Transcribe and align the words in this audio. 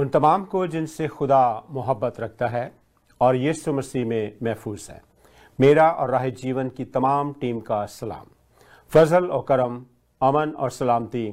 उन 0.00 0.08
तमाम 0.08 0.44
को 0.44 0.66
जिनसे 0.66 1.06
खुदा 1.08 1.66
मोहब्बत 1.70 2.20
रखता 2.20 2.46
है 2.48 2.72
और 3.20 3.36
यीशु 3.36 3.72
मसीह 3.72 4.04
में 4.06 4.36
महफूज 4.42 4.86
है। 4.90 5.00
मेरा 5.58 5.90
और 5.90 6.10
राह 6.10 6.28
जीवन 6.40 6.68
की 6.68 6.84
तमाम 6.86 7.32
टीम 7.40 7.60
का 7.60 7.84
सलाम। 7.86 8.26
फजल 8.92 9.26
और 9.26 9.44
करम, 9.48 9.84
अमन 10.20 10.50
और 10.50 10.70
सलामती, 10.70 11.30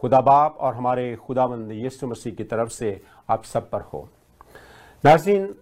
खुदा 0.00 0.20
बाप 0.20 0.58
और 0.60 0.74
हमारे 0.74 1.16
खुदावंद 1.16 1.72
यीशु 1.72 2.06
मसीह 2.06 2.34
की 2.34 2.44
तरफ़ 2.44 2.68
से 2.68 3.00
आप 3.30 3.44
सब 3.44 3.70
पर 3.70 3.88
हो। 3.92 4.08
नाजीन 5.04 5.54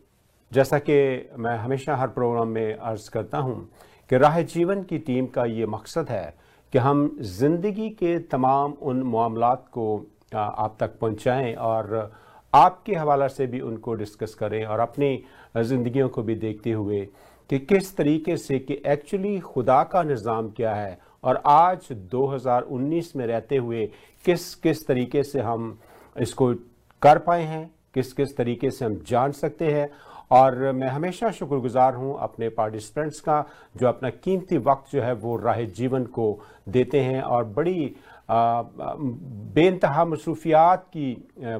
जैसा 0.52 0.78
कि 0.80 1.30
मैं 1.38 1.56
हमेशा 1.58 1.96
हर 1.96 2.08
प्रोग्राम 2.10 2.48
में 2.48 2.74
अर्ज़ 2.74 3.10
करता 3.10 3.38
हूँ 3.38 3.68
कि 4.10 4.18
राह 4.18 4.40
जीवन 4.42 4.82
की 4.82 4.98
टीम 5.00 5.26
का 5.28 5.44
ये 5.46 5.66
मकसद 5.68 6.10
है 6.10 6.34
कि 6.72 6.78
हम 6.78 7.10
ज़िंदगी 7.20 7.90
के 7.90 8.18
तमाम 8.30 8.72
उन 8.82 9.02
मामलात 9.08 9.68
को 9.72 9.94
आप 10.34 10.76
तक 10.80 10.98
पहुँचाएँ 11.00 11.54
और 11.54 12.10
आपके 12.54 12.94
हवाला 12.94 13.28
से 13.28 13.46
भी 13.46 13.60
उनको 13.60 13.94
डिस्कस 13.94 14.34
करें 14.34 14.64
और 14.64 14.80
अपनी 14.80 15.24
ज़िंदगियों 15.56 16.08
को 16.08 16.22
भी 16.22 16.34
देखते 16.34 16.72
हुए 16.72 17.08
कि 17.50 17.58
किस 17.58 17.96
तरीके 17.96 18.36
से 18.36 18.58
कि 18.58 18.82
एक्चुअली 18.86 19.38
खुदा 19.40 19.82
का 19.82 20.02
निज़ाम 20.02 20.48
क्या 20.50 20.74
है 20.74 20.98
और 21.24 21.42
आज 21.46 21.88
2019 22.14 23.16
में 23.16 23.26
रहते 23.26 23.56
हुए 23.56 23.86
किस 24.24 24.54
किस 24.54 24.86
तरीके 24.86 25.22
से 25.22 25.40
हम 25.40 25.78
इसको 26.16 26.54
कर 27.02 27.18
पाए 27.18 27.42
हैं, 27.42 27.70
किस 27.94 28.12
किस 28.12 28.36
तरीके 28.36 28.70
से 28.70 28.84
हम 28.84 29.00
जान 29.06 29.32
सकते 29.32 29.64
हैं 29.64 29.90
और 30.30 30.72
मैं 30.72 30.88
हमेशा 30.88 31.30
शुक्रगुजार 31.30 31.94
हूँ 31.94 32.18
अपने 32.20 32.48
पार्टिसिपेंट्स 32.48 33.20
का 33.20 33.44
जो 33.76 33.88
अपना 33.88 34.10
कीमती 34.10 34.58
वक्त 34.58 34.92
जो 34.92 35.02
है 35.02 35.12
वो 35.14 35.36
राह 35.36 35.62
जीवन 35.62 36.04
को 36.04 36.40
देते 36.68 37.00
हैं 37.00 37.22
और 37.22 37.44
बड़ी 37.44 37.94
बेनतहा 38.28 40.04
मसरूफियात 40.04 40.84
की 40.86 41.10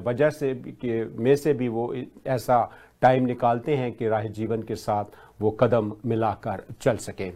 वजह 0.05 0.29
से 0.29 0.53
के, 0.55 1.05
में 1.05 1.35
से 1.35 1.53
भी 1.53 1.67
वो 1.67 1.93
ऐसा 2.27 2.69
टाइम 3.01 3.25
निकालते 3.25 3.75
हैं 3.75 3.91
कि 3.91 4.07
राह 4.07 4.23
जीवन 4.23 4.63
के 4.63 4.75
साथ 4.75 5.05
वो 5.41 5.51
कदम 5.51 5.91
मिलाकर 6.05 6.63
चल 6.81 6.97
सकें। 6.97 7.31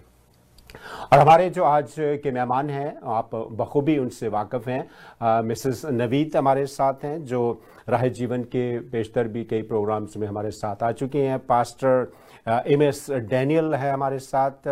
और 1.13 1.19
हमारे 1.19 1.49
जो 1.49 1.63
आज 1.63 1.93
के 1.99 2.31
मेहमान 2.31 2.69
हैं, 2.69 2.97
आप 3.05 3.35
बखूबी 3.35 3.97
उनसे 3.97 4.27
वाकफ़ 4.27 4.69
हैं। 4.69 5.41
मिसेस 5.43 5.85
नवीद 5.85 6.37
हमारे 6.37 6.65
साथ 6.65 7.03
हैं, 7.03 7.23
जो 7.25 7.61
राह 7.89 8.07
जीवन 8.09 8.43
के 8.45 8.79
बेशतर 8.79 9.27
भी 9.27 9.43
कई 9.43 9.61
प्रोग्राम्स 9.61 10.17
में 10.17 10.27
हमारे 10.27 10.51
साथ 10.51 10.83
आ 10.83 10.91
चुके 10.91 11.21
हैं। 11.21 11.39
पास्टर 11.39 12.11
एम 12.47 12.83
एस 12.83 13.05
डैनियल 13.11 13.75
है 13.75 13.91
हमारे 13.91 14.19
साथ। 14.19 14.67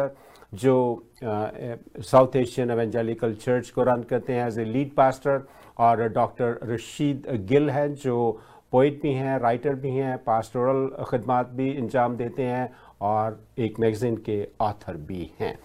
जो 0.53 1.03
साउथ 1.15 2.35
एशियन 2.35 2.71
एवेंजलिकल 2.71 3.33
चर्च 3.35 3.69
को 3.69 3.83
रन 3.83 4.03
करते 4.03 4.33
हैं 4.33 4.47
एज 4.47 4.59
ए 4.59 4.65
लीड 4.65 4.93
पास्टर 4.95 5.41
और 5.79 6.07
डॉक्टर 6.09 6.59
रशीद 6.63 7.27
गिल 7.49 7.69
हैं, 7.69 7.93
जो 7.95 8.39
पोइट 8.71 9.01
भी 9.01 9.13
हैं 9.13 9.37
राइटर 9.39 9.75
भी 9.75 9.89
हैं 9.89 10.17
पास्टोरल 10.23 11.03
खदमात 11.05 11.49
भी 11.49 11.69
इंजाम 11.71 12.15
देते 12.17 12.43
हैं, 12.43 12.71
और 13.01 13.39
एक 13.59 13.79
मैगज़ीन 13.79 14.15
के 14.25 14.47
ऑथर 14.61 14.97
भी 14.97 15.31
हैं। 15.39 15.57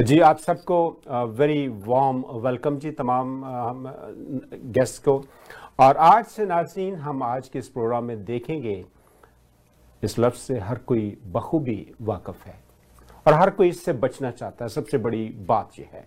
जी, 0.00 0.18
आप 0.20 0.38
सबको 0.38 0.78
वेरी 1.08 1.68
वार्म 1.86 2.24
वेलकम 2.44 2.78
जी, 2.78 2.90
तमाम 2.90 3.42
गेस्ट 4.72 5.02
को। 5.04 5.22
और 5.80 5.96
आज 5.96 6.24
से 6.26 6.46
नाजीन 6.46 6.94
हम 6.96 7.22
आज 7.22 7.48
के 7.48 7.58
इस 7.58 7.68
प्रोग्राम 7.68 8.04
में 8.04 8.24
देखेंगे, 8.24 8.84
इस 10.02 10.18
लफ्ज़ 10.18 10.38
से 10.38 10.58
हर 10.58 10.78
कोई 10.78 11.16
बखूबी 11.26 11.86
वाकफ़ 12.02 12.48
है। 12.48 12.61
और 13.26 13.34
हर 13.34 13.50
कोई 13.50 13.68
इससे 13.68 13.92
बचना 13.92 14.30
चाहता 14.30 14.64
है। 14.64 14.68
सबसे 14.68 14.98
बड़ी 14.98 15.28
बात 15.28 15.70
यह 15.78 15.88
है। 15.92 16.06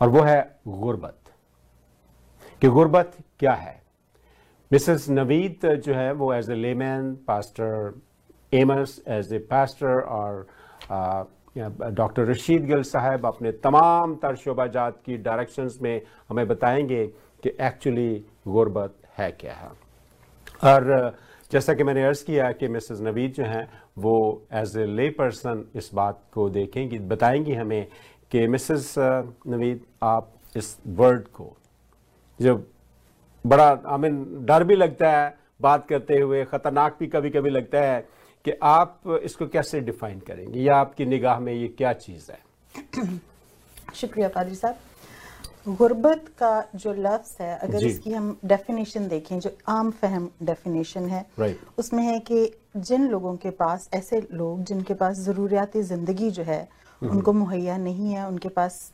और 0.00 0.08
वो 0.08 0.20
है 0.20 0.58
गुर्बत। 0.68 1.18
कि 2.60 2.68
गुर्बत 2.68 3.12
क्या 3.38 3.52
है? 3.52 3.82
मिसेस 4.72 5.08
नवीद 5.10 5.74
जो 5.74 5.94
है, 5.94 6.12
वो 6.12 6.34
as 6.34 6.50
a 6.50 6.54
layman 6.54 7.14
pastor 7.14 8.00
Amos 8.54 9.02
as 9.08 9.32
a 9.32 9.38
pastor 9.38 10.00
और 10.00 10.46
डॉक्टर 11.90 12.22
रशीद 12.22 12.66
गिल 12.66 12.82
साहब 12.82 13.26
अपने 13.26 13.52
तमाम 13.52 14.14
तर 14.14 14.36
शोबाजात 14.36 15.02
की 15.06 15.16
डायरेक्शंस 15.16 15.78
में 15.82 16.02
हमें 16.28 16.48
बताएँगे 16.48 17.06
कि 17.42 17.56
एक्चुअली 17.60 18.26
गुर्बत 18.48 18.94
है 19.18 19.30
क्या 19.30 19.54
है। 19.54 19.68
और, 20.64 21.16
जैसा 21.52 21.74
कि 21.74 21.84
मैंने 21.84 22.04
अर्ज़ 22.04 22.24
किया 22.24 22.52
कि 22.52 22.68
मिसेस 22.68 23.00
नवीद 23.00 23.32
जो 23.32 23.44
हैं 23.44 23.82
वो 23.96 24.42
एज 24.52 24.76
ए 24.76 24.84
ले 24.86 25.08
पर्सन 25.10 25.64
इस 25.76 25.90
बात 25.94 26.20
को 26.34 26.48
देखेंगी, 26.50 26.98
बताएँगी 26.98 27.54
हमें 27.54 27.86
कि 28.30 28.46
मिसेस 28.46 28.94
नवीद 28.98 29.80
आप 30.02 30.32
इस 30.56 30.76
वर्ड 30.86 31.26
को 31.28 31.56
जो 32.40 32.54
बड़ा 33.44 33.68
आई 33.86 33.98
मीन 33.98 34.24
डर 34.46 34.64
भी 34.64 34.76
लगता 34.76 35.10
है 35.10 35.34
बात 35.60 35.86
करते 35.88 36.18
हुए, 36.18 36.44
ख़तरनाक 36.44 36.96
भी 37.00 37.06
कभी 37.06 37.30
कभी 37.30 37.50
लगता 37.50 37.80
है 37.80 38.00
कि 38.44 38.52
आप 38.62 39.00
इसको 39.22 39.46
कैसे 39.46 39.80
डिफाइन 39.80 40.18
करेंगे? 40.20 40.60
या 40.60 40.76
आपकी 40.76 41.04
निगाह 41.04 41.40
में 41.40 41.52
ये 41.52 41.68
क्या 41.68 41.92
चीज़ 41.92 42.30
है? 42.32 42.38
शुक्रिया 43.94 44.28
कादिर 44.28 44.54
साहब। 44.54 44.78
गुर्बत 45.68 46.24
का 46.38 46.64
जो 46.74 46.92
लफ्ज़ 46.94 47.42
है 47.42 47.56
अगर 47.58 47.84
इसकी 47.84 48.12
हम 48.12 48.36
डेफिनेशन 48.44 49.06
देखें 49.08 49.38
जो 49.40 49.50
आम 49.68 49.90
फहम 49.92 50.28
डेफिनेशन 50.42 51.08
है 51.08 51.24
right. 51.40 51.56
उसमें 51.78 52.02
है 52.02 52.18
कि 52.20 52.50
जिन 52.78 53.08
लोगों 53.08 53.34
के 53.36 53.50
पास 53.52 53.88
ऐसे 53.94 54.20
लोग 54.32 54.62
जिनके 54.64 54.94
पास 54.94 55.18
ज़रूरियात 55.20 55.76
ज़िंदगी 55.76 56.30
जो 56.30 56.42
है 56.42 56.60
हम्म। 57.02 57.10
उनको 57.10 57.32
मुहैया 57.32 57.76
नहीं 57.78 58.12
है 58.12 58.26
उनके 58.28 58.48
पास 58.48 58.92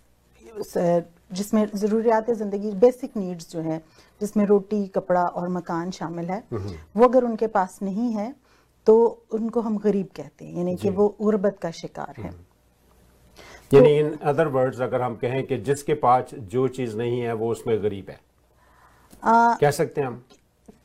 जिसमें 1.32 1.66
ज़रूरियात 1.74 2.30
ज़िंदगी 2.30 2.70
बेसिक 2.78 3.16
नीड्स 3.16 3.50
जो 3.50 3.60
है 3.60 3.80
जिसमें 4.20 4.44
रोटी 4.46 4.86
कपड़ा 4.86 5.22
और 5.22 5.48
मकान 5.48 5.90
शामिल 5.90 6.30
है 6.30 6.42
हम्म। 6.52 6.74
वो 6.96 7.08
अगर 7.08 7.24
उनके 7.24 7.46
पास 7.48 7.78
नहीं 7.82 8.10
है 8.12 8.34
तो 8.86 8.96
उनको 9.32 9.60
हम 9.60 9.76
गरीब 9.78 10.08
कहते 10.16 10.44
हैं 10.44 10.56
यानी 10.56 10.76
कि 10.76 10.90
वो 10.90 11.08
गुर्बत 11.20 11.58
का 11.62 11.70
शिकार 11.72 12.14
है 12.18 12.28
हम्म। 12.28 12.44
यानी 13.74 13.96
इन 13.98 14.12
अदर 14.32 14.46
वर्ड्स 14.56 14.80
अगर 14.80 15.02
हम 15.02 15.14
कहें 15.16 15.42
कि 15.46 15.56
जिसके 15.68 15.94
पास 16.04 16.34
जो 16.54 16.66
चीज़ 16.78 16.96
नहीं 16.96 17.20
है 17.20 17.32
वो 17.34 17.50
उसमें 17.50 17.82
गरीब 17.82 18.10
है। 18.10 18.20
आ, 19.24 19.54
कह 19.54 19.70
सकते 19.70 20.00
हैं 20.00 20.08
हम? 20.08 20.22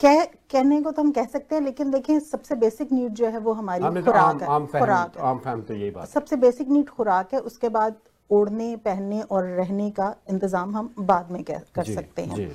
कह 0.02 0.24
कहने 0.52 0.82
को 0.82 0.92
तो 0.92 1.02
हम 1.02 1.12
कह 1.12 1.26
सकते 1.26 1.56
हैं 1.56 1.62
लेकिन 1.62 1.92
देखें 1.92 2.20
सबसे 2.20 2.56
बेसिक 2.56 2.92
नीड 2.92 3.14
जो 3.14 3.28
है 3.28 3.40
वो 3.40 3.54
हमारी 3.54 3.84
तो 3.84 4.02
खुराक 4.02 4.42
है 4.42 4.80
खुराक 4.80 5.18
आम 5.18 5.38
फहम 5.46 5.62
तो 5.62 5.74
यही 5.74 5.90
बात 5.92 6.08
सबसे 6.10 6.36
बेसिक 6.36 6.70
नीड 6.70 6.90
खुराक 6.90 7.34
है 7.34 7.40
उसके 7.42 7.70
बाद 7.70 7.96
ओढ़ने 8.30 8.76
पहनने 8.86 9.22
और 9.22 9.44
रहने 9.44 9.90
का 10.00 10.14
इंतज़ाम 10.30 10.76
हम 10.76 10.94
बाद 11.00 11.32
में 11.32 11.44
कर 11.44 11.84
सकते 11.84 12.22
हैं. 12.22 12.50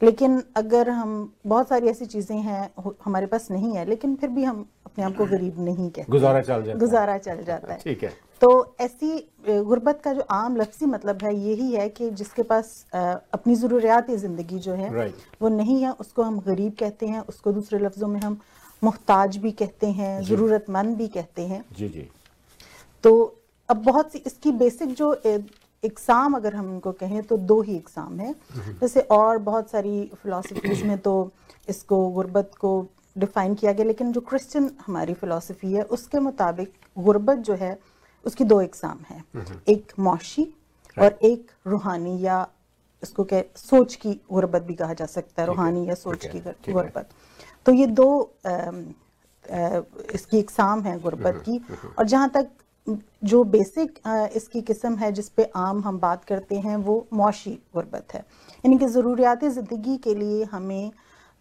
लेकिन 0.00 0.42
अगर 0.56 0.90
हम 0.90 1.32
बहुत 1.46 1.68
सारी 1.68 1.88
ऐसी 1.88 2.06
चीज़ें 2.06 2.36
हैं 2.38 2.70
हमारे 3.04 3.26
पास 3.26 3.50
नहीं 3.50 3.74
है 3.76 3.84
लेकिन 3.88 4.14
फिर 4.16 4.30
भी 4.30 4.44
हम 4.44 4.66
अपने 4.86 5.04
आप 5.04 5.16
को 5.16 5.26
गरीब 5.26 5.60
नहीं 5.60 5.90
कहते। 5.90 6.12
गुजारा 6.12 6.40
चल 6.40 6.62
जाता 6.64 6.78
गुजारा 6.78 7.16
चल 7.18 7.42
जाता 7.44 7.72
है। 7.72 7.78
ठीक 7.78 8.02
है। 8.04 8.12
तो 8.42 8.50
ऐसी 8.80 9.18
गुर्बत 9.48 10.00
का 10.04 10.12
जो 10.12 10.24
आम 10.30 10.56
लफ्सी 10.56 10.86
मतलब 10.86 11.22
है 11.22 11.34
यही 11.36 11.70
है 11.72 11.88
कि 11.88 12.10
जिसके 12.12 12.42
पास 12.42 12.84
अपनी 12.94 13.54
ज़रूरियात 13.54 14.10
ज़िंदगी 14.12 14.58
जो 14.58 14.72
है 14.72 15.08
वो 15.42 15.48
नहीं 15.48 15.80
है 15.82 15.92
उसको 15.94 16.22
हम 16.22 16.38
गरीब 16.46 16.74
कहते 16.80 17.06
हैं 17.06 17.20
उसको 17.28 17.52
दूसरे 17.52 17.78
लफ्ज़ों 17.78 18.08
में 18.08 18.20
हम 18.20 18.38
मुहताज 18.82 19.36
भी 19.36 19.50
कहते 19.52 19.86
हैं 19.92 20.22
ज़रूरतमंद 20.22 20.96
भी 20.96 21.06
कहते 21.08 21.42
हैं। 21.42 21.64
जी 21.76 21.88
जी। 21.88 22.08
तो 23.04 23.12
अब 23.68 23.82
बहुत 23.84 24.12
सी 24.12 24.18
इसकी 24.26 24.52
बेसिक 24.54 24.94
जो 24.94 25.12
इकसाम 25.82 26.34
अगर 26.36 26.54
हम 26.54 26.70
इनको 26.70 26.92
कहें 26.94 27.22
तो 27.22 27.36
दो 27.36 27.60
ही 27.62 27.76
इकसाम 27.76 28.18
है। 28.20 28.34
जैसे 28.80 29.00
और 29.12 29.38
बहुत 29.40 29.70
सारी 29.70 30.10
फिलोसफीज 30.22 30.82
में 30.82 30.98
तो 30.98 31.14
इसको 31.68 32.08
गुर्बत 32.10 32.50
को 32.60 32.70
डिफाइन 33.16 33.54
किया 33.54 33.72
गया 33.72 33.84
लेकिन 33.86 34.12
जो 34.12 34.20
क्रिश्चियन 34.22 34.70
हमारी 34.86 35.14
फिलोसफी 35.14 35.72
है 35.72 35.82
उसके 35.90 36.18
मुताबिक 36.20 36.72
गुर्बत 36.96 37.38
जो 37.40 37.54
है 37.54 37.78
उसकी 38.24 38.44
दो 38.44 38.60
इकसाम 38.60 38.98
है। 39.10 39.22
एक 39.68 39.92
मौशी 39.98 40.52
और 40.96 41.18
एक 41.22 41.50
रूहानी 41.66 42.18
या 42.20 42.46
इसको 43.02 43.24
कह 43.24 43.42
सोच 43.56 43.94
की 43.94 44.12
गुर्बत 44.32 44.62
भी 44.62 44.74
कहा 44.74 44.94
जा 44.94 45.06
सकता 45.06 45.42
है 45.42 45.46
रूहानी 45.48 45.88
या 45.88 45.94
सोच 45.94 46.26
की 46.26 46.40
गुर्बत। 46.72 47.08
तो 47.66 47.72
ये 47.72 47.86
दो 47.88 48.08
आ, 48.46 48.50
आ, 48.50 49.80
इसकी 50.14 50.38
इकसाम 50.38 50.82
है 50.82 50.98
गुर्बत 51.00 51.42
की 51.46 51.60
और 51.98 52.06
जहाँ 52.06 52.28
तक 52.30 52.48
जो 52.88 53.42
बेसिक 53.46 53.98
इसकी 54.36 54.60
किस्म 54.62 54.94
है 54.96 55.10
जिस 55.12 55.28
पे 55.28 55.50
आम 55.56 55.80
हम 55.82 55.98
बात 55.98 56.24
करते 56.24 56.58
हैं 56.58 56.76
वो 56.78 57.06
मौशी 57.12 57.58
गुरबत 57.74 58.14
है। 58.14 58.20
यानी 58.20 58.78
कि 58.78 58.86
ज़रूरियात 58.88 59.44
ज़िंदगी 59.44 59.96
के 59.98 60.14
लिए 60.14 60.44
हमें 60.44 60.90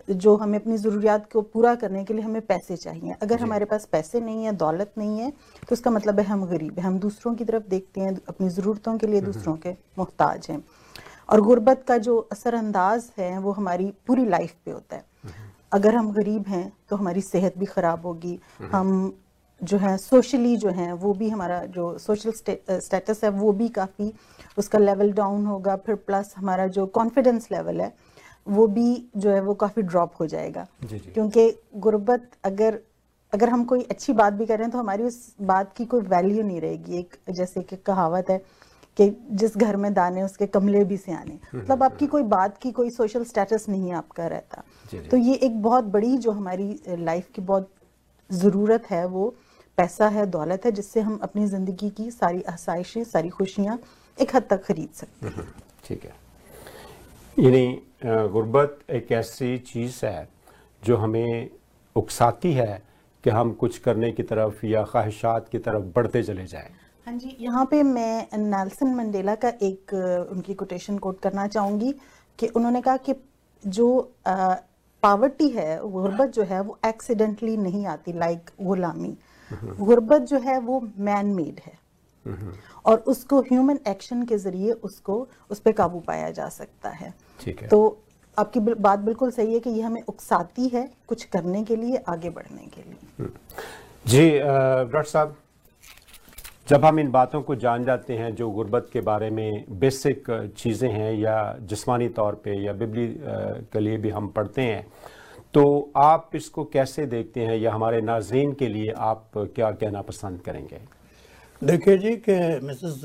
जो 0.07 0.36
हमें 0.38 0.57
अपनी 0.59 0.77
ज़रूरियात 0.77 1.31
को 1.31 1.42
पूरा 1.44 1.74
करने 1.75 2.03
के 2.03 2.13
लिए 2.13 2.24
हमें 2.24 2.42
पैसे 2.44 2.75
चाहिए। 2.77 3.15
अगर 3.21 3.39
हमारे 3.39 3.65
पास 3.65 3.86
पैसे 3.92 4.19
नहीं 4.21 4.44
है 4.45 4.51
दौलत 4.56 4.92
नहीं 4.97 5.19
है 5.19 5.30
तो 5.30 5.74
उसका 5.74 5.92
मतलब 5.92 6.19
है 6.19 6.25
हम 6.25 6.45
गरीब 6.45 6.80
हैं। 6.80 6.86
हम 6.86 7.00
दूसरों 7.00 7.33
की 7.36 7.45
तरफ़ 7.45 7.63
देखते 7.69 8.01
हैं 8.01 8.18
अपनी 8.30 8.50
ज़रूरतों 8.51 8.98
के 8.98 9.07
लिए 9.07 9.19
हम्म। 9.19 9.31
दूसरों 9.31 9.56
के 9.57 9.71
मोहताज 9.98 10.48
हैं। 10.50 10.63
और 11.30 11.41
गुर्बत 11.41 11.83
का 11.88 11.98
जो 12.00 12.18
असरअंदाज 12.31 13.09
है 13.18 13.38
वो 13.39 13.51
हमारी 13.51 13.91
पूरी 14.07 14.25
लाइफ 14.27 14.53
पे 14.65 14.71
होता 14.71 14.95
है। 14.95 15.03
हम्म। 15.24 15.50
अगर 15.71 15.95
हम 15.95 16.12
गरीब 16.12 16.48
हैं 16.48 16.71
तो 16.89 16.95
हमारी 16.95 17.21
सेहत 17.24 17.57
भी 17.57 17.65
ख़राब 17.68 18.06
होगी। 18.06 18.39
हम्म। 18.59 18.75
हम 18.75 19.13
जो 19.61 19.77
है 19.77 19.95
सोशली 19.97 20.55
जो 20.57 20.69
है 20.69 20.91
वो 20.93 21.13
भी 21.13 21.29
हमारा 21.29 21.63
जो 21.67 21.97
सोशल 21.97 22.31
स्टेटस 22.31 23.23
है 23.23 23.29
वो 23.31 23.51
भी 23.51 23.67
काफ़ी 23.69 24.11
उसका 24.57 24.79
लेवल 24.79 25.11
डाउन 25.13 25.45
होगा। 25.45 25.75
फिर 25.75 25.95
प्लस 25.97 26.33
हमारा 26.37 26.67
जो 26.69 26.85
कॉन्फिडेंस 26.87 27.47
लेवल 27.51 27.81
है 27.81 27.93
वो 28.47 28.67
भी 28.67 29.05
जो 29.17 29.29
है 29.29 29.39
वो 29.41 29.53
काफ़ी 29.55 29.81
ड्रॉप 29.83 30.13
हो 30.19 30.27
जाएगा। 30.27 30.67
क्योंकि 30.83 31.49
गुर्बत 31.77 32.29
अगर 32.43 32.79
अगर 33.33 33.49
हम 33.49 33.63
कोई 33.65 33.81
अच्छी 33.81 34.13
बात 34.13 34.33
भी 34.33 34.45
करें 34.45 34.69
तो 34.69 34.77
हमारी 34.77 35.03
उस 35.03 35.33
बात 35.43 35.73
की 35.77 35.85
कोई 35.85 36.01
वैल्यू 36.03 36.43
नहीं 36.43 36.61
रहेगी। 36.61 36.97
एक 36.97 37.15
जैसे 37.29 37.61
कि 37.61 37.75
कहावत 37.75 38.29
है 38.29 38.37
कि 38.97 39.09
जिस 39.31 39.57
घर 39.57 39.75
में 39.75 39.93
दाने 39.93 40.23
उसके 40.23 40.45
कमले 40.47 40.83
भी 40.83 40.97
से 40.97 41.11
आने 41.11 41.37
मतलब 41.55 41.83
आपकी 41.83 42.07
कोई 42.07 42.23
बात 42.25 42.57
की 42.57 42.71
कोई 42.71 42.89
सोशल 42.89 43.23
स्टेटस 43.23 43.65
नहीं 43.69 43.91
आपका 43.93 44.27
रहता। 44.27 44.63
तो 45.09 45.17
ये 45.17 45.33
एक 45.35 45.61
बहुत 45.61 45.83
बड़ी 45.85 46.17
जो 46.17 46.31
हमारी 46.31 46.79
लाइफ 46.89 47.29
की 47.35 47.41
बहुत 47.41 47.69
ज़रूरत 48.29 48.89
है 48.89 49.05
वो 49.07 49.33
पैसा 49.77 50.07
है 50.10 50.25
दौलत 50.27 50.66
है 50.66 50.72
जिससे 50.72 51.01
हम 51.01 51.18
अपनी 51.24 51.45
ज़िंदगी 51.48 51.89
की 51.92 52.10
सारी 52.12 52.42
आसाइशें 52.50 53.04
सारी 53.06 53.30
खुशियाँ 53.30 53.77
एक 54.18 54.36
हद 54.36 54.48
तक 54.50 54.63
खरीद 54.63 54.89
सकते 54.95 55.27
हैं। 55.27 55.48
ठीक 55.86 56.06
है। 56.06 56.13
यानी 57.38 57.81
गुर्बत 58.31 58.80
एक 58.92 59.12
ऐसी 59.13 59.57
चीज़ 59.68 60.06
है 60.06 60.27
जो 60.83 60.98
हमें 60.98 61.50
उकसाती 61.95 62.51
है 62.54 62.81
कि 63.24 63.30
हम 63.30 63.51
कुछ 63.56 63.77
करने 63.80 64.12
की 64.12 64.24
तरफ़ 64.24 64.66
या 64.66 64.83
ख्वाहिशात 64.86 65.48
की 65.51 65.60
तरफ़ 65.60 65.83
बढ़ते 65.95 66.24
चले 66.24 66.45
जाएँ। 66.48 66.69
हाँ 67.07 67.18
जी 67.18 67.36
यहाँ 67.39 67.66
पे 67.72 67.81
मैं 67.83 68.38
नेल्सन 68.39 68.94
मंडेला 68.95 69.36
का 69.36 69.50
एक 69.62 69.94
उनकी 70.31 70.54
कोटेशन 70.54 70.98
कोट 70.98 71.19
करना 71.19 71.48
चाहूँगी 71.48 71.94
कि 72.39 72.48
उन्होंने 72.48 72.81
कहा 72.81 72.98
कि 73.00 73.13
जो 73.63 73.88
पावर्टी 74.27 75.48
है 75.50 75.77
गुर्बत 75.92 76.30
जो 76.33 76.44
है 76.44 76.62
वो 76.62 76.77
एक्सीडेंटली 76.86 77.56
नहीं 77.57 77.86
आती 77.88 78.13
लाइक 78.13 78.50
गुलामी। 78.62 79.16
गुर्बत 79.51 80.21
जो 80.21 80.39
है 80.39 80.59
वो 80.59 80.80
मैन 81.00 81.33
मेड 81.36 81.59
है। 81.65 81.74
और 82.86 82.97
उसको 83.07 83.39
ह्यूमन 83.42 83.80
एक्शन 83.88 84.24
के 84.25 84.38
ज़रिए 84.38 84.71
उसको 84.83 85.27
उस 85.51 85.59
पर 85.59 85.71
काबू 85.74 86.00
पाया 86.00 86.30
जा 86.31 86.50
सकता 86.51 86.89
है। 86.92 87.13
ठीक 87.39 87.62
है। 87.62 87.68
तो 87.68 87.97
आपकी 88.38 88.59
बात 88.59 89.00
बिल्कुल 89.00 89.31
सही 89.31 89.53
है 89.53 89.59
कि 89.59 89.69
ये 89.69 89.81
हमें 89.81 90.01
उकसाती 90.03 90.68
है 90.68 90.89
कुछ 91.07 91.24
करने 91.25 91.63
के 91.63 91.75
लिए 91.75 92.03
आगे 92.09 92.30
बढ़ने 92.30 92.68
के 92.75 92.81
लिए। 92.81 93.30
जी 94.07 94.30
डॉक्टर 94.31 95.03
साहब 95.03 95.36
जब 96.68 96.86
हम 96.86 97.00
इन 97.00 97.12
बातों 97.12 97.41
को 97.41 97.56
जान 97.56 97.83
जाते 97.86 98.13
हैं 98.18 98.33
जो 98.36 98.50
गुर्बत 98.51 98.89
के 98.94 99.01
बारे 99.03 99.30
में 99.30 99.65
बेसिक 99.80 100.25
चीज़ें 100.57 100.89
हैं 100.91 101.13
या 101.13 101.36
जिस्मानी 101.62 102.07
तौर 102.12 102.36
पे 102.44 102.56
या 102.56 102.74
बिबली 102.74 103.07
के 103.74 103.80
लिए 103.80 103.98
भी 103.98 104.09
हम 104.09 104.27
पढ़ते 104.27 104.62
हैं 104.62 104.86
तो 105.55 105.91
आप 105.95 106.31
इसको 106.35 106.63
कैसे 106.65 107.05
देखते 107.05 107.39
हैं 107.39 107.55
या 107.57 107.73
हमारे 107.73 108.01
नाजरीन 108.01 108.51
के 108.53 108.67
लिए 108.67 108.91
आप 108.91 109.31
क्या 109.35 109.69
कहना 109.71 110.01
पसंद 110.01 110.41
करेंगे? 110.41 110.79
देखिए 111.61 111.97
जी 111.97 112.15
कि 112.19 112.33
मिसेस 112.65 113.01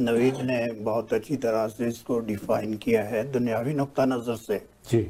नवीद 0.00 0.36
ने 0.42 0.60
बहुत 0.80 1.12
अच्छी 1.12 1.36
तरह 1.36 1.66
से 1.68 1.88
इसको 1.88 2.18
डिफाइन 2.20 2.76
किया 2.76 3.02
है 3.04 3.22
दुनियावी 3.32 3.74
नुक्ता 3.74 4.04
नज़र 4.04 4.36
से। 4.36 4.58
जी। 4.90 5.02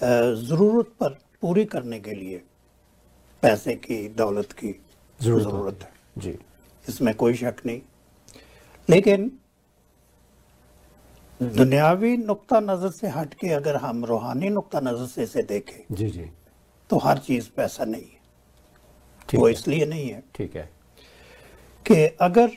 ज़रूरत 0.00 0.92
पर 1.00 1.18
पूरी 1.42 1.64
करने 1.64 1.98
के 2.00 2.14
लिए 2.14 2.40
पैसे 3.42 3.74
की 3.76 3.96
दौलत 4.08 4.52
की 4.52 4.74
ज़रूरत 5.20 5.82
है। 5.82 6.22
जी। 6.22 6.38
इसमें 6.84 7.14
कोई 7.14 7.34
शक 7.34 7.56
नहीं। 7.66 7.80
लेकिन 8.88 9.30
दुनियावी 11.40 12.16
नुक्ता 12.16 12.58
नज़र 12.60 12.90
से 12.90 13.08
हट 13.08 13.34
के 13.34 13.48
अगर 13.52 13.76
हम 13.76 14.04
रूहानी 14.04 14.48
नुक्ता 14.48 14.80
नज़र 14.80 15.06
से 15.06 15.22
इसे 15.22 15.42
देखें 15.42 15.94
जी 15.94 16.08
जी। 16.10 16.30
तो 16.90 16.98
हर 16.98 17.18
चीज़ 17.18 17.48
पैसा 17.56 17.84
नहीं 17.84 18.02
है। 18.02 18.20
ठीक 19.28 19.40
वो 19.40 19.48
इसलिए 19.48 19.86
नहीं 19.86 20.08
है 20.10 20.22
ठीक 20.34 20.56
है। 20.56 20.68
कि 21.86 21.94
अगर 22.20 22.50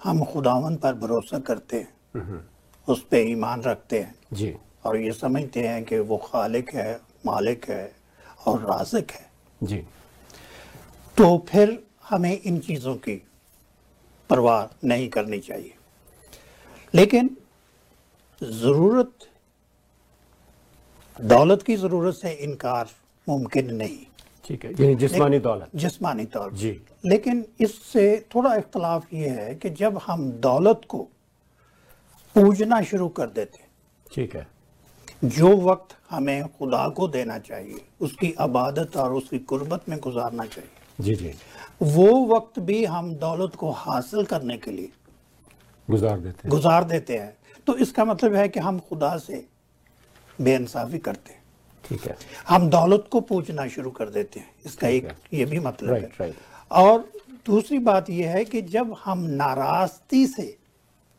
हम 0.00 0.24
खुदावन 0.24 0.76
पर 0.76 0.94
भरोसा 0.94 1.38
करते 1.38 1.76
हैं 1.76 2.40
उस 2.88 3.02
पर 3.02 3.16
ईमान 3.16 3.62
रखते 3.62 3.98
हैं 4.00 4.14
जी। 4.32 4.54
और 4.84 4.96
ये 4.96 5.12
समझते 5.12 5.66
हैं 5.66 5.84
कि 5.84 5.98
वो 6.00 6.16
खालिक 6.24 6.74
है 6.74 7.00
मालिक 7.26 7.64
है 7.70 7.92
और 8.46 8.60
राजिक 8.62 9.10
है 9.10 9.26
जी। 9.62 9.82
तो 11.16 11.36
फिर 11.48 11.78
हमें 12.08 12.40
इन 12.40 12.58
चीज़ों 12.58 12.94
की 12.96 13.14
परवाह 14.30 14.66
नहीं 14.86 15.08
करनी 15.08 15.38
चाहिए। 15.38 15.74
लेकिन 16.94 17.36
ज़रूरत 18.44 19.12
दौलत 21.16 21.62
की 21.62 21.76
ज़रूरत 21.76 22.14
से 22.14 22.32
इनकार 22.44 22.88
मुमकिन 23.26 23.74
नहीं। 23.74 23.98
ठीक 24.44 24.64
है 24.64 24.70
यानी 24.72 24.94
जिस्मानी 24.94 25.38
दौलत। 25.38 25.68
जिस्मानी 25.74 26.24
तौर 26.24 26.52
जी। 26.52 26.70
लेकिन 27.06 27.44
इससे 27.60 28.04
थोड़ा 28.34 28.54
इख्तलाफ 28.56 29.12
ये 29.14 29.28
है 29.28 29.54
कि 29.54 29.70
जब 29.70 29.98
हम 30.06 30.30
दौलत 30.40 30.80
को 30.88 30.98
पूजना 32.36 32.80
शुरू 32.82 33.08
कर 33.08 33.26
देते 33.26 33.64
ठीक 34.06 34.34
है। 34.36 34.46
जो 35.24 35.56
वक्त 35.58 35.94
हमें 36.10 36.46
खुदा 36.48 36.88
को 36.88 37.08
देना 37.08 37.38
चाहिए 37.38 37.80
उसकी 38.00 38.32
अबादत 38.40 38.96
और 38.96 39.12
उसकी 39.12 39.38
कुर्बत 39.50 39.88
में 39.88 39.98
गुजारना 39.98 40.44
चाहिए 40.46 40.70
जी 40.98 41.14
जी। 41.14 41.32
वो 41.82 42.24
वक्त 42.26 42.58
भी 42.60 42.84
हम 42.84 43.14
दौलत 43.14 43.54
को 43.54 43.70
हासिल 43.70 44.24
करने 44.24 44.56
के 44.58 44.70
लिए 44.70 44.90
गुजार 45.88 46.20
देते 46.20 46.40
हैं। 46.44 46.50
गुजार 46.50 46.84
देते 46.84 47.16
हैं। 47.16 47.36
तो 47.66 47.76
इसका 47.76 48.04
मतलब 48.04 48.34
है 48.34 48.48
कि 48.48 48.60
हम 48.60 48.78
खुदा 48.78 49.16
से 49.18 49.46
बेइंसाफी 50.38 50.98
करते 50.98 51.32
हैं। 51.32 51.42
ठीक 51.84 52.04
है। 52.06 52.16
हम 52.48 52.68
दौलत 52.70 53.08
को 53.12 53.20
पूजना 53.20 53.66
शुरू 53.68 53.90
कर 53.90 54.08
देते 54.08 54.40
हैं। 54.40 54.50
इसका 54.66 54.88
एक 54.88 55.08
ये 55.32 55.44
भी 55.44 55.58
मतलब 55.60 55.90
राइट 55.90 56.02
है 56.02 56.10
राइट 56.20 56.34
और 56.70 56.98
दूसरी 57.46 57.78
बात 57.78 58.10
यह 58.10 58.30
है 58.30 58.44
कि 58.44 58.62
जब 58.62 58.94
हम 59.04 59.18
नाराज़गी 59.18 60.26
से 60.26 60.56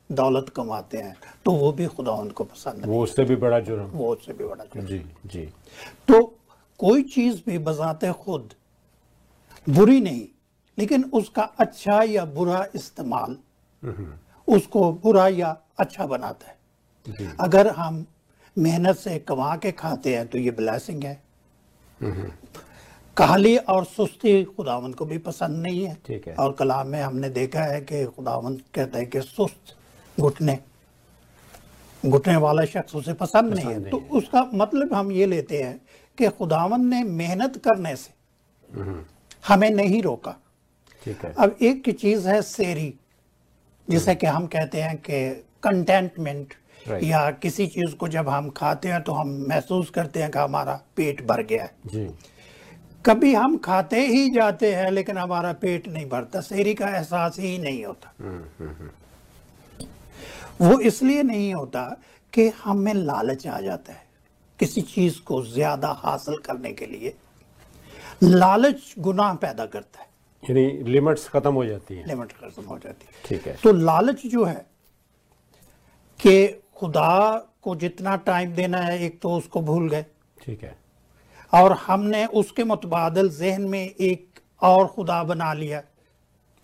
दौलत 0.09 0.49
कमाते 0.55 0.97
हैं 0.97 1.15
तो 1.45 1.51
वो 1.51 1.71
भी 1.71 1.85
खुदा 1.85 2.11
उनको 2.11 2.43
पसंद 2.43 2.85
वो 2.85 3.01
उससे 3.03 3.23
भी 3.23 3.35
बड़ा 3.35 3.59
जुर्म। 3.59 3.85
वो 3.85 4.11
उससे 4.13 4.33
भी 4.33 4.43
बड़ा 4.43 4.63
जुर्म। 4.63 4.85
जी 4.87 4.99
जी। 5.25 5.45
तो 6.07 6.21
कोई 6.79 7.03
चीज़ 7.03 7.41
भी 7.45 7.57
बजाते 7.57 8.11
खुद 8.13 8.53
बुरी 9.69 9.99
नहीं 10.01 10.27
लेकिन 10.77 11.03
उसका 11.13 11.43
अच्छा 11.59 12.01
या 12.03 12.25
बुरा 12.25 12.65
इस्तेमाल 12.75 13.37
उसको 14.47 14.91
बुरा 14.93 15.27
या 15.27 15.57
अच्छा 15.79 16.05
बनाता 16.05 16.47
है। 16.47 17.33
अगर 17.39 17.67
हम 17.67 18.05
मेहनत 18.57 18.95
से 18.95 19.17
कमा 19.19 19.55
के 19.55 19.71
खाते 19.71 20.15
हैं 20.15 20.27
तो 20.27 20.37
ये 20.37 20.51
ब्लैसिंग 20.51 21.03
है। 21.03 21.21
काली 23.17 23.55
और 23.57 23.85
सुस्ती 23.85 24.43
खुदावन 24.45 24.93
को 24.93 25.05
भी 25.05 25.17
पसंद 25.17 25.61
नहीं 25.63 25.85
है। 25.85 25.97
ठीक 26.05 26.27
है। 26.27 26.35
और 26.35 26.51
कलाम 26.53 26.87
में 26.87 27.01
हमने 27.01 27.29
देखा 27.29 27.63
है 27.63 27.81
कि 27.81 28.05
खुदावन 28.05 28.55
कहते 28.73 28.99
हैं 28.99 29.09
कि 29.09 29.21
सुस्त 29.21 29.75
घुटने 30.17 30.57
घुटने 32.03 32.35
वाला 32.35 32.65
शख्स 32.65 32.95
उसे 32.95 33.13
पसंद 33.13 33.53
नहीं 33.53 33.65
है। 33.65 33.79
नहीं 33.79 33.91
तो 33.91 33.97
है। 33.97 34.09
उसका 34.09 34.43
मतलब 34.53 34.93
हम 34.93 35.11
ये 35.11 35.25
लेते 35.25 35.61
हैं 35.63 35.79
कि 36.17 36.27
खुदावन 36.29 36.85
ने 36.85 37.03
मेहनत 37.03 37.57
करने 37.57 37.95
से 37.95 38.13
हमें 39.47 39.69
नहीं 39.69 40.01
रोका। 40.03 40.35
ठीक 41.03 41.23
है। 41.25 41.33
अब 41.33 41.55
एक 41.61 41.83
की 41.83 41.91
चीज़ 41.91 42.27
है 42.29 42.41
सेरी। 42.41 42.93
जिसे 43.87 44.15
कि 44.15 44.27
हम 44.27 44.45
कहते 44.47 44.81
हैं 44.81 44.97
कि 44.97 45.29
कंटेंटमेंट 45.63 46.53
Right. 46.85 47.03
या 47.03 47.29
किसी 47.31 47.65
चीज़ 47.67 47.95
को 47.95 48.07
जब 48.07 48.27
हम 48.29 48.49
खाते 48.49 48.87
हैं 48.87 49.01
तो 49.03 49.11
हम 49.11 49.29
महसूस 49.49 49.89
करते 49.89 50.21
हैं 50.21 50.29
कि 50.31 50.39
हमारा 50.39 50.73
पेट 50.95 51.25
भर 51.27 51.41
गया 51.43 51.63
है। 51.63 51.71
जी। 51.87 52.05
कभी 53.05 53.33
हम 53.33 53.57
खाते 53.57 54.01
ही 54.07 54.29
जाते 54.29 54.73
हैं 54.75 54.91
लेकिन 54.91 55.17
हमारा 55.17 55.53
पेट 55.53 55.87
नहीं 55.87 56.05
भरता 56.09 56.41
सेरी 56.41 56.73
का 56.73 56.89
एहसास 56.89 57.39
ही 57.39 57.57
नहीं 57.57 57.83
होता। 57.85 58.13
वो 60.61 60.79
इसलिए 60.79 61.23
नहीं 61.23 61.53
होता 61.53 61.83
कि 62.33 62.47
हमें 62.63 62.93
लालच 62.93 63.47
आ 63.47 63.59
जाता 63.61 63.93
है 63.93 64.03
किसी 64.59 64.81
चीज़ 64.81 65.19
को 65.21 65.43
ज़्यादा 65.45 65.91
हासिल 66.03 66.37
करने 66.37 66.71
के 66.73 66.85
लिए। 66.85 67.15
लालच 68.23 68.93
गुनाह 68.99 69.33
पैदा 69.35 69.65
करता 69.65 70.01
है। 70.01 70.07
यानी 70.43 70.65
लिमिट्स 70.83 71.27
खत्म 71.29 71.53
हो 71.53 71.65
जाती 71.65 71.95
है। 71.95 72.05
लिमिट 72.07 72.31
खत्म 72.31 72.63
हो 72.63 72.77
जाती 72.77 73.05
है। 73.05 73.21
ठीक 73.25 73.47
है। 73.47 73.57
तो 73.63 73.71
लालच 73.73 74.25
जो 74.27 74.43
है 74.45 74.65
कि 76.19 76.47
खुदा 76.75 77.37
को 77.61 77.75
जितना 77.75 78.15
टाइम 78.15 78.53
देना 78.53 78.77
है 78.77 79.01
एक 79.03 79.19
तो 79.21 79.35
उसको 79.35 79.61
भूल 79.61 79.89
गए। 79.89 80.05
ठीक 80.41 80.63
है। 80.63 80.75
और 81.53 81.71
हमने 81.71 82.25
उसके 82.25 82.63
मुतबादल 82.63 83.29
जहन 83.29 83.61
में 83.61 83.83
एक 83.83 84.39
और 84.61 84.87
खुदा 84.87 85.23
बना 85.23 85.53
लिया। 85.53 85.81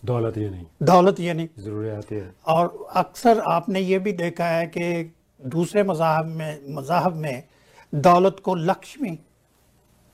दौलत 0.04 0.38
ये 0.38 0.50
नहीं। 0.50 0.66
दौलत 0.84 1.20
यानी 1.20 1.50
जरूरियात 1.60 2.12
ये 2.14 2.30
और 2.48 2.88
अक्सर 2.96 3.40
आपने 3.40 3.80
ये 3.80 4.00
भी 4.00 4.12
देखा 4.14 4.46
है 4.46 4.66
कि 4.68 5.14
दूसरे 5.42 5.84
मजाहब 5.84 6.26
में 6.26 6.76
मजाहब 6.76 7.16
में 7.16 7.44
दौलत 7.94 8.42
को 8.44 8.56
लक्ष्मी 8.56 9.16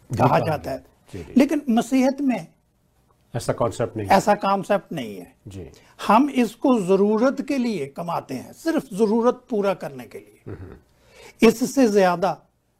कहा 0.09 0.39
जाता 0.39 0.71
है। 0.71 0.85
लेकिन 1.37 1.61
मसीहत 1.69 2.21
में 2.21 2.47
ऐसा 3.33 3.53
कॉन्सेप्ट 3.53 3.97
नहीं 3.97 4.07
ऐसा 4.07 4.33
कॉन्सेप्ट 4.35 4.91
नहीं 4.91 5.15
है। 5.17 5.33
जी। 5.47 5.69
हम 5.99 6.29
इसको 6.29 6.79
ज़रूरत 6.81 7.41
के 7.41 7.57
लिए 7.57 7.85
कमाते 7.87 8.33
हैं 8.33 8.53
सिर्फ़ 8.53 8.85
ज़रूरत 8.95 9.43
पूरा 9.49 9.73
करने 9.73 10.03
के 10.05 10.17
लिए। 10.17 11.47
इससे 11.47 11.87
ज़्यादा 11.87 12.37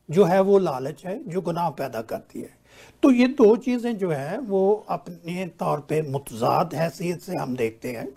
जो 0.09 0.23
है 0.25 0.39
वो 0.41 0.57
लालच 0.59 1.05
है 1.05 1.19
जो 1.29 1.41
गुनाह 1.41 1.69
पैदा 1.71 2.01
करती 2.03 2.41
है। 2.41 2.55
तो 3.03 3.11
ये 3.11 3.27
दो 3.27 3.55
चीज़ें 3.57 3.97
जो 3.97 4.09
है 4.11 4.37
वो 4.39 4.85
अपने 4.89 5.45
तौर 5.59 5.79
पे 5.79 6.01
मुतजाद 6.01 6.73
हैसियत 6.75 7.21
से 7.21 7.35
हम 7.35 7.55
देखते 7.55 7.91
हैं। 7.91 8.07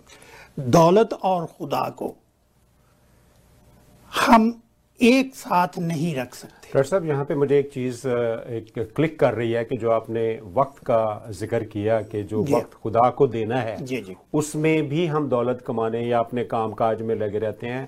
दौलत 0.59 1.13
और 1.13 1.45
खुदा 1.47 1.87
को। 1.91 2.15
हम 4.11 4.51
एक 5.03 5.35
साथ 5.35 5.77
नहीं 5.79 6.13
रख 6.15 6.33
सकते। 6.35 6.67
डॉक्टर 6.67 6.83
साहब 6.83 7.05
यहाँ 7.05 7.25
पे 7.25 7.35
मुझे 7.35 7.57
एक 7.59 7.71
चीज़ 7.73 8.07
एक 8.07 8.91
क्लिक 8.95 9.19
कर 9.19 9.33
रही 9.33 9.51
है 9.51 9.63
कि 9.65 9.77
जो 9.77 9.89
आपने 9.91 10.23
वक्त 10.53 10.83
का 10.83 11.31
ज़िक्र 11.31 11.63
किया 11.63 12.01
कि 12.03 12.23
जो 12.23 12.43
वक्त 12.43 12.73
खुदा 12.73 13.09
को 13.09 13.27
देना 13.27 13.57
है 13.57 13.75
जी, 13.85 13.97
जी। 13.97 14.15
उसमें 14.33 14.87
भी 14.89 15.05
हम 15.05 15.27
दौलत 15.29 15.63
कमाने 15.67 16.05
या 16.07 16.19
अपने 16.19 16.43
काम 16.45 16.73
काज 16.73 17.01
में 17.01 17.15
लगे 17.15 17.39
रहते 17.39 17.67
हैं। 17.67 17.87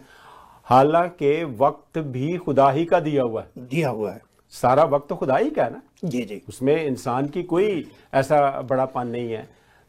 हालाँकि 0.68 1.44
वक्त 1.60 1.98
भी 2.10 2.38
खुदा 2.38 2.70
ही 2.72 2.86
का 2.86 3.00
दिया 3.00 3.24
हुआ 3.24 3.42
है। 3.42 3.68
दिया 3.68 3.90
हुआ 3.90 4.12
है। 4.12 4.22
सारा 4.54 4.84
वक्त 4.86 5.08
तो 5.10 5.16
खुदा 5.16 5.38
ही 5.38 5.50
का 5.50 5.64
है 5.64 5.72
ना? 5.72 5.82
जी 6.06 6.22
जी। 6.22 6.42
उसमें 6.50 6.76
इंसान 6.86 7.28
की 7.28 7.44
कोई 7.44 7.86
ऐसा 8.14 8.62
बड़ापन 8.62 9.08
नहीं 9.08 9.32
है। 9.32 9.48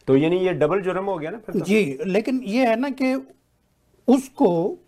तो 0.08 0.16
यानी 0.16 0.38
ये 0.38 0.52
डबल 0.54 0.80
जुर्म 0.82 1.04
हो 1.04 1.16
गया 1.18 1.30
ना 1.30 1.38
फिर 1.38 1.54
तो? 1.54 1.64
जी 1.64 1.98
लेकिन 2.06 2.42
ये 2.46 2.66
है 2.66 2.76
ना 2.76 2.90
कि 2.92 3.14
उसको 4.08 4.78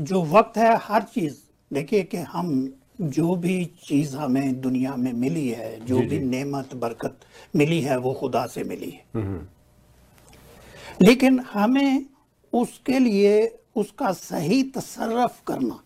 जो 0.00 0.22
वक्त 0.26 0.56
है 0.56 0.76
हर 0.82 1.02
चीज़ 1.04 1.34
देखिए 1.72 2.02
कि 2.02 2.16
हम 2.16 2.74
जो 3.00 3.36
भी 3.36 3.64
चीज़ 3.64 4.16
हमें 4.16 4.60
दुनिया 4.60 4.96
में 4.96 5.12
मिली 5.12 5.48
है 5.48 5.84
जो 5.84 5.98
जी, 6.00 6.06
भी 6.06 6.18
जी। 6.18 6.24
नेमत 6.24 6.74
बरकत 6.74 7.18
मिली 7.56 7.80
है 7.80 7.96
वो 7.98 8.12
खुदा 8.12 8.46
से 8.46 8.64
मिली 8.64 8.90
है। 8.90 9.04
लेकिन 11.02 11.40
हमें 11.40 12.06
उसके 12.52 12.98
लिए 12.98 13.58
उसका 13.76 14.12
सही 14.12 14.62
तसरफ 14.62 15.42
करना 15.46 15.80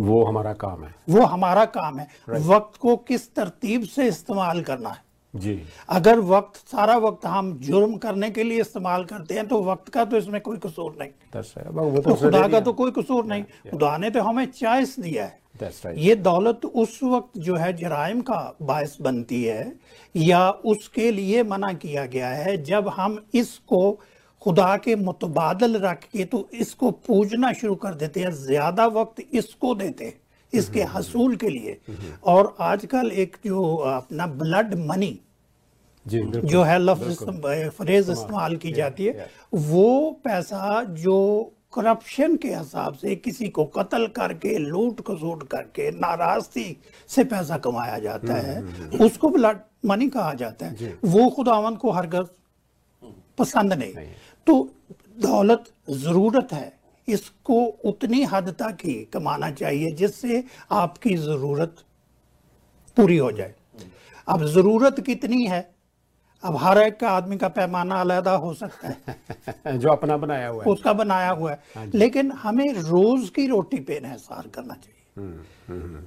वो 0.00 0.24
हमारा 0.24 0.52
काम 0.52 0.84
है। 0.84 0.94
वो 1.08 1.22
हमारा 1.22 1.64
काम 1.64 1.98
है। 1.98 2.08
वक्त 2.30 2.80
को 2.80 2.96
किस 2.96 3.34
तरतीब 3.34 3.82
से 3.82 4.08
इस्तेमाल 4.08 4.62
करना 4.62 4.88
है? 4.88 5.05
जी। 5.38 5.60
अगर 5.90 6.18
वक्त 6.26 6.56
सारा 6.68 6.96
वक्त 6.98 7.26
हम 7.26 7.52
जुर्म 7.62 7.96
करने 7.98 8.30
के 8.30 8.42
लिए 8.42 8.60
इस्तेमाल 8.60 9.04
करते 9.06 9.34
हैं 9.34 9.46
तो 9.48 9.62
वक्त 9.64 9.88
का 9.88 10.04
तो 10.04 10.16
इसमें 10.16 10.40
कोई 10.40 10.58
कसूर 10.58 10.96
नहीं। 11.00 11.10
वो 11.72 12.00
तो 12.00 12.10
उसने 12.10 12.20
खुदा 12.20 12.46
का 12.48 12.60
तो 12.60 12.72
कोई 12.74 12.90
कसूर 12.92 13.24
नहीं। 13.26 13.42
खुदा 13.70 13.96
ने 13.96 14.10
तो 14.10 14.22
हमें 14.22 14.46
चॉइस 14.52 14.98
दिया 15.00 15.24
है। 15.24 15.44
Right. 15.56 15.96
ये 15.96 16.14
दौलत 16.16 16.64
उस 16.66 16.98
वक्त 17.04 17.38
जो 17.38 17.54
है 17.56 17.72
जराइम 17.76 18.20
का 18.20 18.40
बायस 18.62 18.96
बनती 19.00 19.42
है 19.44 19.72
या 20.14 20.50
उसके 20.66 21.10
लिए 21.12 21.42
मना 21.44 21.72
किया 21.74 22.04
गया 22.06 22.28
है 22.30 22.56
जब 22.62 22.88
हम 22.88 23.18
इसको 23.34 23.80
खुदा 24.42 24.76
के 24.76 24.96
मुतबादल 24.96 25.76
रख 25.78 26.04
के 26.12 26.24
तो 26.26 26.48
इसको 26.54 26.90
पूजना 27.06 27.52
शुरू 27.54 27.74
कर 27.76 27.94
देते 27.94 28.20
हैं 28.20 28.30
ज़्यादा 28.32 28.86
वक्त 28.92 29.22
इसको 29.32 29.74
देते 29.74 30.04
हैं 30.04 30.20
इसके 30.52 30.82
हसूल 30.90 31.36
के 31.36 31.48
लिए। 31.48 31.78
और 32.24 32.54
आजकल 32.62 33.10
एक 33.14 33.36
जो 33.46 33.74
अपना 33.76 34.26
ब्लड 34.36 34.74
मनी 34.86 35.18
जी 36.06 36.18
है 36.62 36.78
लफ्ज 36.78 37.16
फ्रेज 37.76 38.10
इस्तेमाल 38.10 38.56
की 38.56 38.72
जाती 38.72 39.04
है। 39.04 39.28
वो 39.54 40.10
पैसा 40.24 40.82
जो 40.84 41.52
करप्शन 41.74 42.36
के 42.36 42.48
हिसाब 42.48 42.94
से 42.94 43.14
किसी 43.16 43.48
को 43.48 43.64
कत्ल 43.64 44.06
करके 44.06 44.56
लूट 44.58 45.00
खसूट 45.00 45.46
करके 45.48 45.90
नाराज़गी 45.90 46.76
से 47.10 47.24
पैसा 47.24 47.58
कमाया 47.58 47.98
जाता 47.98 48.34
है 48.34 48.62
उसको 49.00 49.28
ब्लड 49.28 49.58
मनी 49.84 50.08
कहा 50.08 50.32
जाता 50.34 50.66
है। 50.66 50.98
वो 51.04 51.28
खुदावन 51.30 51.76
को 51.76 51.90
हर 51.90 52.04
हरगज 52.04 52.26
पसंद 53.38 53.72
नहीं, 53.72 53.94
नहीं। 53.94 54.08
तो 54.46 54.70
दौलत 55.18 55.64
ज़रूरत 55.90 56.52
है। 56.52 56.72
इसको 57.08 57.64
उतनी 57.84 58.22
हद 58.24 58.48
तक 58.60 58.78
ही 58.84 58.94
कमाना 59.12 59.50
चाहिए 59.50 59.90
जिससे 59.90 60.42
आपकी 60.70 61.16
ज़रूरत 61.16 61.76
पूरी 62.96 63.16
हो 63.16 63.30
जाए। 63.32 63.54
अब 64.28 64.44
ज़रूरत 64.46 65.00
कितनी 65.00 65.46
है? 65.46 65.75
अब 66.44 66.56
हर 66.56 66.78
एक 66.78 67.00
का 67.00 67.10
आदमी 67.10 67.36
का 67.36 67.48
पैमाना 67.48 68.00
अलहदा 68.00 68.32
हो 68.32 68.54
सकता 68.54 68.88
है। 68.88 69.78
जो 69.78 69.88
अपना 69.88 70.16
बनाया 70.16 70.48
हुआ 70.48 70.64
है। 70.64 70.70
उसका 70.70 70.92
बनाया 70.92 71.30
हुआ 71.30 71.50
है। 71.50 71.90
लेकिन 71.94 72.32
हमें 72.32 72.72
रोज 72.72 73.28
की 73.28 73.46
रोटी 73.46 73.76
पे 73.76 73.96
इहसार 73.96 74.46
करना 74.54 74.74
चाहिए। 74.74 76.04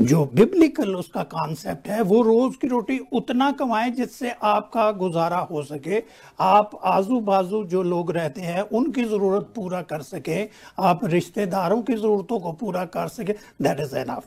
जो 0.00 0.24
बिब्लिकल 0.34 0.94
उसका 0.96 1.22
कॉन्सेप्ट 1.22 1.88
है 1.88 2.02
वो 2.02 2.22
रोज 2.22 2.56
की 2.56 2.66
रोटी 2.66 2.98
उतना 3.12 3.52
कमाएँ 3.52 3.90
जिससे 3.90 4.30
आपका 4.30 4.92
गुजारा 4.92 5.38
हो 5.38 5.62
सके। 5.62 6.02
आप 6.40 6.80
आजू 6.84 7.20
बाजू 7.20 7.64
जो 7.64 7.82
लोग 7.82 8.12
रहते 8.12 8.40
हैं 8.40 8.60
उनकी 8.60 9.04
ज़रूरत 9.04 9.52
पूरा 9.56 9.82
कर 9.82 10.02
सके। 10.02 10.48
आप 10.78 11.04
रिश्तेदारों 11.04 11.82
की 11.82 11.94
जरूरतों 11.94 12.40
को 12.40 12.52
पूरा 12.52 12.84
कर 12.84 13.08
सके। 13.08 13.32
दैट 13.62 13.80
इज़ 13.80 13.96
एनफ 13.96 14.24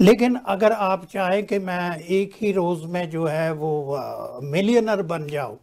लेकिन 0.00 0.34
अगर 0.46 0.72
आप 0.72 1.04
चाहें 1.04 1.46
कि 1.46 1.58
मैं 1.58 1.98
एक 1.98 2.32
ही 2.40 2.52
रोज 2.52 2.84
में 2.84 3.10
जो 3.10 3.26
है 3.26 3.52
वो 3.52 3.98
मिलियनर 4.42 5.02
बन 5.02 5.26
जाऊँ 5.26 5.58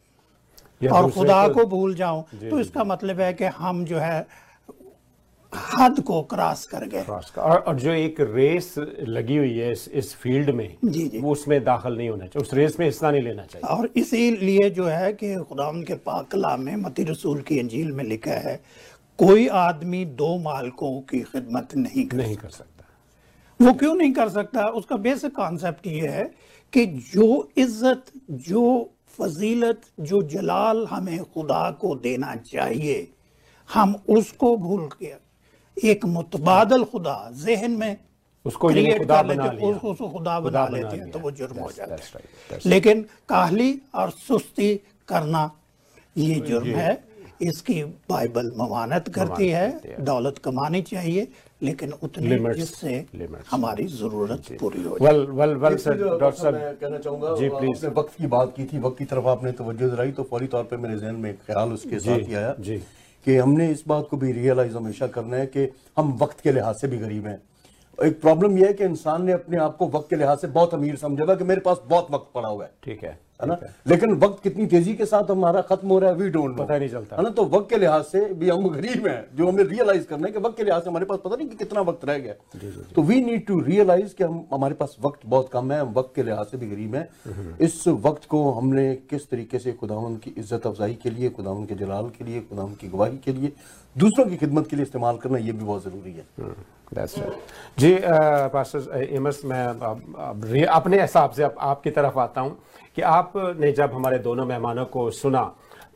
और 0.87 1.03
खुदा 1.11 1.47
को- 1.53 1.67
भूल 1.67 1.95
जाऊँ 1.95 2.23
तो 2.49 2.59
इसका 2.59 2.83
मतलब 2.83 3.19
है 3.19 3.33
कि 3.33 3.45
हम 3.45 3.85
जो 3.85 3.97
है 3.97 4.27
हद 5.55 5.99
को 5.99 6.21
क्रॉस 6.21 6.65
कर 6.65 6.85
गए। 6.85 7.01
और, 7.39 7.57
और 7.59 7.79
जो 7.79 7.91
एक 7.91 8.15
रेस 8.19 8.75
लगी 8.99 9.37
हुई 9.37 9.57
है 9.57 9.71
इस, 9.71 9.89
इस 9.93 10.15
फ़ील्ड 10.15 10.49
में 10.49 10.77
जी, 10.85 11.07
जी। 11.07 11.19
वो 11.19 11.31
उसमें 11.31 11.63
दाखिल 11.63 11.93
नहीं 11.93 12.09
होना 12.09 12.25
चाहिए। 12.25 12.41
उस 12.41 12.53
रेस 12.53 12.79
में 12.79 12.85
हिस्सा 12.85 13.11
नहीं 13.11 13.21
लेना 13.21 13.43
चाहिए। 13.43 13.75
और 13.75 13.89
इसीलिए 13.95 14.69
जो 14.69 14.85
है 14.85 15.13
कि 15.13 15.35
खुदा 15.35 15.71
के 15.81 15.93
पाकला 15.93 16.57
में 16.57 16.75
मती 16.75 17.03
रसूल 17.03 17.41
की 17.41 17.59
अंजील 17.59 17.91
में 17.91 18.03
लिखा 18.03 18.31
है 18.31 18.63
कोई 19.17 19.47
आदमी 19.47 20.05
दो 20.05 20.37
मालकों 20.37 21.01
की 21.01 21.21
खिदमत 21.21 21.69
नहीं 21.75 22.05
कर 22.05 22.17
नहीं 22.17 22.35
कर 22.35 22.49
सकता। 22.49 22.72
वो 23.63 23.73
क्यों 23.73 23.93
नहीं 23.95 24.13
कर 24.13 24.29
सकता? 24.29 24.67
उसका 24.69 24.95
बेसिक 24.97 25.35
कॉन्सेप्ट 25.35 25.87
ये 25.87 26.07
है 26.07 26.23
कि 26.73 26.85
जो 26.85 27.27
इज़्ज़त 27.57 28.11
जो 28.47 28.63
फजीलत 29.19 29.81
जो 30.01 30.21
जलाल 30.29 30.85
हमें 30.87 31.23
खुदा 31.33 31.69
को 31.81 31.95
देना 31.97 32.35
चाहिए 32.45 33.07
हम 33.69 33.95
उसको 34.09 34.55
भूल 34.57 34.87
के 35.01 35.13
एक 35.77 36.05
मुतबादल 36.05 36.83
खुदा 36.85 37.17
जहन 37.35 37.71
में 37.71 37.97
उसको 38.45 38.67
खुदा 38.67 39.21
बना 39.23 39.51
लिया। 39.51 39.67
उसको 39.69 40.09
खुदा 40.09 40.39
बना 40.39 40.67
लेते 40.67 40.95
हैं 40.95 41.09
तो 41.11 41.19
वो 41.19 41.31
जुर्म 41.31 41.59
हो 41.59 41.71
जाता 41.71 41.95
है। 41.95 42.59
लेकिन 42.65 43.01
काहली 43.29 43.71
और 43.95 44.09
सुस्ती 44.19 44.75
करना 45.07 45.49
ये 46.15 46.35
जुर्म 46.41 46.75
है। 46.75 46.91
इसकी 47.41 47.83
बाइबल 48.09 48.51
ममानत 48.57 49.09
करती 49.09 49.47
है। 49.49 49.95
दौलत 50.01 50.37
कमानी 50.37 50.81
चाहिए। 50.83 51.27
लेकिन 51.63 51.93
उतनी 52.03 52.29
Limits, 52.29 52.55
जिससे 52.55 53.05
limits. 53.15 53.47
हमारी 53.51 53.85
ज़रूरत 53.99 54.51
पूरी 54.59 54.83
हो 54.83 54.97
well 55.01 55.19
well 55.39 55.55
well 55.63 55.77
sir 55.77 55.97
doctor 55.97 56.31
साहब 56.31 56.53
मैं 56.53 56.75
कहना 56.75 56.97
चाहूँगा 56.97 57.35
जी 57.35 57.49
प्लीज़ 57.49 57.85
आपने 57.85 58.01
वक्त 58.01 58.17
की 58.17 58.27
बात 58.27 58.53
की 58.57 58.65
थी 58.65 58.79
वक्त 58.79 58.97
की 58.97 59.05
तरफ़ 59.05 59.27
आपने 59.27 59.51
तवज्जो 59.51 59.89
दिलाई 59.89 60.11
तो 60.11 60.23
फौरी 60.23 60.47
तौर 60.47 60.63
पे 60.63 60.77
मेरे 60.77 60.99
जहन 60.99 61.15
में 61.15 61.29
एक 61.29 61.39
ख्याल 61.47 61.73
उसके 61.73 61.95
जी, 61.95 61.99
साथ 61.99 62.27
ही 62.27 62.33
आया 62.33 62.55
जी। 62.59 62.77
कि 63.25 63.35
हमने 63.37 63.69
इस 63.71 63.83
बात 63.87 64.07
को 64.09 64.17
भी 64.17 64.31
रियलाइज़ 64.31 64.75
हमेशा 64.77 65.07
करना 65.07 65.37
है 65.37 65.45
कि 65.47 65.67
हम 65.97 66.17
वक्त 66.21 66.39
के 66.39 66.51
लिहाज 66.51 66.75
से 66.75 66.87
भी 66.87 66.97
गरीब 66.97 67.27
हैं। 67.27 67.41
एक 67.99 68.19
प्रॉब्लम 68.21 68.57
यह 68.57 68.67
है 68.67 68.73
कि 68.73 68.83
इंसान 68.83 69.25
ने 69.25 69.31
अपने 69.31 69.57
आप 69.57 69.75
को 69.77 69.87
वक्त 69.89 70.09
के 70.09 70.15
लिहाज 70.15 70.37
से 70.37 70.47
बहुत 70.47 70.73
अमीर 70.73 70.95
समझा 70.95 71.23
हुआ 71.23 71.35
कि 71.35 71.43
मेरे 71.43 71.61
पास 71.61 71.81
बहुत 71.87 72.07
वक्त 72.11 72.31
पड़ा 72.35 72.49
हुआ 72.49 72.63
है। 72.63 72.71
ठीक 72.83 73.03
है। 73.03 73.17
है 73.43 73.49
ना। 73.49 73.57
लेकिन 73.87 74.13
वक्त 74.19 74.41
कितनी 74.43 74.65
तेज़ी 74.67 74.93
के 74.93 75.05
साथ 75.05 75.31
हमारा 75.31 75.61
खत्म 75.63 75.87
हो 75.87 75.99
रहा 75.99 76.09
है 76.09 76.15
वी 76.17 76.29
डोंट 76.29 76.57
पता 76.57 76.77
नहीं 76.77 76.89
चलता। 76.89 77.15
है 77.15 77.23
ना? 77.23 77.29
तो 77.31 77.45
वक्त 77.47 77.69
के 77.69 77.77
लिहाज 77.77 78.03
से 78.05 78.25
भी 78.33 78.49
हम 78.49 78.67
गरीब 78.69 79.07
हैं 79.07 79.25
जो 79.35 79.47
हमें 79.47 79.63
रियलाइज़ 79.63 80.05
करना 80.07 80.27
है 80.27 80.33
कि 80.33 80.39
वक्त 80.39 80.57
के 80.57 80.63
लिहाज 80.63 80.83
से 80.83 80.89
हमारे 80.89 81.05
पास 81.05 81.19
पता 81.25 81.35
नहीं 81.35 81.47
कि 81.47 81.55
कितना 81.55 81.81
वक्त 81.83 82.05
रह 82.05 82.17
गया। 82.17 82.33
तो 82.95 83.01
वी 83.01 83.21
नीड 83.21 83.45
टू 83.47 83.59
रियलाइज़ 83.61 84.15
कि 84.15 84.23
हम 84.23 84.43
हमारे 84.53 84.73
पास 84.75 84.95
वक्त 85.01 85.25
बहुत 85.25 85.49
कम 85.53 85.71
है 85.71 85.79
हम 85.79 85.93
वक्त 85.93 86.11
के 86.15 86.23
लिहाज 86.23 86.45
से 86.45 86.57
भी 86.57 86.69
गरीब 86.69 86.95
हैं। 86.95 87.57
इस 87.59 87.87
वक्त 87.87 88.25
को 88.25 88.49
हमने 88.51 88.93
किस 89.09 89.29
तरीके 89.29 89.59
से 89.59 89.73
खुदावन 89.73 90.15
की 90.15 90.33
इज़्ज़त 90.37 90.67
अफजाई 90.67 90.97
के 91.03 91.09
लिए 91.09 91.29
खुदावन 91.31 91.65
के 91.65 91.75
जलाल 91.75 92.09
के 92.17 92.25
लिए 92.25 92.41
खुदावन 92.41 92.73
की 92.73 92.87
गवाही 92.87 93.17
के 93.17 93.33
लिए 93.33 93.51
दूसरों 93.97 94.25
की 94.25 94.37
खिदमत 94.37 94.67
के 94.67 94.75
लिए 94.75 94.83
इस्तेमाल 94.83 95.17
करना 95.17 95.37
ये 95.37 95.51
भी 95.51 95.65
बहुत 95.65 95.83
ज़रूरी 95.83 96.11
है 96.11 96.25
That's 96.93 97.17
right. 97.17 97.37
जी 97.79 97.95
पास्टर 98.53 99.03
एमस 99.11 99.41
मैं 99.45 100.65
अपने 100.65 101.01
हिसाब 101.01 101.31
से 101.31 101.43
अब 101.43 101.55
आपकी 101.59 101.89
तरफ़ 101.91 102.19
आता 102.19 102.41
हूँ 102.41 102.57
कि 102.95 103.01
आपने 103.01 103.71
जब 103.71 103.93
हमारे 103.93 104.19
दोनों 104.19 104.45
मेहमानों 104.45 104.85
को 104.85 105.09
सुना 105.11 105.43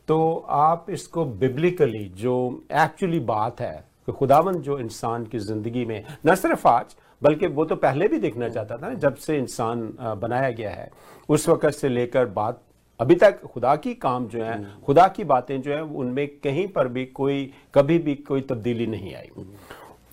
तो 0.08 0.46
आप 0.50 0.86
इसको 0.90 1.24
बिब्लिकली 1.40 2.04
जो 2.16 2.34
एक्चुअली 2.74 3.20
बात 3.20 3.60
है, 3.60 3.84
कि 4.06 4.12
खुदावन 4.12 4.54
जो 4.60 4.78
इंसान 4.78 5.24
की 5.26 5.38
ज़िंदगी 5.38 5.84
में, 5.84 6.04
न 6.26 6.34
सिर्फ़ 6.34 6.66
आज, 6.68 6.94
बल्कि 7.22 7.46
वो 7.48 7.64
तो 7.64 7.76
पहले 7.76 8.08
भी 8.08 8.18
देखना 8.18 8.48
चाहता 8.48 8.76
था 8.76 8.88
ना, 8.88 8.94
जब 8.94 9.14
से 9.16 9.36
इंसान 9.38 9.82
बनाया 10.00 10.50
गया 10.50 10.70
है, 10.70 10.90
उस 11.28 11.48
वक़्त 11.48 11.70
से 11.70 11.88
लेकर 11.88 12.26
बात 12.26 12.62
अभी 13.00 13.14
तक 13.14 13.40
खुदा 13.44 13.74
की 13.76 13.94
काम 13.96 14.26
जो 14.28 14.42
है 14.42 14.54
खुदा 14.86 15.06
की 15.08 15.24
बातें 15.24 15.60
जो 15.62 15.72
है 15.72 15.82
उनमें 15.82 16.26
कहीं 16.44 16.66
पर 16.68 16.88
भी 16.88 17.04
कोई 17.14 17.52
कभी 17.74 17.98
भी 17.98 18.14
कोई 18.26 18.40
तब्दीली 18.42 18.86
नहीं 18.86 19.14
आई। 19.14 19.30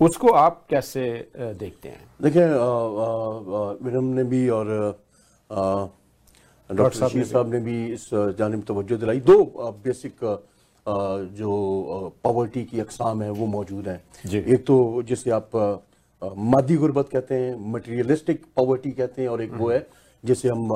उसको 0.00 0.28
आप 0.30 0.64
कैसे 0.70 1.02
देखते 1.36 1.88
हैं? 1.88 2.00
देखिए 2.22 2.46
विनम 3.82 4.04
ने 4.14 4.24
भी 4.24 4.48
और 4.48 4.66
डॉक्टर 6.70 6.98
साहब 6.98 7.16
ने 7.16 7.24
साहब 7.24 7.52
ने 7.52 7.60
भी 7.60 7.86
इस 7.92 8.08
जानब 8.38 8.64
तवज्जो 8.68 8.96
दिलाई। 8.96 9.20
दो 9.20 9.36
बेसिक 9.84 10.14
जो 11.34 11.50
पावर्टी 12.24 12.64
की 12.64 12.80
अकसाम 12.80 13.22
है 13.22 13.30
वो 13.32 13.46
मौजूद 13.48 13.88
हैं। 13.88 14.00
एक 14.34 14.66
तो 14.66 15.02
जिसे 15.02 15.30
आप 15.30 15.50
मादी 16.22 16.76
गुर्बत 16.76 17.08
कहते 17.12 17.34
हैं 17.34 17.54
मटेरियलिस्टिक 17.72 18.44
पावर्टी 18.56 18.90
कहते 18.92 19.22
हैं 19.22 19.28
और 19.28 19.42
एक 19.42 19.52
वो 19.54 19.70
है 19.70 19.86
जिसे 20.24 20.48
हम 20.48 20.68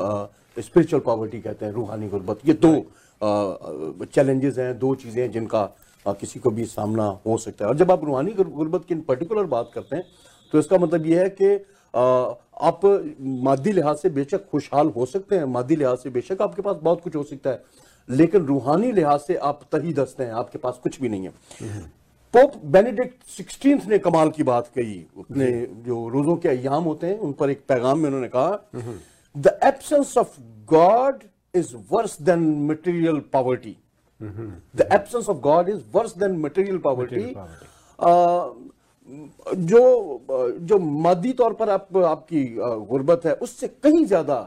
स्पिरिचुअल 0.59 1.03
पॉवर्टी 1.03 1.41
कहते 1.41 1.67
हैं 1.67 1.73
रूहानी 1.73 2.09
गुर्बत। 2.09 2.39
ये 2.47 2.55
दो 2.65 4.05
चैलेंजेस 4.05 4.59
हैं 4.59 4.79
दो 4.79 4.95
चीज़ें 4.95 5.23
हैं 5.23 5.31
जिनका 5.31 5.69
आ, 6.07 6.13
किसी 6.13 6.41
को 6.41 6.51
भी 6.51 6.65
सामना 6.65 7.05
हो 7.27 7.37
सकता 7.39 7.65
है। 7.65 7.69
और 7.69 7.77
जब 7.77 7.91
आप 7.91 8.05
रूहानी 8.05 8.33
गुर- 8.33 8.51
गुर्बत 8.51 8.85
की 8.85 8.95
पर्टिकुलर 8.95 9.45
बात 9.47 9.71
करते 9.75 9.97
हैं 9.97 10.05
तो 10.53 10.59
इसका 10.59 10.79
मतलब 10.79 11.07
ये 11.07 11.21
है 11.21 11.29
कि 11.43 11.55
आ, 11.95 12.01
आप 12.69 12.81
मादी 13.21 13.73
लिहाज 13.73 13.97
से 13.97 14.11
बेशक 14.11 14.49
खुशहाल 14.51 14.89
हो 14.89 15.07
सकते 15.07 15.37
हैं 15.37 15.45
मादी 15.45 15.77
लिहाज 15.77 15.99
से 15.99 16.11
बेशक 16.11 16.43
आपके 16.43 16.63
पास 16.63 16.77
बहुत 16.83 17.01
कुछ 17.01 17.17
हो 17.17 17.23
सकता 17.23 17.51
है 17.51 17.63
लेकिन 18.09 18.45
रूहानी 18.47 18.93
लिहाज 18.93 19.21
से 19.21 19.35
आप 19.37 19.61
तही 19.73 19.93
दस्ते 19.93 20.25
हैं 20.25 20.33
आपके 20.33 20.59
पास 20.59 20.81
कुछ 20.83 21.01
भी 21.01 21.09
नहीं 21.09 21.23
है। 21.25 21.81
पोप 22.35 22.53
बेनेडिक्ट 22.65 23.25
सिक्सटीन 23.27 23.81
ने 23.89 23.99
कमाल 23.99 24.31
की 24.31 24.43
बात 24.43 24.67
कही 24.67 25.07
अपने 25.19 25.47
जो 25.87 26.09
रोजों 26.09 26.37
के 26.37 26.49
अयाम 26.49 26.83
होते 26.83 27.07
हैं 27.07 27.19
उन 27.19 27.33
पर 27.33 27.51
एक 27.51 27.65
पैगाम 27.69 27.99
में 27.99 28.07
उन्होंने 28.07 28.29
कहा 28.29 28.51
the 29.35 29.59
absence 29.65 30.17
of 30.19 30.39
God 30.71 31.23
is 31.55 31.75
worse 31.91 32.21
than 32.23 32.41
material 32.67 33.19
poverty 33.33 33.77
the 34.21 34.89
absence 34.93 35.29
of 35.29 35.39
God 35.41 35.69
is 35.69 35.83
worse 35.95 36.17
than 36.19 36.39
material 36.41 36.79
poverty 36.79 37.35
जो 39.67 39.81
जो 40.63 40.79
मादी 40.79 41.33
तौर 41.33 41.53
पर 41.53 41.71
आप 41.71 41.97
आपकी 41.97 42.45
गुर्बत 42.91 43.27
है 43.27 43.33
उससे 43.35 43.69
कहीं 43.69 44.05
ज़्यादा 44.07 44.41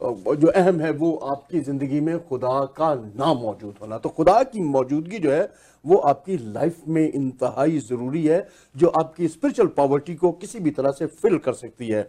जो 0.00 0.48
अहम 0.48 0.80
है 0.80 0.90
वो 0.92 1.12
आपकी 1.26 1.60
ज़िंदगी 1.60 2.00
में 2.00 2.18
खुदा 2.28 2.64
का 2.78 2.94
ना 2.94 3.32
मौजूद 3.34 3.74
होना। 3.82 3.98
तो 3.98 4.08
खुदा 4.08 4.42
की 4.44 4.60
मौजूदगी 4.62 5.18
जो 5.18 5.30
है 5.32 5.48
वो 5.84 5.96
आपकी 6.10 6.36
लाइफ 6.52 6.82
में 6.88 7.12
इंतहाई 7.12 7.78
ज़रूरी 7.80 8.24
है 8.26 8.46
जो 8.74 8.88
आपकी 9.00 9.28
स्पिरिचुअल 9.28 9.68
पॉवर्टी 9.76 10.14
को 10.14 10.32
किसी 10.32 10.60
भी 10.60 10.70
तरह 10.70 10.92
से 10.92 11.06
फिल 11.06 11.38
कर 11.38 11.52
सकती 11.54 11.88
है। 11.88 12.08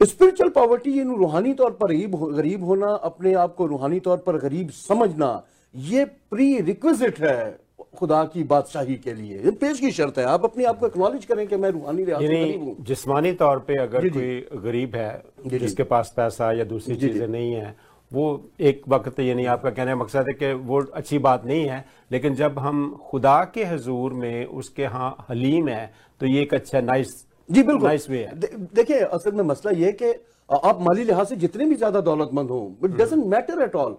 स्पिरिचुअल 0.00 0.50
पॉवर्टी 0.50 0.98
यानी 0.98 1.16
रूहानी 1.16 1.52
तौर 1.54 1.70
पर 1.80 1.92
गरीब 2.32 2.64
होना 2.64 2.88
अपने 3.04 3.32
आप 3.34 3.54
को 3.54 3.66
रूहानी 3.66 3.98
तौर 4.00 4.18
पर 4.26 4.36
गरीब 4.38 4.70
समझना 4.70 5.32
ये 5.74 6.04
प्री 6.04 6.60
रिक्विजिट 6.60 7.20
है 7.20 7.58
खुदा 7.96 8.22
की 8.24 8.42
बादशाही 8.44 8.94
के 8.96 9.14
लिए 9.14 9.50
पेश 9.60 9.80
की 9.80 9.90
शर्त 9.90 10.18
है 10.18 10.24
आप 10.24 10.44
अपने 10.44 10.64
आप 10.64 10.78
को 10.78 10.86
एक्नॉलेज 10.86 11.24
करें 11.24 11.46
कि 11.46 11.56
मैं 11.56 11.70
रूहानी 11.70 12.04
जिस्मानी 12.88 13.32
तौर 13.32 13.58
पे 13.58 13.76
अगर 13.76 14.02
जी, 14.02 14.10
जी। 14.10 14.20
कोई 14.20 14.60
गरीब 14.62 14.96
है 14.96 15.12
जी, 15.44 15.50
जी। 15.50 15.58
जिसके 15.58 15.82
पास 15.82 16.12
पैसा 16.16 16.52
या 16.52 16.64
दूसरी 16.64 16.94
जी, 16.94 17.00
जी। 17.00 17.12
चीज़ें 17.12 17.28
नहीं 17.28 17.52
है 17.52 17.74
वो 18.12 18.26
एक 18.60 18.82
वक्त 18.88 19.20
यानी 19.20 19.44
आपका 19.46 19.70
कहने 19.70 19.90
का 19.90 19.96
मकसद 19.96 20.28
है 20.28 20.34
कि 20.34 20.52
वो 20.68 20.80
अच्छी 20.94 21.18
बात 21.18 21.44
नहीं 21.46 21.64
है 21.66 21.84
लेकिन 22.12 22.34
जब 22.34 22.58
हम 22.58 22.78
खुदा 23.10 23.42
के 23.54 23.64
हजूर 23.64 24.12
में 24.12 24.44
उसके 24.44 24.82
यहाँ 24.82 25.16
हलीम 25.30 25.68
है 25.68 25.92
तो 26.20 26.26
ये 26.26 26.42
एक 26.42 26.54
अच्छा 26.54 26.80
नाइस 26.80 27.14
जी 27.50 27.62
बिल्कुल। 27.62 27.86
नाइस 27.86 28.08
वे 28.10 28.28
देखिए 28.74 28.98
असल 28.98 29.32
में 29.32 29.42
मसला 29.44 29.72
ये 29.72 29.86
है 29.86 29.92
कि 29.92 30.12
आप 30.48 30.80
माली 30.82 31.04
लिहाज 31.04 31.26
से 31.28 31.36
जितने 31.38 31.64
भी 31.66 31.74
ज़्यादा 31.76 32.00
दौलतमंद 32.02 32.50
हो 32.50 32.60
it 32.84 32.90
doesn't 32.92 33.24
matter 33.26 33.62
at 33.62 33.74
all 33.76 33.96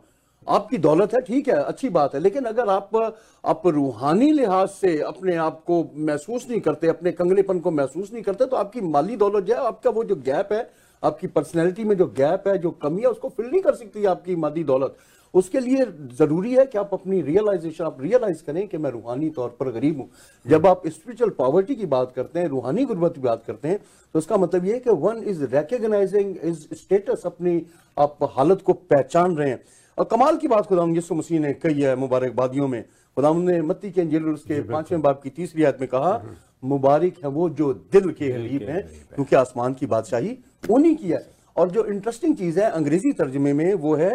आपकी 0.48 0.78
दौलत 0.80 1.14
है 1.14 1.20
ठीक 1.22 1.48
है 1.48 1.56
अच्छी 1.56 1.90
बात 1.92 2.14
है 2.16 2.20
लेकिन 2.22 2.46
अगर 2.46 2.70
आप 2.70 2.96
आप 3.44 3.68
रूहानी 3.68 4.32
लिहाज 4.32 4.70
से 4.70 4.98
अपने 5.04 5.36
आप 5.40 5.62
को 5.68 5.84
महसूस 6.02 6.48
नहीं 6.50 6.60
करते 6.62 6.88
अपने 6.88 7.12
कंगलेपन 7.14 7.60
को 7.60 7.72
महसूस 7.72 8.12
नहीं 8.14 8.24
करते 8.24 8.46
तो 8.46 8.56
आपकी 8.58 8.82
माली 8.84 9.16
दौलत 9.18 9.44
जो 9.44 9.54
है 9.56 9.68
आपका 9.68 9.90
वो 9.90 10.04
जो 10.04 10.16
गैप 10.26 10.54
है 10.54 10.70
आपकी 11.04 11.28
पर्सनैलिटी 11.30 11.84
में 11.84 11.96
जो 11.98 12.06
गैप 12.18 12.48
है 12.48 12.58
जो 12.58 12.72
कमी 12.82 13.02
है 13.02 13.08
उसको 13.08 13.30
फिल 13.30 13.46
नहीं 13.46 13.62
कर 13.62 13.76
सकती 13.76 14.06
आपकी 14.06 14.36
मादी 14.38 14.64
दौलत। 14.64 14.96
उसके 15.34 15.60
लिए 15.60 15.86
ज़रूरी 16.18 16.54
है 16.56 16.66
कि 16.66 16.78
आप 16.78 16.90
अपनी 16.94 17.22
रियलाइजेशन 17.22 17.84
आप 17.84 18.02
रियलाइज़ 18.02 18.44
करें 18.44 18.68
कि 18.68 18.78
मैं 18.78 18.92
रूहानी 18.92 19.30
तौर 19.30 19.50
पर 19.60 19.72
गरीब 19.72 20.00
हूँ। 20.00 20.10
जब 20.46 20.68
आप 20.68 20.88
स्पिरिचुअल 20.88 21.30
पॉवर्टी 21.32 21.76
की 21.76 21.86
बात 21.88 22.12
करते 22.16 22.40
हैं 22.40 22.48
रूहानी 22.48 22.86
गुर्बत 22.86 23.14
की 23.16 23.22
बात 23.22 23.44
करते 23.48 23.68
हैं 23.68 23.80
तो 24.14 24.20
उसका 24.20 24.38
मतलब 24.38 24.66
यह 24.66 24.74
है 24.74 24.80
कि 24.80 24.90
one 25.02 25.24
is 25.24 25.44
recognising 25.46 26.36
is 26.44 26.68
status 26.76 27.24
अपनी 27.26 27.62
आप 27.98 28.18
हालत 28.32 28.62
को 28.62 28.74
पहचान 28.74 29.36
रहे 29.36 29.50
हैं। 29.50 29.64
और 29.98 30.06
कमाल 30.12 30.38
की 30.38 30.48
बात 30.48 30.66
खुदा 30.66 30.86
यीशु 30.86 31.16
मसीह 31.16 31.40
ने 31.40 31.54
कही 31.56 31.82
है 31.82 31.96
मुबारकबादियों 31.96 32.68
में। 32.68 32.84
खुदा 33.18 33.34
ने 33.34 33.62
मत्ती 33.62 33.92
के 33.92 34.02
अंजील 34.02 34.26
उसके 34.26 34.62
पाँचवें 34.64 35.02
बाप 35.02 35.22
की 35.24 35.30
तीसरी 35.30 35.64
आयत 35.64 35.78
में 35.82 35.90
कहा 35.90 36.22
मुबारक 36.64 37.14
है 37.24 37.30
वो 37.30 37.50
जो 37.52 37.74
दिल 37.94 38.12
के 38.12 38.30
गरीब 38.30 38.70
हैं 38.70 38.82
क्योंकि 39.16 39.36
आसमान 39.36 39.74
की 39.74 39.86
बादशाही 39.86 40.38
उन्हीं 40.70 40.96
की 40.96 41.10
है। 41.10 41.26
और 41.56 41.72
जो 41.72 41.86
इंटरेस्टिंग 41.86 42.36
चीज़ 42.36 42.60
है 42.60 42.70
अंग्रेज़ी 42.72 43.12
तर्जमे 43.14 43.54
में 43.54 43.74
वो 43.76 43.96
है 43.96 44.14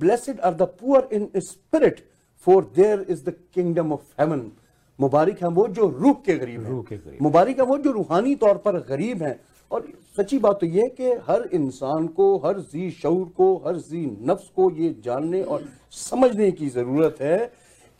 blessed 0.00 0.40
are 0.40 0.54
the 0.54 0.62
poor 0.80 1.08
in 1.12 1.28
spirit 1.36 2.00
for 2.46 2.64
their 2.76 3.06
is 3.10 3.24
the 3.24 3.34
kingdom 3.54 3.92
of 3.92 4.20
heaven 4.20 4.50
मुबारक 4.98 5.42
है 5.42 5.48
वो 5.50 5.66
जो 5.68 5.88
रूह 5.90 6.12
के 6.26 6.34
गरीब 6.38 6.66
रूह 6.66 6.82
के 6.82 6.96
गरीब। 6.96 7.22
मुबारक 7.22 7.58
है 7.58 7.64
वो 7.66 7.78
जो 7.78 7.90
रूहानी 7.92 8.34
तौर 8.36 8.56
पर 8.64 8.78
गरीब 8.88 9.22
हैं। 9.22 9.38
और 9.70 9.86
सच्ची 10.16 10.38
बात 10.38 10.58
तो 10.60 10.66
ये 10.66 10.82
है 10.82 10.88
कि 10.90 11.12
हर 11.28 11.48
इंसान 11.54 12.06
को 12.16 12.36
हर 12.44 12.58
जी 12.72 12.90
शऊर 13.02 13.28
को 13.36 13.54
हर 13.66 13.76
जी 13.88 14.04
नफ्स 14.30 14.48
को 14.56 14.70
ये 14.76 14.94
जानने 15.04 15.42
और 15.44 15.64
समझने 15.92 16.50
की 16.52 16.68
ज़रूरत 16.68 17.20
है 17.20 17.38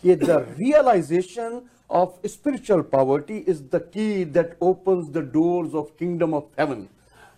कि 0.04 0.14
the 0.16 0.44
realisation 0.58 1.60
of 1.90 2.26
spiritual 2.28 2.80
poverty 2.92 3.36
is 3.48 3.62
the 3.72 3.80
key 3.94 4.24
that 4.36 4.56
opens 4.62 5.08
the 5.10 5.18
doors 5.34 5.74
of 5.74 5.88
kingdom 5.98 6.34
of 6.34 6.60
heaven 6.60 6.86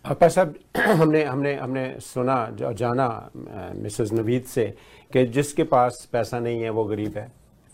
अपा 0.04 0.28
साहब, 0.28 0.54
हमने 0.76 1.22
हमने 1.24 1.54
हमने 1.54 1.84
सुना 2.00 2.36
जाना 2.52 3.08
मिसेस 3.76 4.12
नवीद 4.12 4.44
से 4.44 4.64
कि 5.12 5.24
जिसके 5.26 5.64
पास 5.64 6.08
पैसा 6.12 6.38
नहीं 6.38 6.62
है, 6.62 6.70
वो 6.70 6.84
गरीब 6.84 7.16
है। 7.18 7.30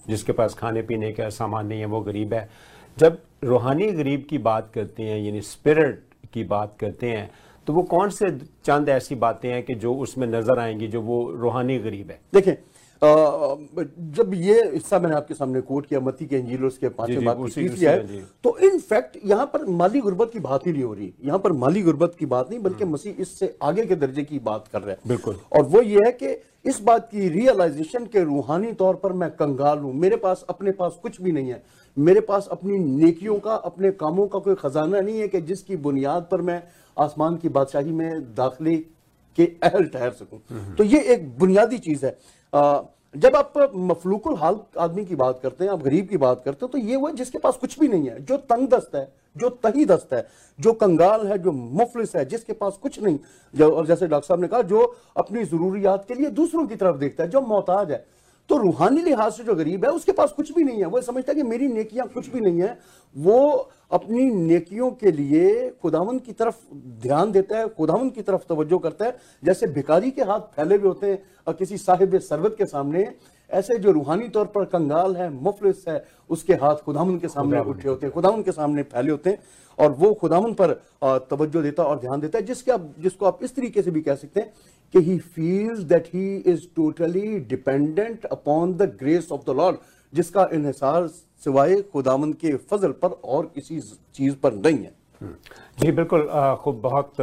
जिसके 0.09 0.33
पास 0.33 0.55
खाने 0.55 0.83
पीने 0.83 1.13
का 1.13 1.29
सामान 1.31 1.67
नहीं 1.67 1.81
है, 1.81 1.87
वो 1.87 2.01
गरीब 2.01 2.35
है। 2.35 2.49
जब 2.97 3.19
रूहानी 3.45 3.91
गरीब 3.93 4.27
की 4.31 4.39
बात 4.39 4.71
करते 4.75 5.03
हैं, 5.03 5.19
यानी 5.19 5.41
स्पिरिट 5.41 6.03
की 6.33 6.45
बात 6.45 6.77
करते 6.81 7.11
हैं 7.11 7.31
तो 7.67 7.73
वो 7.73 7.83
कौन 7.83 8.11
से 8.11 8.31
चंद 8.65 8.89
ऐसी 8.89 9.15
बातें 9.15 9.49
हैं 9.51 9.63
कि 9.63 9.75
जो 9.75 9.95
उसमें 9.95 10.27
नज़र 10.27 10.59
आएँगी, 10.59 10.87
जो 10.89 11.01
वो 11.03 11.31
रूहानी 11.33 11.79
गरीब 11.79 12.11
है? 12.11 12.19
देखें 12.35 12.55
जब 13.99 14.31
ये 14.35 14.71
हिस्सा 14.75 14.99
मैंने 14.99 15.17
आपके 15.17 15.35
सामने 15.35 15.61
कोट 15.61 15.87
किया 15.87 16.01
मती 16.01 16.27
के 16.27 16.57
और 16.57 16.65
उसके 16.65 16.89
पाँचवें 16.89 17.17
बात 17.25 17.37
की 17.37 17.43
उसी- 17.43 17.65
तीसरी 17.71 17.87
है। 17.87 18.07
तो 18.45 18.59
इन 18.59 18.79
फैक्ट 18.79 19.19
यहाँ 19.25 19.47
पर 19.47 19.65
माली 19.67 20.01
गुर्बत 20.01 20.31
की 20.33 20.39
बात 20.39 20.67
ही 20.67 20.73
नहीं 20.73 20.83
हो 20.83 20.95
रही। 20.95 21.15
यहाँ 21.25 21.39
पर 21.39 21.53
माली 21.53 21.83
गुर्बत 21.83 22.17
की 22.19 22.27
बात 22.27 22.51
नहीं 22.51 22.61
बल्कि 22.61 22.85
मसीह 22.93 23.23
इससे 23.23 23.57
आगे 23.63 23.87
के 23.87 23.97
दर्जे 23.97 24.23
की 24.23 24.39
बात 24.39 24.69
कर 24.73 24.83
रहे 24.83 24.91
हैं। 24.91 24.99
बिल्कुल। 25.07 25.37
और 25.53 25.63
वो 25.63 25.83
ये 25.83 26.01
है 26.05 26.13
कि 26.13 26.43
इस 26.65 26.81
बात 26.81 27.09
की 27.13 27.29
रियलाइजेशन 27.29 28.07
के 28.07 28.25
रूहानी 28.25 28.73
तौर 28.73 28.95
पर 28.95 29.13
मैं 29.13 29.31
कंगाल 29.31 29.79
हूँ। 29.79 29.95
मेरे 29.95 30.17
पास 30.17 30.47
अपने 30.49 30.73
पास 30.73 30.99
कुछ 31.03 31.23
भी 31.23 31.33
नहीं 31.33 31.49
है। 31.49 31.63
मेरे 31.99 32.21
पास 32.21 32.49
अपनी 32.51 32.79
नेकियों 32.79 33.39
का 33.39 33.55
अपने 33.55 33.91
कामों 33.91 34.27
का 34.27 34.39
कोई 34.39 34.55
खजाना 34.55 35.01
नहीं 35.01 35.21
है 35.21 35.29
कि 35.29 35.41
जिसकी 35.41 35.77
बुनियाद 35.77 36.29
पर 36.31 36.41
मैं 36.41 36.63
आसमान 36.99 37.37
की 37.37 37.49
बादशाही 37.49 37.93
में 37.93 38.21
दाखिले 38.21 38.77
के 39.37 39.45
अहल 39.63 39.85
ठहर 39.85 40.11
सकूँ। 40.11 40.41
तो 40.75 40.85
ये 40.85 41.01
एक 41.01 41.39
बुनियादी 41.39 41.79
चीज़ 41.79 42.07
है। 42.07 42.19
जब 43.15 43.37
आप 43.37 43.53
मफलूकुल 43.75 44.35
हाल 44.37 44.59
आदमी 44.79 45.05
की 45.05 45.17
बात 45.17 45.39
करते 45.43 45.65
हैं, 45.65 45.71
आप 45.71 45.83
गरीब 45.83 46.09
की 46.09 46.17
बात 46.17 46.43
करते 46.45 46.67
हैं 46.67 46.71
तो 46.73 46.79
ये 46.79 46.97
वो 46.97 47.07
है 47.07 47.15
जिसके 47.17 47.39
पास 47.39 47.57
कुछ 47.57 47.79
भी 47.79 47.89
नहीं 47.89 48.09
है, 48.09 48.25
जो 48.25 48.37
तंग 48.37 48.69
दस्त 48.69 48.95
है, 48.95 49.09
जो 49.37 49.49
तही 49.49 49.85
दस्त 49.85 50.13
है, 50.13 50.27
जो 50.59 50.73
कंगाल 50.73 51.27
है, 51.27 51.39
जो 51.39 51.53
मुफलिस 51.53 52.15
है, 52.17 52.25
जिसके 52.25 52.53
पास 52.53 52.79
कुछ 52.83 53.01
नहीं। 53.03 53.63
और 53.63 53.87
जैसे 53.87 54.07
डॉक्टर 54.07 54.27
साहब 54.27 54.41
ने 54.41 54.49
कहा, 54.49 54.63
जो 54.63 54.97
अपनी 55.17 55.45
जरूरियात 55.45 56.05
के 56.09 56.15
लिए 56.15 56.31
दूसरों 56.33 56.67
की 56.67 56.77
तरफ़ 56.77 56.97
देखता 56.97 57.25
है, 57.25 57.31
जो 57.31 57.41
मोहताज 57.41 57.91
है 57.91 58.05
तो 58.51 58.57
रूहानी 58.57 59.03
लिहाज 59.03 59.33
से 59.33 59.45
जो 59.45 59.55
गरीब 59.55 59.85
है 59.85 59.91
उसके 59.91 60.13
पास 60.13 60.33
कुछ 60.33 60.53
भी 60.55 60.65
नहीं 60.65 60.79
है। 60.79 60.87
वो 60.87 61.01
समझता 61.01 61.33
है 61.33 61.37
कि 61.37 61.43
मेरी 61.43 61.69
नेकियाँ 61.69 62.07
कुछ 62.09 62.29
भी 62.31 62.41
नहीं 62.41 62.61
है। 62.63 62.79
वो 63.17 63.71
अपनी 63.93 64.25
नेकियों 64.31 64.91
के 64.93 65.13
लिए 65.13 65.71
खुदावन 65.83 66.19
की 66.19 66.33
तरफ़ 66.33 66.57
ध्यान 67.03 67.33
देता 67.33 67.59
है 67.59 67.69
खुदावन 67.69 68.11
की 68.11 68.23
तरफ़ 68.23 68.43
तवज्जो 68.49 68.79
करता 68.79 69.05
है। 69.05 69.17
जैसे 69.45 69.67
भिखारी 69.67 70.11
के 70.11 70.23
हाथ 70.23 70.41
फैले 70.57 70.77
हुए 70.77 70.89
होते 70.89 71.11
हैं 71.11 71.23
और 71.47 71.55
किसी 71.55 71.77
साहिब 71.79 72.19
सरबत 72.21 72.55
के 72.59 72.67
सामने 72.67 73.09
ऐसे 73.51 73.77
जो 73.79 73.93
रूहानी 73.93 74.29
तौर 74.29 74.47
पर 74.55 74.65
कंगाल 74.65 75.17
है 75.17 75.29
मुफलिस 75.33 75.85
है 75.89 76.03
उसके 76.31 76.55
हाथ 76.55 76.77
खुदावन 76.85 77.19
के 77.19 77.29
सामने 77.29 77.61
उठे 77.61 77.89
होते 77.89 78.07
हैं 78.07 78.13
खुदावन 78.15 78.43
के 78.43 78.53
सामने 78.53 78.83
फैले 78.85 79.11
होते 79.11 79.31
हैं 79.31 79.39
और 79.79 79.91
वो 79.93 80.13
खुदावन 80.15 80.55
पर 80.55 80.73
तवज्जो 81.31 81.63
देता 81.63 81.83
और 81.83 81.99
ध्यान 82.01 82.21
देता 82.21 82.39
है 82.39 82.45
जिसके 82.45 82.73
आप 82.73 82.95
जिसको 82.99 83.27
आप 83.27 83.39
इस 83.43 83.55
तरीके 83.57 83.83
से 83.83 83.91
भी 83.91 84.01
कह 84.01 84.15
सकते 84.15 84.41
हैं 84.41 84.53
कि 84.95 85.01
he 85.01 85.19
feels 85.19 85.79
that 85.85 86.07
he 86.07 86.37
is 86.47 86.67
totally 86.77 87.39
dependent 87.49 88.25
upon 88.27 88.75
the 88.75 88.83
grace 89.01 89.33
of 89.33 89.43
the 89.47 89.57
Lord 89.57 89.77
जिसका 90.13 90.49
इन्हिसार 90.53 91.07
सिवाय 91.45 91.81
खुदावन 91.93 92.33
के 92.35 92.55
फजल 92.67 92.93
पर 93.03 93.21
और 93.25 93.51
किसी 93.55 93.81
चीज़ 94.15 94.37
पर 94.37 94.55
नहीं 94.55 94.79
है। 94.79 94.93
जी, 95.21 95.91
बिल्कुल 95.93 96.27
खूब 96.63 96.81
बहुत 96.81 97.15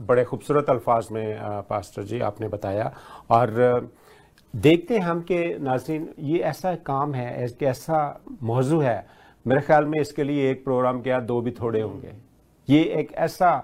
बड़े 0.00 0.24
खूबसूरत 0.24 0.70
अल्फाज 0.70 1.08
में 1.12 1.38
पास्टर 1.68 2.02
जी 2.02 2.20
आपने 2.20 2.48
बताया। 2.48 2.92
और 3.30 3.90
देखते 4.54 4.94
हैं 4.94 5.02
हम 5.02 5.20
कि 5.22 5.36
नाजरीन, 5.60 6.08
ये 6.18 6.38
ऐसा 6.40 6.74
काम 6.86 7.14
है 7.14 7.44
एक 7.44 7.62
ऐसा 7.62 8.24
मौजू 8.42 8.80
है। 8.80 9.06
मेरे 9.46 9.60
ख्याल 9.60 9.84
में 9.84 10.00
इसके 10.00 10.24
लिए 10.24 10.50
एक 10.50 10.64
प्रोग्राम 10.64 11.00
क्या 11.02 11.20
दो 11.22 11.40
भी 11.40 11.50
थोड़े 11.50 11.80
होंगे। 11.80 12.12
ये 12.68 12.82
एक 13.00 13.12
ऐसा 13.18 13.58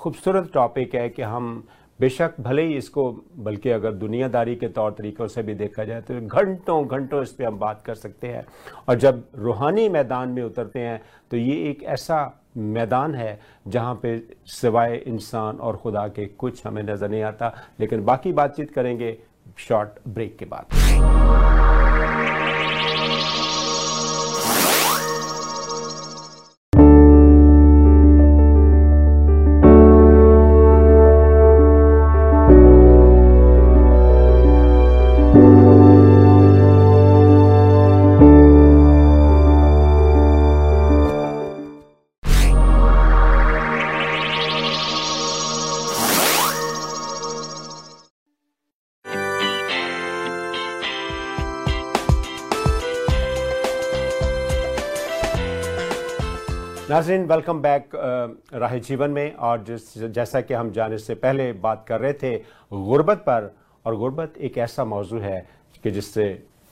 खूबसूरत 0.00 0.50
टॉपिक 0.54 0.94
है 0.94 1.08
कि 1.08 1.22
हम 1.22 1.66
बेशक 2.00 2.34
भले 2.40 2.62
ही 2.62 2.76
इसको, 2.76 3.10
बल्कि 3.38 3.70
अगर 3.70 3.92
दुनियादारी 3.94 4.54
के 4.56 4.68
तौर 4.68 4.92
तरीक़ों 4.92 5.26
से 5.28 5.42
भी 5.42 5.54
देखा 5.54 5.84
जाए 5.84 6.00
तो 6.02 6.20
घंटों 6.20 6.86
घंटों 6.88 7.22
इस 7.22 7.32
पर 7.32 7.44
हम 7.44 7.58
बात 7.58 7.82
कर 7.82 7.94
सकते 7.94 8.28
हैं। 8.28 8.44
और 8.88 8.94
जब 8.96 9.22
रूहानी 9.36 9.88
मैदान 9.88 10.28
में 10.28 10.42
उतरते 10.42 10.80
हैं 10.80 11.00
तो 11.30 11.36
ये 11.36 11.56
एक 11.70 11.82
ऐसा 11.84 12.40
मैदान 12.56 13.14
है, 13.14 13.38
जहाँ 13.68 13.94
पे 14.02 14.22
सिवाय 14.46 14.96
इंसान 14.96 15.56
और 15.56 15.76
खुदा 15.76 16.06
के 16.08 16.26
कुछ 16.28 16.66
हमें 16.66 16.82
नज़र 16.82 17.08
नहीं 17.08 17.22
आता। 17.22 17.52
लेकिन 17.80 18.04
बाकी 18.04 18.32
बातचीत 18.32 18.70
करेंगे 18.70 19.16
शॉर्ट 19.58 20.08
ब्रेक 20.08 20.36
के 20.38 20.44
बाद। 20.44 20.64
नाजरीन 56.90 57.22
वेलकम 57.24 57.60
बैक 57.62 57.90
राह 58.54 58.76
जीवन 58.78 59.10
में। 59.10 59.34
और 59.34 59.62
जिस 59.64 59.98
जैसा 59.98 60.40
कि 60.40 60.54
हम 60.54 60.70
जाने 60.70 60.98
से 60.98 61.14
पहले 61.14 61.52
बात 61.52 61.84
कर 61.88 62.00
रहे 62.00 62.12
थे, 62.12 62.36
गुर्बत 62.72 63.18
पर। 63.18 63.50
और 63.84 63.96
गुर्बत 63.96 64.34
एक 64.38 64.58
ऐसा 64.58 64.84
मौजू 64.84 65.18
है 65.18 65.48
कि 65.84 65.90
जिससे 65.90 66.26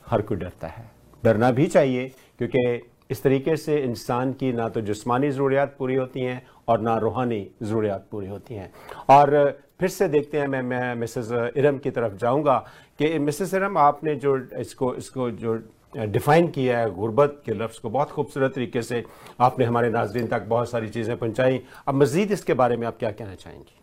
हर 0.06 0.22
कोई 0.22 0.36
डरता 0.36 0.68
है। 0.68 0.84
डरना 1.24 1.50
भी 1.50 1.66
चाहिए, 1.66 2.08
क्योंकि 2.38 2.90
इस 3.10 3.22
तरीके 3.22 3.56
से 3.56 3.78
इंसान 3.78 4.32
की 4.32 4.52
ना 4.52 4.68
तो 4.68 4.80
जिस्मानी 4.80 5.30
ज़रूरियात 5.30 5.74
पूरी 5.78 5.94
होती 5.94 6.20
हैं 6.20 6.42
और 6.68 6.80
ना 6.80 6.96
रूहानी 6.98 7.46
ज़रूरियात 7.62 8.06
पूरी 8.10 8.26
होती 8.26 8.54
हैं। 8.54 8.72
और 9.10 9.60
फिर 9.80 9.88
से 9.88 10.08
देखते 10.08 10.38
हैं, 10.38 10.48
मैं 10.48 10.62
मैं, 10.62 10.94
मिसेस 10.94 11.32
इरम 11.56 11.78
की 11.78 11.90
तरफ़ 11.90 12.16
जाऊँगा 12.16 12.64
कि, 12.98 13.18
मिसेस 13.18 13.54
इरम, 13.54 13.78
आपने 13.78 14.14
जो 14.16 14.36
इसको 14.58 14.94
इसको 14.94 15.30
जो 15.30 15.62
डिफ़ाइन 15.96 16.46
किया 16.48 16.78
है 16.78 16.90
गुर्बत 16.94 17.42
के 17.46 17.54
लफ्ज़ 17.54 17.80
को 17.80 17.90
बहुत 17.90 18.10
खूबसूरत 18.10 18.52
तरीके 18.54 18.82
से 18.82 19.04
आपने 19.40 19.64
हमारे 19.64 19.90
नाजरीन 19.90 20.26
तक 20.26 20.42
बहुत 20.48 20.70
सारी 20.70 20.88
चीज़ें 20.88 21.16
पहुँचाई 21.16 21.62
अब 21.88 21.94
मज़ीद 21.94 22.32
इसके 22.32 22.54
बारे 22.54 22.76
में 22.76 22.86
आप 22.86 22.98
क्या 22.98 23.10
कहना 23.10 23.34
चाहेंगी 23.34 23.74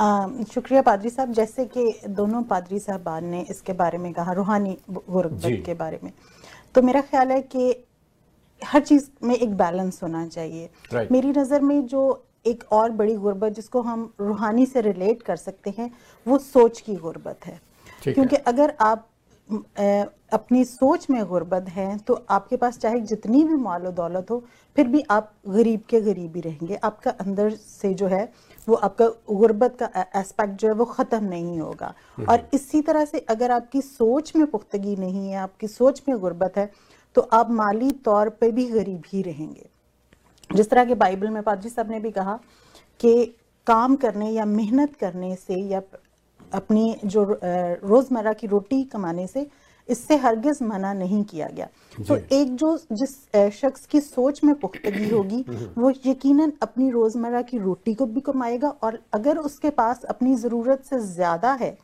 आ, 0.00 0.28
शुक्रिया 0.54 0.82
पादरी 0.82 1.10
साहब 1.10 1.32
जैसे 1.32 1.64
कि 1.66 1.92
दोनों 2.08 2.42
पादरी 2.50 2.78
साहबान 2.78 3.24
ने 3.24 3.40
इसके 3.50 3.72
बारे 3.72 3.98
में 3.98 4.12
कहा 4.12 4.32
रूहानी। 4.32 4.76
गुर्बत 4.90 5.62
के 5.66 5.74
बारे 5.74 5.98
में 6.02 6.12
तो 6.74 6.82
मेरा 6.82 7.00
ख्याल 7.00 7.32
है 7.32 7.40
कि 7.42 7.84
हर 8.62 8.80
चीज़ 8.80 9.08
में 9.22 9.34
एक 9.34 9.56
बैलेंस 9.56 10.02
होना 10.02 10.26
चाहिए 10.26 10.68
Right. 10.92 11.12
मेरी 11.12 11.28
नज़र 11.30 11.60
में 11.60 11.86
जो 11.86 12.02
एक 12.46 12.64
और 12.72 12.90
बड़ी 12.92 13.14
गुर्बत 13.16 13.52
जिसको 13.52 13.80
हम 13.82 14.12
रूहानी 14.20 14.66
से 14.66 14.80
रिलेट 14.80 15.22
कर 15.22 15.36
सकते 15.36 15.74
हैं 15.78 15.90
वो 16.26 16.38
सोच 16.38 16.80
की 16.80 16.94
गुर्बत 16.96 17.46
है 17.46 17.54
ठीक 17.54 18.06
है। 18.06 18.12
क्योंकि 18.14 18.36
अगर 18.36 18.74
आप 18.80 19.07
अपनी 19.48 20.64
सोच 20.64 21.06
में 21.10 21.24
गुर्बत 21.26 21.68
है 21.70 21.96
तो 21.98 22.14
आपके 22.30 22.56
पास 22.56 22.78
चाहे 22.78 23.00
जितनी 23.02 23.42
भी 23.44 23.54
माल 23.56 23.86
और 23.86 23.92
दौलत 23.92 24.30
हो 24.30 24.42
फिर 24.76 24.88
भी 24.88 25.02
आप 25.10 25.32
गरीब 25.48 25.80
के 25.90 26.00
गरीब 26.00 26.32
ही 26.36 26.40
रहेंगे। 26.40 26.76
आपका 26.76 27.10
अंदर 27.12 27.50
से 27.50 27.92
जो 27.94 28.06
है 28.06 28.22
वो 28.68 28.74
आपका 28.76 29.06
गुर्बत 29.30 29.76
का 29.82 30.04
एस्पेक्ट 30.16 30.60
जो 30.60 30.68
है 30.68 30.74
वो 30.74 30.84
ख़त्म 30.86 31.24
नहीं 31.24 31.58
होगा। 31.60 31.92
और 32.20 32.48
इसी 32.54 32.82
तरह 32.82 33.04
से 33.04 33.18
अगर 33.28 33.50
आपकी 33.50 33.82
सोच 33.82 34.34
में 34.36 34.46
पुख्तगी 34.46 34.96
नहीं 34.96 35.28
है 35.28 35.36
आपकी 35.38 35.68
सोच 35.68 36.02
में 36.08 36.18
गुर्बत 36.18 36.58
है 36.58 36.70
तो 37.16 37.20
आप 37.32 37.50
माली 37.52 37.90
तौर 38.04 38.28
पे 38.30 38.50
भी 38.52 38.66
गरीब 38.66 39.02
ही 39.06 39.22
रहेंगे। 39.22 39.68
जिस 40.50 40.70
तरह 40.70 40.84
के 40.84 40.94
बाइबल 40.96 41.30
में 41.30 41.42
पादरी 41.42 41.68
साहब 41.68 41.90
ने 41.90 42.00
भी 42.00 42.10
कहा 42.10 42.38
कि 43.00 43.24
काम 43.66 43.96
करने 43.96 44.30
या 44.30 44.44
मेहनत 44.46 44.94
करने 44.96 45.34
से 45.36 45.60
या 45.64 45.80
अपनी 46.52 46.96
जो 47.04 47.24
रोज़मर्रा 47.42 48.32
की 48.32 48.46
रोटी 48.46 48.82
कमाने 48.86 49.26
से 49.26 49.46
इससे 49.88 50.16
हरगिज 50.16 50.58
मना 50.62 50.92
नहीं 50.92 51.22
किया 51.24 51.46
गया। 51.48 51.66
तो 51.98 52.16
एक 52.16 52.54
जो 52.56 52.76
जिस 52.92 53.14
शख्स 53.54 53.86
की 53.86 54.00
सोच 54.00 54.42
में 54.44 54.54
पुख्तगी 54.54 55.08
होगी 55.08 55.44
वो 55.78 55.90
यकीनन 56.06 56.52
अपनी 56.62 56.90
रोज़मर्रा 56.90 57.42
की 57.42 57.58
रोटी 57.58 57.94
को 57.94 58.06
भी 58.06 58.20
कमाएगा 58.20 58.68
और 58.82 58.98
अगर 59.14 59.38
उसके 59.40 59.70
पास 59.72 60.04
अपनी 60.06 60.34
ज़रूरत 60.36 60.84
से 60.84 60.98
ज़्यादा 61.06 61.52
है 61.54 61.76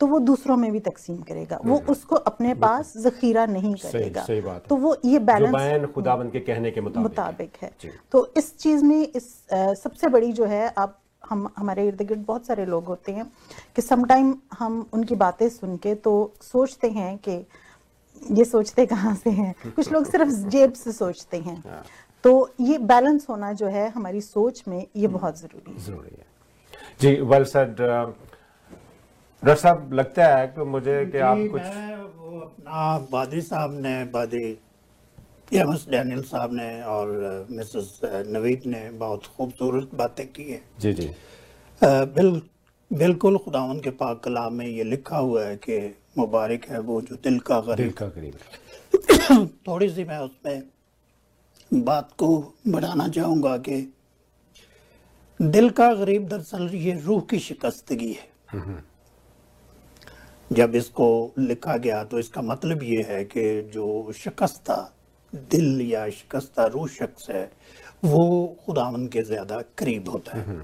तो 0.00 0.06
वो 0.06 0.18
दूसरों 0.20 0.56
में 0.56 0.70
भी 0.72 0.80
तकसीम 0.80 1.16
करेगा। 1.22 1.58
वो 1.64 1.78
उसको 1.88 2.16
अपने 2.16 2.54
पास 2.56 2.92
जखीरा 2.98 3.46
नहीं 3.46 3.74
करेगा। 3.76 4.22
सही 4.24 4.40
बात 4.40 4.66
तो 4.68 4.76
वो 4.76 4.96
ये 5.04 5.18
बैलेंस 5.20 5.86
खुदाबंद 5.94 6.32
के 6.32 6.40
कहने 6.40 6.70
के 6.70 6.80
मुताबिक 6.80 6.98
है। 6.98 7.02
मुताबिक 7.02 7.56
है। 7.62 7.70
तो 8.12 8.26
इस 8.36 8.56
चीज़ 8.58 8.84
में 8.84 9.00
इस 9.00 9.26
अ, 9.52 9.74
सबसे 9.74 10.08
बड़ी 10.08 10.32
जो 10.32 10.44
है 10.46 10.72
आप 10.78 10.98
हम 11.28 11.48
हमारे 11.56 11.86
इर्द 11.88 12.02
गिर्द 12.02 12.24
बहुत 12.26 12.46
सारे 12.46 12.64
लोग 12.66 12.84
होते 12.84 13.12
हैं 13.12 13.30
कि 13.76 13.82
समटाइम 13.82 14.34
हम 14.58 14.86
उनकी 14.92 15.14
बातें 15.14 15.48
सुन 15.48 15.76
के 15.76 15.94
तो 15.94 16.12
सोचते 16.42 16.88
हैं 16.90 17.16
कि 17.18 17.44
ये 18.32 18.44
सोचते 18.44 18.86
कहाँ 18.86 19.14
से 19.14 19.30
हैं? 19.30 19.54
कुछ 19.76 19.92
लोग 19.92 20.04
सिर्फ़ 20.04 20.30
जेब 20.50 20.72
से 20.72 20.92
सोचते 20.92 21.36
हैं। 21.36 21.56
हाँ। 21.66 21.82
तो 22.24 22.54
ये 22.60 22.78
बैलेंस 22.78 23.26
होना 23.30 23.52
जो 23.52 23.66
है 23.66 23.88
हमारी 23.90 24.20
सोच 24.20 24.62
में 24.68 24.86
ये 24.96 25.08
बहुत 25.08 25.38
ज़रूरी 25.40 25.72
है। 25.72 25.78
ज़रूरी 25.84 26.16
है। 26.18 26.26
जी 27.00 27.14
वेल 27.22 27.44
सेड 27.44 27.76
डॉक्टर 27.80 29.54
साहब 29.54 29.92
लगता 29.92 30.26
है 30.36 30.46
कि 30.46 30.64
मुझे 30.64 31.04
कि 31.06 31.18
आप 31.18 31.38
कुछ 31.52 31.62
वो 32.16 32.40
अपना 32.40 32.98
बादी 33.12 33.40
साहब 33.40 33.74
ने 33.80 34.04
बादी 34.04 34.58
एमएस 35.52 35.86
डैनियल 35.88 36.22
साहब 36.22 36.52
ने 36.52 36.82
और 36.82 37.46
मिसेस 37.50 38.00
नवीद 38.04 38.62
ने 38.66 38.90
बहुत 38.90 39.26
खूबसूरत 39.26 39.90
बातें 39.94 40.26
की 40.32 40.42
हैं। 40.42 40.64
जी 40.80 40.92
जी। 40.92 41.06
अ, 41.06 41.14
बिल 41.82 42.42
बिल्कुल 42.92 43.38
खुदावन 43.38 43.80
के 43.80 43.90
पाक 43.90 44.20
कलाम 44.24 44.54
में 44.54 44.66
ये 44.66 44.84
लिखा 44.84 45.16
हुआ 45.16 45.44
है 45.44 45.56
कि 45.56 45.96
मुबारक 46.18 46.64
है 46.64 46.80
वो 46.80 47.00
जो 47.00 47.16
दिल 47.16 47.38
का 47.38 47.60
दिल 47.60 47.74
गरीब 47.74 47.92
का 47.92 48.08
करीब 48.18 48.34
थोड़ी 49.68 49.88
सी 49.90 50.04
मैं 50.04 50.18
उसमें 50.18 50.62
बात 51.74 52.12
को 52.18 52.54
बढ़ाना 52.68 53.08
चाहूँगा 53.08 53.56
कि 53.56 53.94
दिल 55.42 55.70
का 55.70 55.94
गरीब 55.94 56.28
दरअसल 56.28 56.70
ये 56.74 57.00
रूह 57.00 57.20
की 57.20 57.38
शिकस्तगी 57.38 58.12
है। 58.12 58.84
जब 60.52 60.74
इसको 60.74 61.32
लिखा 61.38 61.76
गया 61.76 62.04
तो 62.04 62.18
इसका 62.18 62.42
मतलब 62.42 62.82
ये 62.82 63.02
है 63.02 63.24
कि 63.24 63.62
जो 63.62 64.12
शिकस्ता 64.12 64.94
दिल 65.32 65.80
या 65.82 66.08
शिकस्ता 66.10 66.66
रूह 66.66 66.86
शख्स 66.88 67.30
है 67.30 67.44
वो 68.04 68.56
खुदावन 68.66 69.06
के 69.06 69.22
ज़्यादा 69.22 69.60
करीब 69.78 70.08
होता 70.08 70.36
है। 70.38 70.58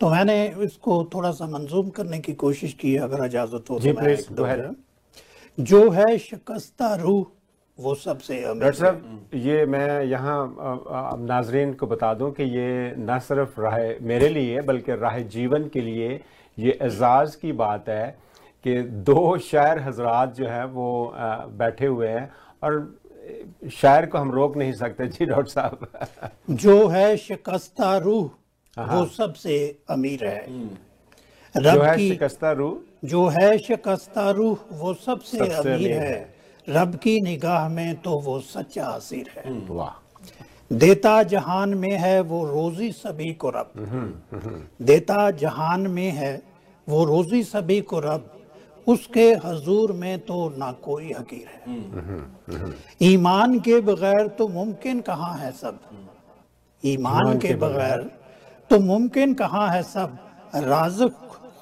तो 0.00 0.10
मैंने 0.10 0.36
इसको 0.64 1.02
थोड़ा 1.14 1.30
सा 1.30 1.46
मंजूम 1.48 1.88
करने 1.90 2.18
की 2.18 2.32
कोशिश 2.42 2.72
की 2.80 2.96
अगर 3.06 3.24
इजाज़त 3.24 3.70
हो 3.70 3.78
तो 3.78 3.92
मैं 3.94 4.12
एक 4.12 4.26
go 4.36 4.44
ahead. 4.44 4.74
जो 5.58 5.88
है 5.90 6.16
शिकस्ता 6.18 6.94
रूह 6.94 7.26
वो 7.78 7.94
सबसे 7.94 8.40
डॉक्टर 8.42 8.72
साहब 8.74 9.30
ये 9.34 9.64
मैं 9.66 10.02
यहाँ 10.04 11.16
नाजरीन 11.20 11.72
को 11.74 11.86
बता 11.86 12.12
दूँ 12.14 12.30
कि 12.32 12.42
ये 12.44 12.94
न 12.98 13.18
सिर्फ़ 13.18 13.60
राह 13.60 13.76
मेरे 14.06 14.28
लिए 14.28 14.60
बल्कि 14.62 14.94
राह 14.94 15.18
जीवन 15.34 15.68
के 15.68 15.80
लिए 15.80 16.08
ये 16.58 16.78
एजाज़ 16.82 17.36
की 17.36 17.52
बात 17.54 17.88
है 17.88 18.06
कि 18.64 18.80
दो 19.06 19.36
शायर 19.40 19.78
हजरात 19.80 20.34
जो 20.34 20.46
हैं 20.46 20.64
वो 20.72 20.88
बैठे 21.58 21.86
हुए 21.86 22.08
हैं 22.08 22.30
और 22.62 22.80
शायर 23.72 24.06
को 24.06 24.18
हम 24.18 24.32
रोक 24.32 24.56
नहीं 24.56 24.72
सकते 24.72 25.06
जी 25.06 25.26
डॉक्टर 25.26 25.50
साहब। 25.50 25.88
जो 26.50 26.88
है 26.88 27.16
शिकस्ता 27.16 27.96
रूह 27.96 28.30
वो 28.78 29.06
सबसे 29.06 29.78
अमीर 29.90 30.24
है। 30.24 30.68
जो 31.56 31.70
रब 31.70 31.82
है 31.82 31.96
की 31.96 32.08
शिकस्ता 32.08 32.52
रूह। 32.52 32.78
जो 33.04 33.26
है 33.28 33.58
शिकस्ता 33.58 34.30
रूह 34.30 34.58
वो 34.72 34.94
सबसे, 34.94 35.38
सबसे 35.38 35.54
अमीर 35.54 35.74
अमीर 35.74 35.92
है। 35.92 36.34
रब 36.68 36.94
की 36.96 37.20
निगाह 37.20 37.68
में 37.68 37.94
तो 38.00 38.20
वो 38.20 38.40
सच्चा 38.40 38.84
असीर 38.84 39.30
है। 39.36 39.52
वाह। 39.66 40.04
देता 40.72 41.22
जहान 41.22 41.74
में 41.74 41.92
है 41.92 42.20
वो 42.20 42.44
रोजी 42.44 42.92
सभी 42.92 43.32
को 43.32 43.50
रब। 43.50 43.72
देता 44.82 45.30
जहान 45.30 45.80
में 45.80 46.10
है 46.10 46.42
वो 46.88 47.04
रोजी 47.04 47.42
सभी 47.42 47.80
को 47.80 48.00
रब। 48.00 48.37
उसके 48.88 49.32
हजूर 49.44 49.92
में 49.92 50.18
तो 50.18 50.48
ना 50.58 50.70
कोई 50.84 51.12
हकीर 51.12 51.46
है। 51.48 52.72
ईमान 53.02 53.58
के 53.60 53.80
बगैर 53.80 54.26
तो 54.28 54.48
मुमकिन 54.48 55.00
कहाँ 55.00 55.34
है 55.38 55.50
सब? 55.52 55.78
ईमान 56.84 57.38
के 57.38 57.54
बगैर। 57.56 58.10
तो 58.70 58.78
मुमकिन 58.80 59.34
कहाँ 59.34 59.68
है 59.68 59.82
सब? 59.82 60.18
राज़ 60.54 61.02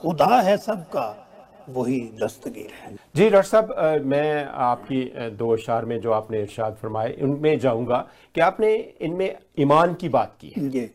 खुदा 0.01 0.41
है 0.41 0.57
सबका 0.59 1.07
वही 1.69 2.01
दस्तगीर 2.23 2.71
है। 2.75 2.95
जी 3.17 3.29
डॉक्टर 3.31 3.49
साहब 3.49 4.03
मैं 4.05 4.45
आपकी 4.47 5.31
दो 5.31 5.53
अशार 5.53 5.85
में 5.85 5.99
जो 6.01 6.12
आपने 6.12 6.43
इरशाद 6.43 6.77
फरमाए 6.83 7.17
उनमें 7.23 7.59
जाऊँगा 7.59 7.99
कि 8.35 8.41
आपने 8.41 8.75
इनमें 9.01 9.37
ईमान 9.59 9.95
की 9.95 10.09
बात 10.09 10.37
की 10.41 10.53
है। 10.57 10.91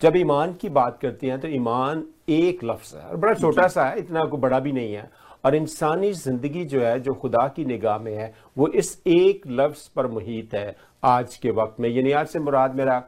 जब 0.00 0.16
ईमान 0.16 0.52
की 0.52 0.68
बात 0.70 0.98
करती 1.02 1.26
हैं 1.26 1.40
तो 1.40 1.48
ईमान 1.48 2.04
एक 2.28 2.64
लफ्ज़ 2.64 2.96
है 2.96 3.02
और 3.02 3.16
बड़ा 3.16 3.34
छोटा 3.34 3.66
सा 3.68 3.84
है 3.84 3.98
इतना 3.98 4.24
कोई 4.24 4.40
बड़ा 4.40 4.58
भी 4.60 4.72
नहीं 4.72 4.94
है। 4.94 5.10
और 5.44 5.54
इंसानी 5.54 6.12
ज़िंदगी 6.14 6.64
जो 6.66 6.80
है 6.80 6.98
जो 7.00 7.14
खुदा 7.14 7.46
की 7.48 7.64
निगाह 7.64 7.98
में 7.98 8.14
है 8.16 8.32
वो 8.58 8.68
इस 8.68 8.98
एक 9.08 9.42
लफ्ज़ 9.48 9.88
पर 9.96 10.06
मुहित 10.08 10.54
है 10.54 10.76
आज 11.04 11.36
के 11.36 11.50
वक्त 11.52 11.80
में। 11.80 11.88
यानी 11.88 12.12
आज 12.12 12.26
से 12.28 12.38
मुराद 12.40 12.74
मेरा 12.74 13.02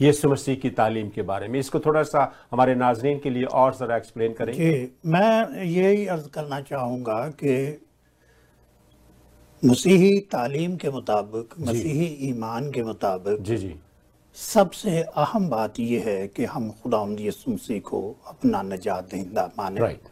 ये 0.00 0.12
मसीह 0.26 0.54
की 0.56 0.70
तालीम 0.72 1.08
के 1.08 1.22
बारे 1.24 1.48
में। 1.48 1.58
इसको 1.58 1.78
थोड़ा 1.80 2.02
सा 2.04 2.30
हमारे 2.50 2.74
नाजरीन 2.74 3.18
के 3.18 3.30
लिए 3.30 3.44
और 3.44 3.74
ज़रा 3.74 3.96
एक्सप्लेन 3.96 4.32
करें। 4.32 4.52
जी 4.52 4.92
मैं 5.06 5.64
यही 5.64 6.06
अर्ज़ 6.06 6.28
करना 6.28 6.60
चाहूँगा 6.62 7.18
कि 7.42 7.80
मसीही 9.62 10.18
तालीम 10.32 10.76
के 10.76 10.90
मुताबिक 10.90 11.54
मसीही 11.60 12.06
ईमान 12.28 12.70
के 12.70 12.82
मुताबिक 12.82 13.42
जी 13.42 13.56
जी। 13.56 13.74
सबसे 14.36 15.00
अहम 15.02 15.48
बात 15.50 15.80
यह 15.80 16.04
है 16.06 16.26
कि 16.28 16.44
हम 16.46 16.70
खुदा 16.82 17.04
यसु 17.20 17.50
मसीह 17.50 17.80
को 17.80 18.00
अपना 18.28 18.62
नजात 18.64 19.10
दहिंदा 19.10 19.50
माने। 19.58 19.80
राइट 19.80 20.08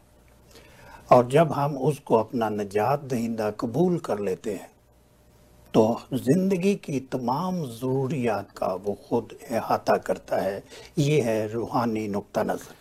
और 1.13 1.27
जब 1.29 1.53
हम 1.53 1.77
उसको 1.89 2.17
अपना 2.17 2.49
निजात 2.51 3.01
दहिंदा 3.05 3.51
कबूल 3.61 3.99
कर 4.01 4.19
लेते 4.21 4.53
हैं 4.53 4.71
तो 5.75 5.83
ज़िंदगी 6.15 6.75
की 6.85 7.01
तमाम 7.13 7.65
ज़रूरियात 7.67 8.51
का 8.57 8.73
वो 8.77 8.93
खुद 9.09 9.29
अहाता 9.51 9.97
करता 9.99 10.41
है। 10.43 10.63
ये 10.99 11.21
है 11.21 11.47
रूहानी 11.53 12.07
नुक्ता 12.09 12.43
नज़र। 12.43 12.75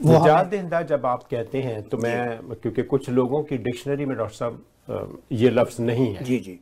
निजात 0.00 0.46
दहिंदा 0.46 0.82
जब 0.84 1.06
आप 1.06 1.22
कहते 1.30 1.62
हैं 1.62 1.82
तो 1.82 1.98
मैं 1.98 2.54
क्योंकि 2.54 2.82
कुछ 2.84 3.08
लोगों 3.10 3.42
की 3.42 3.58
डिक्शनरी 3.58 4.06
में 4.06 4.16
डॉक्टर 4.16 4.36
साहब 4.36 5.18
ये 5.32 5.50
लफ्ज़ 5.50 5.80
नहीं 5.82 6.14
है। 6.14 6.24
जी 6.24 6.38
जी। 6.38 6.58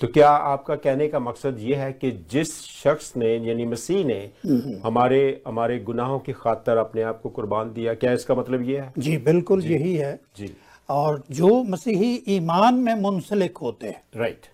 तो 0.00 0.06
क्या 0.06 0.28
आपका 0.30 0.74
कहने 0.76 1.06
का 1.08 1.18
मकसद 1.18 1.56
ये 1.60 1.74
है 1.74 1.92
कि 1.92 2.10
जिस 2.30 2.50
शख्स 2.62 3.12
ने 3.16 3.34
यानी 3.46 3.64
मसीह 3.66 4.04
ने 4.04 4.18
हमारे 4.84 5.20
हमारे 5.46 5.78
गुनाहों 5.78 6.18
की 6.18 6.32
खातर 6.32 6.76
अपने 6.76 7.02
आप 7.02 7.20
को 7.22 7.28
कुर्बान 7.28 7.72
दिया 7.72 7.94
क्या 7.94 8.12
इसका 8.12 8.34
मतलब 8.34 8.62
ये 8.62 8.78
है? 8.78 8.92
जी 8.98 9.16
बिल्कुल 9.18 9.62
जी, 9.62 9.72
यही 9.74 9.94
है। 9.94 10.18
जी। 10.36 10.50
और 10.88 11.22
जो 11.30 11.62
मसीही 11.64 12.12
ईमान 12.28 12.74
में 12.74 12.94
मुंसलिक 12.94 13.56
होते 13.58 13.86
हैं 13.86 14.02
राइट 14.16 14.46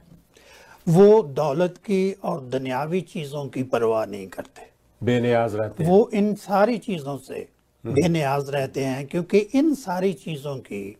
वो 0.87 1.23
दौलत 1.23 1.77
की 1.79 2.13
और 2.25 2.41
दुनियावी 2.47 3.01
चीज़ों 3.03 3.47
की 3.49 3.63
परवाह 3.65 4.05
नहीं 4.07 4.27
करते। 4.29 4.67
बेनियाज 5.01 5.55
रहते 5.55 5.85
हैं। 5.85 5.91
वो 5.91 6.11
इन 6.15 6.35
सारी 6.35 6.79
चीज़ों 6.79 7.17
से 7.19 7.47
बेनियाज 7.85 8.51
रहते 8.51 8.85
हैं 8.85 9.07
क्योंकि 9.07 9.39
इन 9.39 9.75
सारी 9.75 10.13
चीज़ों 10.15 10.57
की 10.59 10.97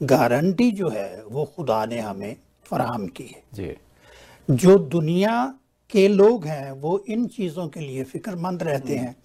गारंटी 0.00 0.70
जो 0.72 0.88
है 0.88 1.24
वो 1.28 1.44
खुदा 1.56 1.84
ने 1.86 1.98
हमें 2.00 2.36
फराहम 2.70 3.06
की। 3.06 3.24
है 3.24 3.42
जी। 3.54 3.74
जो 4.50 4.78
दुनिया 4.78 5.54
के 5.90 6.06
लोग 6.08 6.44
हैं 6.46 6.70
वो 6.72 6.98
इन 7.08 7.26
चीज़ों 7.26 7.68
के 7.68 7.80
लिए 7.80 8.04
फिक्रमंद 8.04 8.62
रहते 8.62 8.94
हैं। 8.94 9.16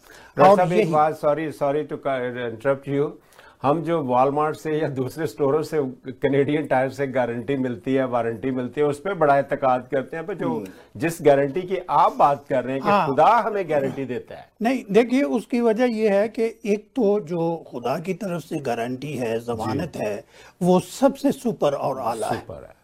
और 0.41 0.73
एक 0.73 0.91
बात 0.91 1.15
sorry 1.17 1.51
sorry 1.51 1.83
to 1.83 1.95
interrupt 1.95 2.87
you 2.89 3.13
हम 3.61 3.81
जो 3.83 4.01
वॉलमार्ट 4.03 4.55
से 4.55 4.71
या 4.79 4.87
दूसरे 4.89 5.27
स्टोरों 5.27 5.61
से 5.63 5.81
कैनेडियन 6.07 6.65
टायर 6.65 6.89
से 6.89 7.07
गारंटी 7.07 7.55
मिलती 7.57 7.93
है 7.93 8.05
वारंटी 8.05 8.51
मिलती 8.51 8.81
है 8.81 8.87
उस 8.87 8.99
पर 8.99 9.13
बड़ा 9.13 9.37
एतकाद 9.37 9.87
करते 9.91 10.17
हैं। 10.17 10.25
पर 10.25 10.33
जो 10.33 10.65
जिस 10.97 11.17
गारंटी 11.21 11.61
की 11.61 11.77
आप 11.89 12.13
बात 12.13 12.45
कर 12.49 12.63
रहे 12.63 12.73
हैं 12.73 12.83
कि 12.83 12.89
हाँ। 12.89 13.07
खुदा 13.07 13.27
हमें 13.27 13.69
गारंटी 13.69 14.05
देता 14.05 14.35
है। 14.35 14.49
नहीं 14.61 14.83
देखिए 14.91 15.23
उसकी 15.23 15.61
वजह 15.61 15.85
यह 15.85 16.13
है 16.13 16.27
कि 16.29 16.43
एक 16.65 16.87
तो 16.95 17.19
जो 17.19 17.55
खुदा 17.67 17.97
की 17.99 18.13
तरफ़ 18.13 18.43
से 18.43 18.59
गारंटी 18.59 19.13
है 19.13 19.39
जमानत 19.39 19.95
है 19.95 20.23
वो 20.61 20.79
सबसे 20.79 21.31
सुपर 21.31 21.73
और 21.73 21.99
आला 21.99 22.29
है। 22.29 22.37
है। 22.37 22.82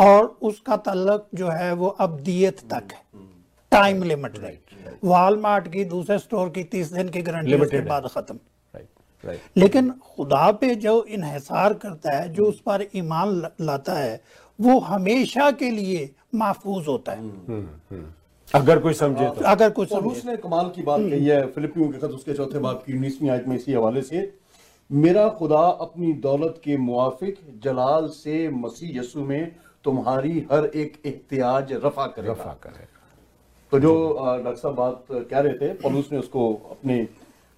और 0.00 0.24
उसका 0.42 0.76
तल्लक 0.86 1.26
जो 1.34 1.48
है 1.48 1.72
वो 1.74 1.88
अबदियत 2.00 2.60
तक 2.70 2.92
है। 2.92 3.04
टाइम 3.72 4.02
लिमिट 4.02 4.38
नहीं 4.38 4.56
वॉलमार्ट 5.04 5.68
की 5.72 5.84
दूसरे 5.84 6.18
स्टोर 6.18 6.48
की 6.48 6.64
तीस 6.64 6.92
दिन 6.92 7.08
की 7.08 7.22
गारंटी 7.22 7.54
उसके 7.54 7.80
बाद 7.80 8.06
खत्म। 8.06 8.38
राइट 8.74 8.88
राइट 9.24 9.40
लेकिन 9.56 9.90
खुदा 10.06 10.50
पे 10.52 10.74
जो 10.74 11.02
इन्हिसार 11.04 11.74
करता 11.74 12.16
है 12.16 12.32
जो 12.32 12.46
उस 12.46 12.60
पर 12.60 12.86
ईमान 12.96 13.40
लाता 13.60 13.92
है 13.92 14.20
वो 14.58 14.78
हमेशा 14.80 15.50
के 15.52 15.70
लिए 15.70 16.10
महफूज 16.34 16.86
होता 16.88 17.12
है। 17.12 17.64
अगर 18.54 18.78
कोई 18.78 18.94
समझे 18.94 19.24
तो। 19.26 19.44
अगर 19.44 19.70
कुछ 19.70 19.92
और 19.92 20.00
समझे। 20.00 20.18
उसने 20.18 20.36
कमाल 20.36 20.68
की 20.68 20.82
बात 20.82 21.00
कही 21.00 21.26
है 21.26 21.46
फिलिपियों 21.46 21.88
के 21.88 21.98
खत 21.98 22.10
उसके 22.10 22.34
चौथे 22.34 22.58
बाब 22.58 22.82
की 22.86 22.92
उन्नीसवीं 22.92 23.30
आयत 23.30 23.48
में 23.48 23.56
इसी 23.56 23.72
हवाले 23.72 24.02
से 24.02 24.20
मेरा 24.90 25.28
खुदा 25.28 25.60
अपनी 25.80 26.12
दौलत 26.12 26.60
के 26.64 26.76
मुआफिक 26.76 27.38
जलाल 27.64 28.06
से 28.08 28.48
मसीह 28.48 28.98
यसु 28.98 29.20
में 29.20 29.52
तुम्हारी 29.84 30.46
हर 30.52 30.64
एक 30.64 31.00
एहतियाज 31.06 31.72
रफा 31.84 32.06
करे 32.06 32.28
रफा 32.28 32.52
करे 32.62 32.86
तो 33.72 33.78
जो 33.80 33.92
डॉक्टर 34.18 34.54
साहब 34.54 34.74
बात 34.74 35.04
कह 35.10 35.38
रहे 35.38 35.52
थे 35.52 35.72
पलूस 35.74 36.12
ने 36.12 36.18
उसको 36.18 36.52
अपने 36.70 37.08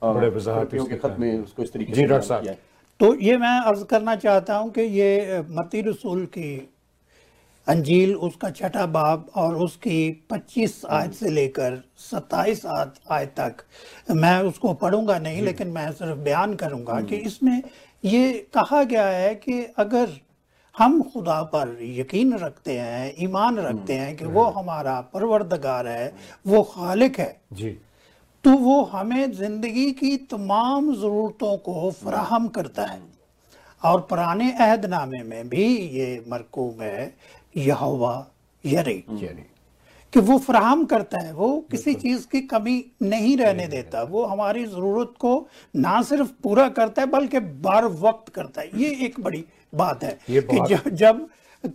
बड़े 0.02 0.30
के 0.30 0.96
खत 0.96 1.16
में 1.18 1.38
उसको 1.38 1.62
इस 1.62 1.72
तरीके 1.72 1.94
से 1.94 2.06
डॉक्टर 2.06 2.26
साहब। 2.26 2.56
तो 3.00 3.14
ये 3.14 3.36
मैं 3.36 3.60
अर्ज़ 3.60 3.84
करना 3.84 4.16
चाहता 4.16 4.56
हूँ 4.56 4.70
कि 4.70 4.80
ये 4.80 5.44
मती 5.50 5.80
रसूल 5.80 6.24
की 6.26 6.50
अंजील 7.68 8.14
उसका 8.16 8.50
छठा 8.50 8.84
बाब 8.88 9.26
और 9.36 9.56
उसकी 9.56 9.98
25 10.30 10.84
आयत 10.90 11.12
से 11.14 11.30
लेकर 11.30 11.82
27 12.02 12.64
आयत 12.66 13.34
तक। 13.38 13.62
मैं 14.12 14.38
उसको 14.42 14.72
पढ़ूँगा 14.74 15.18
नहीं 15.18 15.42
लेकिन 15.42 15.68
मैं 15.68 15.90
सिर्फ़ 15.92 16.18
बयान 16.20 16.54
करूँगा 16.54 17.00
कि 17.00 17.16
इसमें 17.16 17.62
ये 18.04 18.32
कहा 18.54 18.82
गया 18.84 19.06
है 19.06 19.34
कि 19.34 19.62
अगर 19.78 20.08
हम 20.74 21.00
खुदा 21.02 21.42
पर 21.52 21.76
यकीन 21.82 22.32
रखते 22.38 22.78
हैं 22.78 23.12
ईमान 23.20 23.58
रखते 23.58 23.94
हैं 23.94 24.16
कि 24.16 24.24
वो 24.26 24.44
हमारा 24.52 25.00
परवरदगार 25.14 25.86
है 25.86 26.12
वो 26.46 26.62
खालिक 26.64 27.18
है 27.20 27.36
जी। 27.52 27.70
तो 28.44 28.50
वो 28.58 28.82
हमें 28.84 29.32
ज़िंदगी 29.32 29.90
की 29.92 30.16
तमाम 30.30 30.94
ज़रूरतों 30.94 31.56
को 31.58 31.90
फराहम 32.02 32.48
करता 32.48 32.84
है। 32.84 33.00
और 33.82 34.00
पुराने 34.00 34.50
अहदनामे 34.52 35.22
में 35.22 35.48
भी 35.48 35.64
ये 35.88 36.24
मरकूम 36.28 36.82
है 36.82 37.04
यहोवा 37.58 38.14
यरी। 38.64 39.04
कि 40.12 40.20
वो 40.20 40.38
फ्राहम 40.38 40.84
करता 40.84 41.18
है 41.18 41.32
वो 41.34 41.48
किसी 41.70 41.94
चीज़ 41.94 42.26
की 42.26 42.40
कमी 42.42 42.84
नहीं 43.02 43.36
रहने 43.36 43.66
देता। 43.66 44.02
वो 44.02 44.24
हमारी 44.24 44.64
ज़रूरत 44.66 45.12
को 45.18 45.32
ना 45.76 46.00
सिर्फ़ 46.02 46.30
पूरा 46.42 46.68
करता 46.68 47.02
है 47.02 47.08
बल्कि 47.08 47.40
बार 47.40 47.86
वक्त 47.86 48.28
करता 48.28 48.60
है। 48.60 48.70
ये 48.74 48.90
एक 49.06 49.20
बड़ी 49.20 49.44
बात 49.74 50.04
है 50.04 50.18
कि 50.28 50.60
जब 50.68 50.88
जब 50.94 51.28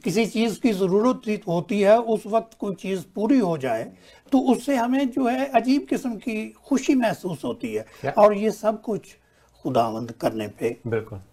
किसी 0.03 0.25
चीज़ 0.25 0.59
की 0.59 0.71
ज़रूरत 0.73 1.47
होती 1.47 1.79
है 1.81 1.99
उस 1.99 2.25
वक्त 2.27 2.57
कोई 2.59 2.75
चीज़ 2.75 3.01
पूरी 3.15 3.39
हो 3.39 3.57
जाए 3.57 3.91
तो 4.31 4.39
उससे 4.51 4.75
हमें 4.75 5.09
जो 5.11 5.27
है 5.27 5.45
अजीब 5.51 5.85
किस्म 5.89 6.15
की 6.15 6.47
खुशी 6.65 6.95
महसूस 6.95 7.43
होती 7.43 7.73
है। 7.73 7.85
और 8.17 8.33
ये 8.33 8.51
सब 8.53 8.81
कुछ 8.81 9.15
खुदावंद 9.63 10.11
करने 10.11 10.47
पे 10.47 10.77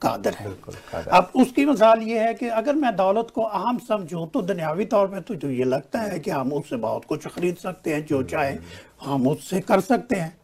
कादर 0.02 0.34
है। 0.34 0.50
कादर। 0.52 1.08
अब 1.08 1.32
उसकी 1.36 1.66
मिसाल 1.66 2.02
ये 2.02 2.20
है 2.20 2.34
कि 2.34 2.46
अगर 2.46 2.74
मैं 2.74 2.96
दौलत 2.96 3.32
को 3.34 3.42
अहम 3.42 3.78
समझूं 3.78 4.26
तो 4.26 4.42
दुनियावी 4.42 4.84
तौर 4.84 5.06
पे 5.06 5.20
तो, 5.20 5.34
तो 5.34 5.50
ये 5.50 5.64
लगता 5.64 6.00
है 6.00 6.20
कि 6.20 6.30
हम 6.30 6.52
उससे 6.52 6.76
बहुत 6.76 7.04
कुछ 7.04 7.26
खरीद 7.26 7.56
सकते 7.56 7.94
हैं 7.94 8.06
जो 8.06 8.22
चाहे 8.22 8.58
हम 9.02 9.28
उससे 9.28 9.60
कर 9.60 9.80
सकते 9.80 10.16
हैं। 10.16 10.38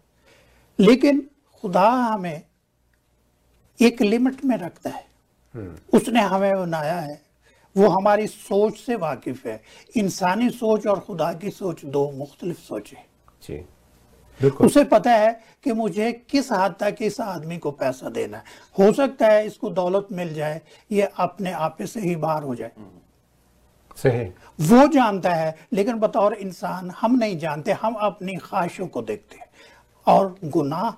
लेकिन 0.81 1.31
खुदा 1.61 1.91
हमें 1.91 2.43
एक 3.81 4.03
लिमिट 4.03 4.45
में 4.45 4.57
रखता 4.57 4.91
है। 4.91 5.07
उसने 5.95 6.21
हमें 6.21 6.57
बनाया 6.57 7.01
है। 7.01 7.23
वो 7.77 7.89
हमारी 7.89 8.27
सोच 8.27 8.79
से 8.79 8.97
वाकिफ 8.97 9.47
है। 9.47 9.63
इंसानी 9.97 10.51
सोच 10.51 10.87
और 10.87 11.01
खुदा 11.01 11.33
की 11.33 11.51
सोच 11.51 11.85
दो 11.85 12.11
मुख्तलिफ़ 12.11 12.59
सोचें। 12.59 13.05
उसे 14.41 14.85
पता 14.85 15.11
है 15.11 15.33
कि 15.65 15.73
मुझे 15.73 16.13
किस 16.31 16.51
हद 16.53 16.75
तक 16.81 16.97
इस 17.01 17.21
आदमी 17.21 17.59
को 17.59 17.71
पैसा 17.71 18.09
देना 18.09 18.37
है। 18.37 18.45
हो 18.79 18.93
सकता 18.93 19.27
है 19.27 19.47
इसको 19.47 19.71
दौलत 19.71 20.09
मिल 20.13 20.35
जाए 20.35 20.61
ये 20.93 21.09
अपने 21.17 21.53
आप 21.53 21.83
से 21.83 22.01
ही 22.01 22.17
बाहर 22.17 22.43
हो 22.43 22.55
जाए। 22.55 22.71
सही। 23.97 24.25
वो 24.61 24.87
जानता 24.89 25.35
है 25.35 25.55
लेकिन 25.73 25.99
बतौर 25.99 26.35
इंसान 26.35 26.91
हम 26.91 27.17
नहीं 27.17 27.39
जानते 27.39 27.73
हम 27.73 27.95
अपनी 27.95 28.37
ख्वाहिशों 28.37 28.87
को 28.87 29.03
देखते 29.03 29.37
हैं। 29.37 29.47
और 30.07 30.35
गुनाह 30.45 30.93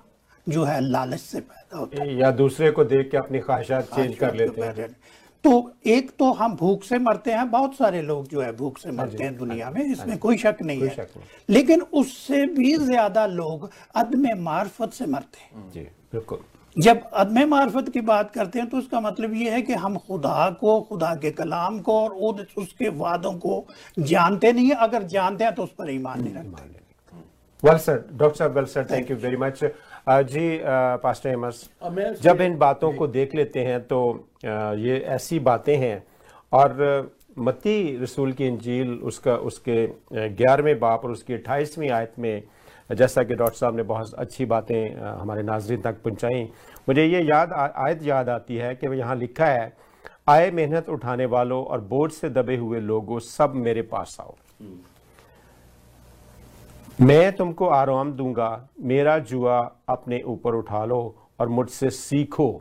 जो 0.47 0.63
है 0.63 0.79
लालच 0.81 1.19
से 1.19 1.39
पैदा 1.39 1.77
होता 1.77 2.01
है। 2.01 2.15
या 2.17 2.31
दूसरे 2.31 2.71
को 2.71 2.83
देख 2.83 3.09
के 3.11 3.17
अपनी 3.17 3.39
ख्वाहिशात 3.39 3.85
चेंज 3.85 4.15
कर 4.15 4.33
लेते 4.33 4.61
हैं। 4.61 4.95
तो 5.43 5.71
एक 5.87 6.09
तो 6.19 6.31
हम 6.33 6.55
भूख 6.55 6.83
से 6.83 6.97
मरते 6.99 7.31
हैं 7.31 7.49
बहुत 7.51 7.75
सारे 7.75 8.01
लोग 8.01 8.27
जो 8.27 8.41
है 8.41 8.51
भूख 8.55 8.77
से 8.77 8.91
मरते 8.91 9.23
हैं 9.23 9.35
दुनिया 9.37 9.69
में 9.69 9.81
इसमें 9.83 10.17
कोई 10.17 10.37
शक 10.37 10.57
नहीं 10.61 10.79
कोई 10.79 10.87
है। 10.87 10.95
शक 10.95 11.17
नहीं। 11.17 11.55
लेकिन 11.55 11.81
उससे 11.81 12.45
भी 12.47 12.75
ज़्यादा 12.77 13.25
लोग 13.27 13.69
अदम 13.95 14.27
मार्फत 14.41 14.93
से 14.93 15.05
मरते 15.07 15.39
हैं। 15.41 15.69
जी 15.71 15.81
बिल्कुल। 16.13 16.39
जब 16.75 17.03
अदम 17.13 17.47
मार्फत 17.49 17.89
की 17.89 18.01
बात 18.03 18.31
करते 18.31 18.59
हैं 18.59 18.67
तो 18.69 18.77
उसका 18.77 18.99
मतलब 19.01 19.33
ये 19.35 19.49
है 19.51 19.61
कि 19.61 19.73
हम 19.75 19.97
खुदा 19.99 20.49
को 20.59 20.79
खुदा 20.81 21.13
के 21.15 21.31
कलाम 21.33 21.79
को 21.79 21.99
और 22.01 22.45
उसके 22.57 22.89
वादों 22.97 23.33
को 23.37 23.65
जानते 23.99 24.51
नहीं 24.51 24.67
है। 24.67 24.75
अगर 24.77 25.03
जानते 25.07 25.43
हैं 25.43 25.53
तो 25.55 25.63
उस 25.63 25.73
पर 25.79 25.89
ईमान 25.91 26.23
नहीं 26.23 26.33
रखते। 26.35 26.77
वेल 27.63 27.77
सर 27.79 28.03
डॉक्टर 28.11 28.37
साहब 28.37 28.55
well 28.55 28.65
sir 28.67 28.85
thank 28.91 29.09
you 29.11 29.17
very 29.17 29.37
much 29.37 29.63
ji 30.09 30.59
pastor 31.03 31.29
Amos 31.29 31.69
जब 32.21 32.41
इन 32.41 32.57
बातों 32.57 32.91
को 32.93 33.07
देख 33.07 33.35
लेते 33.35 33.59
हैं 33.59 33.79
तो 33.83 33.99
ये 34.75 34.97
ऐसी 35.07 35.39
बातें 35.39 35.77
हैं। 35.77 36.03
और 36.53 37.11
मती 37.39 37.97
रसूल 38.03 38.31
की 38.33 38.47
इंजील 38.47 38.93
उसका 39.03 39.35
उसके 39.35 39.87
ग्यारहवें 40.13 40.79
बाप 40.79 41.05
और 41.05 41.11
उसकी 41.11 41.33
अट्ठाईसवीं 41.33 41.89
आयत 41.89 42.13
में 42.19 42.43
जैसा 42.91 43.23
कि 43.23 43.35
डॉक्टर 43.35 43.55
साहब 43.55 43.75
ने 43.75 43.83
बहुत 43.83 44.13
अच्छी 44.13 44.45
बातें 44.45 44.95
हमारे 45.19 45.43
नाजरीन 45.43 45.81
तक 45.81 46.01
पहुंचाई। 46.03 46.43
मुझे 46.89 47.05
ये 47.05 47.21
याद 47.21 47.51
आ- 47.53 47.85
आयत 47.85 48.03
याद 48.03 48.29
आती 48.29 48.55
है 48.55 48.75
कि 48.75 48.87
यहाँ 48.97 49.15
लिखा 49.15 49.45
है 49.45 49.73
आए 50.29 50.51
मेहनत 50.51 50.89
उठाने 50.89 51.25
वालों 51.25 51.63
और 51.65 51.81
बोझ 51.81 52.11
से 52.11 52.29
दबे 52.29 52.55
हुए 52.55 52.79
लोगों 52.79 53.19
सब 53.19 53.53
मेरे 53.55 53.81
पास 53.81 54.17
आओ। 54.19 54.35
मैं 57.01 57.35
तुमको 57.35 57.67
आराम 57.67 58.11
दूँगा 58.13 58.69
मेरा 58.81 59.17
जुआ 59.19 59.57
अपने 59.89 60.21
ऊपर 60.21 60.55
उठा 60.55 60.83
लो 60.85 60.99
और 61.39 61.49
मुझसे 61.49 61.89
सीखो। 61.89 62.51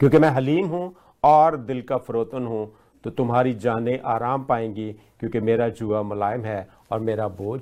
क्योंकि 0.00 0.18
मैं 0.18 0.30
हलीम 0.30 0.66
हूँ 0.66 0.94
और 1.22 1.56
दिल 1.58 1.82
का 1.82 1.96
फरोतन 1.98 2.46
हूँ 2.46 2.70
तो 3.04 3.10
तुम्हारी 3.10 3.52
जानें 3.54 3.98
आराम 4.06 4.44
पाएँगी 4.44 4.90
क्योंकि 5.20 5.40
मेरा 5.40 5.68
जुआ 5.70 6.02
मुलायम 6.02 6.44
है 6.44 6.66
और 6.92 7.00
मेरा 7.00 7.28
बोझ 7.30 7.60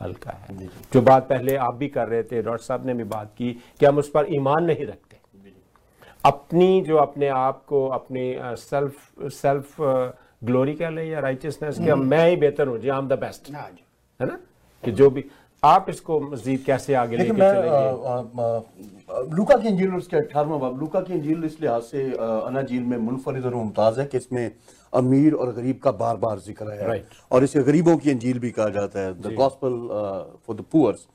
हल्का 0.00 0.30
है। 0.30 0.68
जो 0.92 1.00
बात 1.02 1.28
पहले 1.28 1.56
आप 1.56 1.74
भी 1.74 1.88
कर 1.88 2.08
रहे 2.08 2.22
थे 2.22 2.42
डॉक्टर 2.42 2.64
साहब 2.64 2.86
ने 2.86 2.94
भी 2.94 3.04
बात 3.06 3.34
की 3.38 3.52
कि 3.80 3.86
हम 3.86 3.98
उस 3.98 4.10
पर 4.10 4.32
ईमान 4.34 4.64
नहीं 4.64 4.86
रखते। 4.86 5.16
अपनी 6.24 6.80
जो 6.80 6.96
अपने 6.96 7.28
आप 7.28 7.64
को 7.66 7.86
अपने 7.90 8.34
सेल्फ 8.58 9.28
सेल्फ 9.32 9.76
ग्लोरी 9.80 10.74
कह 10.74 10.90
लें 10.90 11.04
या 11.04 11.20
राइचियसनेस 11.20 11.78
कि 11.78 11.94
मैं 11.94 12.28
ही 12.28 12.36
बेहतर 12.36 12.68
हूँ 12.68 12.78
जी 12.78 12.88
आई 12.88 12.98
एम 12.98 13.08
द 13.08 13.18
बेस्ट 13.20 13.50
है 13.50 14.26
ना? 14.26 14.38
कि 14.84 14.92
जो 14.92 15.10
भी 15.10 15.24
आप 15.62 15.86
इसको 15.88 16.20
मजीद 16.20 16.62
कैसे 16.66 16.94
आगे 16.94 17.16
लेके 17.16 17.32
चलेंगे? 17.32 17.74
लूका 19.36 19.56
की 19.56 19.68
इंजील 19.68 19.94
उसके 19.94 20.16
अठारहवां 20.16 20.58
बाब 20.60 20.80
लूका 20.80 21.00
की 21.00 21.12
इंजील 21.14 21.44
इस 21.44 21.60
लिहाज 21.60 21.82
से 21.82 22.00
आ, 22.10 22.26
अनाजील 22.40 22.82
में 22.82 22.96
मुनफरद 22.98 23.44
और 23.46 23.54
मुमताज़ 23.54 24.00
है 24.00 24.06
कि 24.06 24.16
इसमें 24.16 24.50
अमीर 24.92 25.34
और 25.34 25.52
गरीब 25.52 25.78
का 25.84 25.92
बार 25.92 26.16
बार 26.16 26.38
ज़िक्र 26.40 26.70
है। 26.72 26.88
Right. 26.88 27.04
और 27.32 27.44
इसे 27.44 27.62
गरीबों 27.62 27.96
की 27.96 28.10
अंजील 28.10 28.38
भी 28.38 28.50
कहा 28.50 28.68
जाता 28.70 29.00
है। 29.00 29.12
The 29.22 29.34
gospel 29.36 29.72
for 30.46 30.56
the 30.56 30.64
poors 30.72 31.06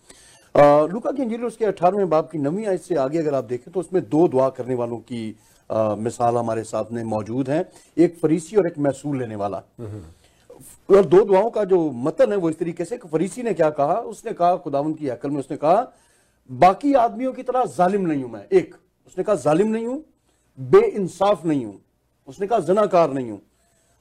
लूका 0.91 1.11
की 1.11 1.21
अंजील 1.23 1.43
उसके 1.45 1.65
अठारहवें 1.65 2.09
बाब 2.09 2.29
की 2.31 2.37
नवी 2.39 2.65
आयत 2.65 2.81
से 2.81 2.95
आगे 2.97 3.17
अगर 3.19 3.33
आप 3.35 3.43
देखें 3.45 3.71
तो 3.73 3.79
उसमें 3.79 4.01
दो 4.09 4.27
दुआ 4.27 4.49
करने 4.51 4.75
वालों 4.75 4.97
की 4.99 5.35
आ, 5.69 5.95
मिसाल 5.97 6.37
हमारे 6.37 6.63
सामने 6.65 7.03
मौजूद 7.05 7.49
है। 7.49 7.59
एक 7.97 8.17
फरीसी 8.21 8.55
और 8.57 8.67
एक 8.67 8.77
महसूल 8.79 9.17
लेने 9.19 9.35
वाला। 9.35 9.61
और 10.89 11.05
दो 11.05 11.23
दुआओं 11.23 11.49
का 11.49 11.63
जो 11.63 11.91
मतन 11.91 12.31
है, 12.31 12.37
वो 12.37 12.49
इस 12.49 12.59
तरीके 12.59 12.85
से 12.85 12.97
फरीसी 12.97 13.43
ने 13.43 13.53
क्या 13.53 13.69
कहा? 13.69 13.93
उसने 13.93 14.33
कहा 14.33 14.55
खुदावन 14.55 14.93
की 14.93 15.07
अकल 15.07 15.29
में 15.29 15.39
उसने 15.39 15.57
कहा, 15.57 15.93
बाकी 16.49 16.93
आदमियों 16.93 17.33
की 17.33 17.43
तरह 17.43 17.65
जालिम 17.65 18.01
नहीं 18.01 18.23
हूँ 18.23 18.31
मैं। 18.31 18.45
एक, 18.53 18.75
उसने 19.07 19.23
कहा, 19.23 19.35
जालिम 19.35 19.67
नहीं 19.67 19.85
हूँ 19.85 20.03
बे 20.59 20.79
इंसाफ 20.87 21.45
नहीं 21.45 21.65
हूँ। 21.65 21.81
उसने 22.27 22.47
कहा, 22.47 22.59
जनाकार 22.59 23.13
नहीं 23.13 23.31
हूँ। 23.31 23.41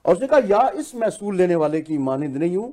और 0.04 0.14
उसने 0.14 0.26
कहा, 0.26 0.38
या 0.38 0.68
इस 0.70 0.94
महसूल 0.94 1.36
लेने 1.36 1.54
वाले 1.54 1.80
की 1.80 1.98
मानंद 1.98 2.36
नहीं 2.36 2.56
हूँ? 2.56 2.72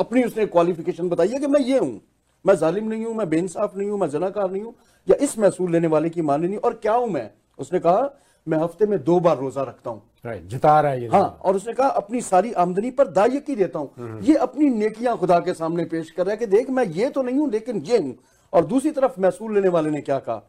अपनी 0.00 0.24
उसने 0.24 0.46
क्वालिफिकेशन 0.46 1.08
बताई 1.08 1.28
है 1.28 1.38
कि 1.38 1.46
मैं 1.46 1.60
ये 1.60 1.78
हूँ, 1.78 2.00
मैं 2.46 2.56
जालिम 2.56 2.88
नहीं 2.88 3.04
हूँ, 3.04 3.14
मैं 3.14 3.28
बेइंसाफ 3.28 3.76
नहीं 3.76 3.90
हूँ, 3.90 3.98
मैं 4.00 4.08
जनाकार 4.10 4.50
नहीं 4.50 4.62
हूँ, 4.62 4.74
या 5.08 5.16
इस 5.20 5.38
महसूल 5.38 5.72
लेने 5.72 5.86
वाले 5.86 6.10
की 6.10 6.22
मानंद 6.22 6.48
नहीं 6.48 6.58
और 6.58 6.74
क्या 6.74 6.92
हूँ 6.92 7.08
मैं? 7.08 7.30
उसने 7.58 7.78
कहा 7.80 8.18
मैं 8.46 8.58
हफ़्ते 8.58 8.86
में 8.86 9.02
दो 9.04 9.18
बार 9.20 9.38
रोजा 9.38 9.62
रखता 9.62 9.90
हूँ। 9.90 10.02
राइट 10.26 10.46
जिता 10.46 10.80
रहा 10.80 10.92
है 10.92 11.02
ये 11.02 11.08
हाँ 11.08 11.38
और 11.44 11.56
उसने 11.56 11.72
कहा 11.72 11.88
अपनी 11.88 12.20
सारी 12.20 12.52
आमदनी 12.52 12.90
पर 12.90 13.08
दायकी 13.08 13.54
देता 13.54 13.78
हूँ। 13.78 14.20
ये 14.22 14.34
अपनी 14.36 14.68
नेकियाँ 14.70 15.16
खुदा 15.18 15.38
के 15.40 15.54
सामने 15.54 15.84
पेश 15.84 16.10
कर 16.10 16.24
रहा 16.24 16.30
है 16.30 16.36
कि 16.36 16.46
देख 16.46 16.70
मैं 16.70 16.84
ये 16.86 17.08
तो 17.10 17.22
नहीं 17.22 17.38
हूँ 17.38 17.50
लेकिन 17.50 17.82
ये 17.86 17.98
हूँ। 17.98 18.14
और 18.52 18.64
दूसरी 18.64 18.90
तरफ़ 18.90 19.20
महसूल 19.20 19.54
लेने 19.54 19.68
वाले 19.68 19.90
ने 19.90 20.00
क्या 20.00 20.18
कहा? 20.18 20.42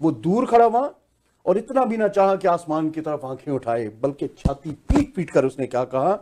वो 0.00 0.10
दूर 0.10 0.46
खड़ा 0.46 0.64
हुआ 0.64 0.86
और 1.46 1.58
इतना 1.58 1.84
भी 1.84 1.96
ना 1.96 2.06
चाहा 2.08 2.34
कि 2.36 2.48
आसमान 2.48 2.88
की 2.90 3.00
तरफ़ 3.00 3.24
आँखें 3.26 3.50
उठाए 3.52 3.88
बल्कि 4.02 4.26
छाती 4.38 4.70
पीट 4.88 5.14
पीट 5.14 5.30
कर 5.30 5.44
उसने 5.44 5.66
क्या 5.66 5.82
कहा? 5.94 6.12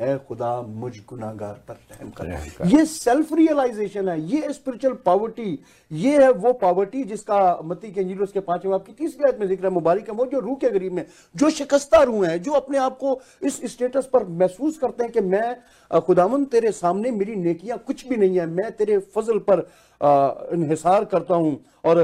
ऐ 0.00 0.16
खुदा 0.28 0.50
मुझ 0.62 0.92
गुनाहगार 1.08 1.54
पर 1.68 1.74
रहम 1.92 2.10
कर। 2.18 2.66
ये 2.68 2.84
सेल्फ 2.86 3.32
रियलाइजेशन 3.32 4.08
है 4.08 4.20
ये 4.32 4.52
स्पिरिचुअल 4.52 4.94
पावर्टी 5.06 5.58
ये 5.90 6.22
है 6.22 6.30
वो 6.34 6.52
पावर्टी 6.52 7.02
जिसका 7.04 7.38
मती 7.64 7.90
के 7.92 8.00
इंजील 8.00 8.22
उसके 8.22 8.40
पाँचवें 8.40 8.70
बाब 8.70 8.84
की 8.86 8.92
तीसरी 8.92 9.24
आयत 9.24 9.40
में 9.40 9.46
ज़िक्र 9.48 9.64
है 9.64 9.70
मुबारक 9.72 10.08
है 10.08 10.14
वो 10.14 10.26
जो 10.26 10.40
रूह 10.40 10.56
के 10.60 10.70
गरीब 10.70 10.92
में 10.92 11.04
जो 11.34 11.50
शिकस्ता 11.50 12.02
रूह 12.02 12.26
है 12.28 12.38
जो 12.38 12.52
अपने 12.52 12.78
आप 12.78 12.98
को 12.98 13.20
इस 13.42 13.60
स्टेटस 13.72 14.08
पर 14.12 14.26
महसूस 14.38 14.78
करते 14.78 15.04
हैं 15.04 15.12
कि 15.12 15.20
मैं 15.26 16.00
खुदावन 16.00 16.44
तेरे 16.44 16.72
सामने 16.72 17.10
मेरी 17.10 17.36
नेकियाँ 17.36 17.78
कुछ 17.78 18.06
भी 18.08 18.16
नहीं 18.16 18.38
है 18.38 18.46
मैं 18.46 18.70
तेरे 18.72 18.98
फजल 19.16 19.38
पर 19.50 19.66
इन्हिसार 20.00 21.04
करता 21.06 21.34
हूँ। 21.34 21.58
और 21.84 21.98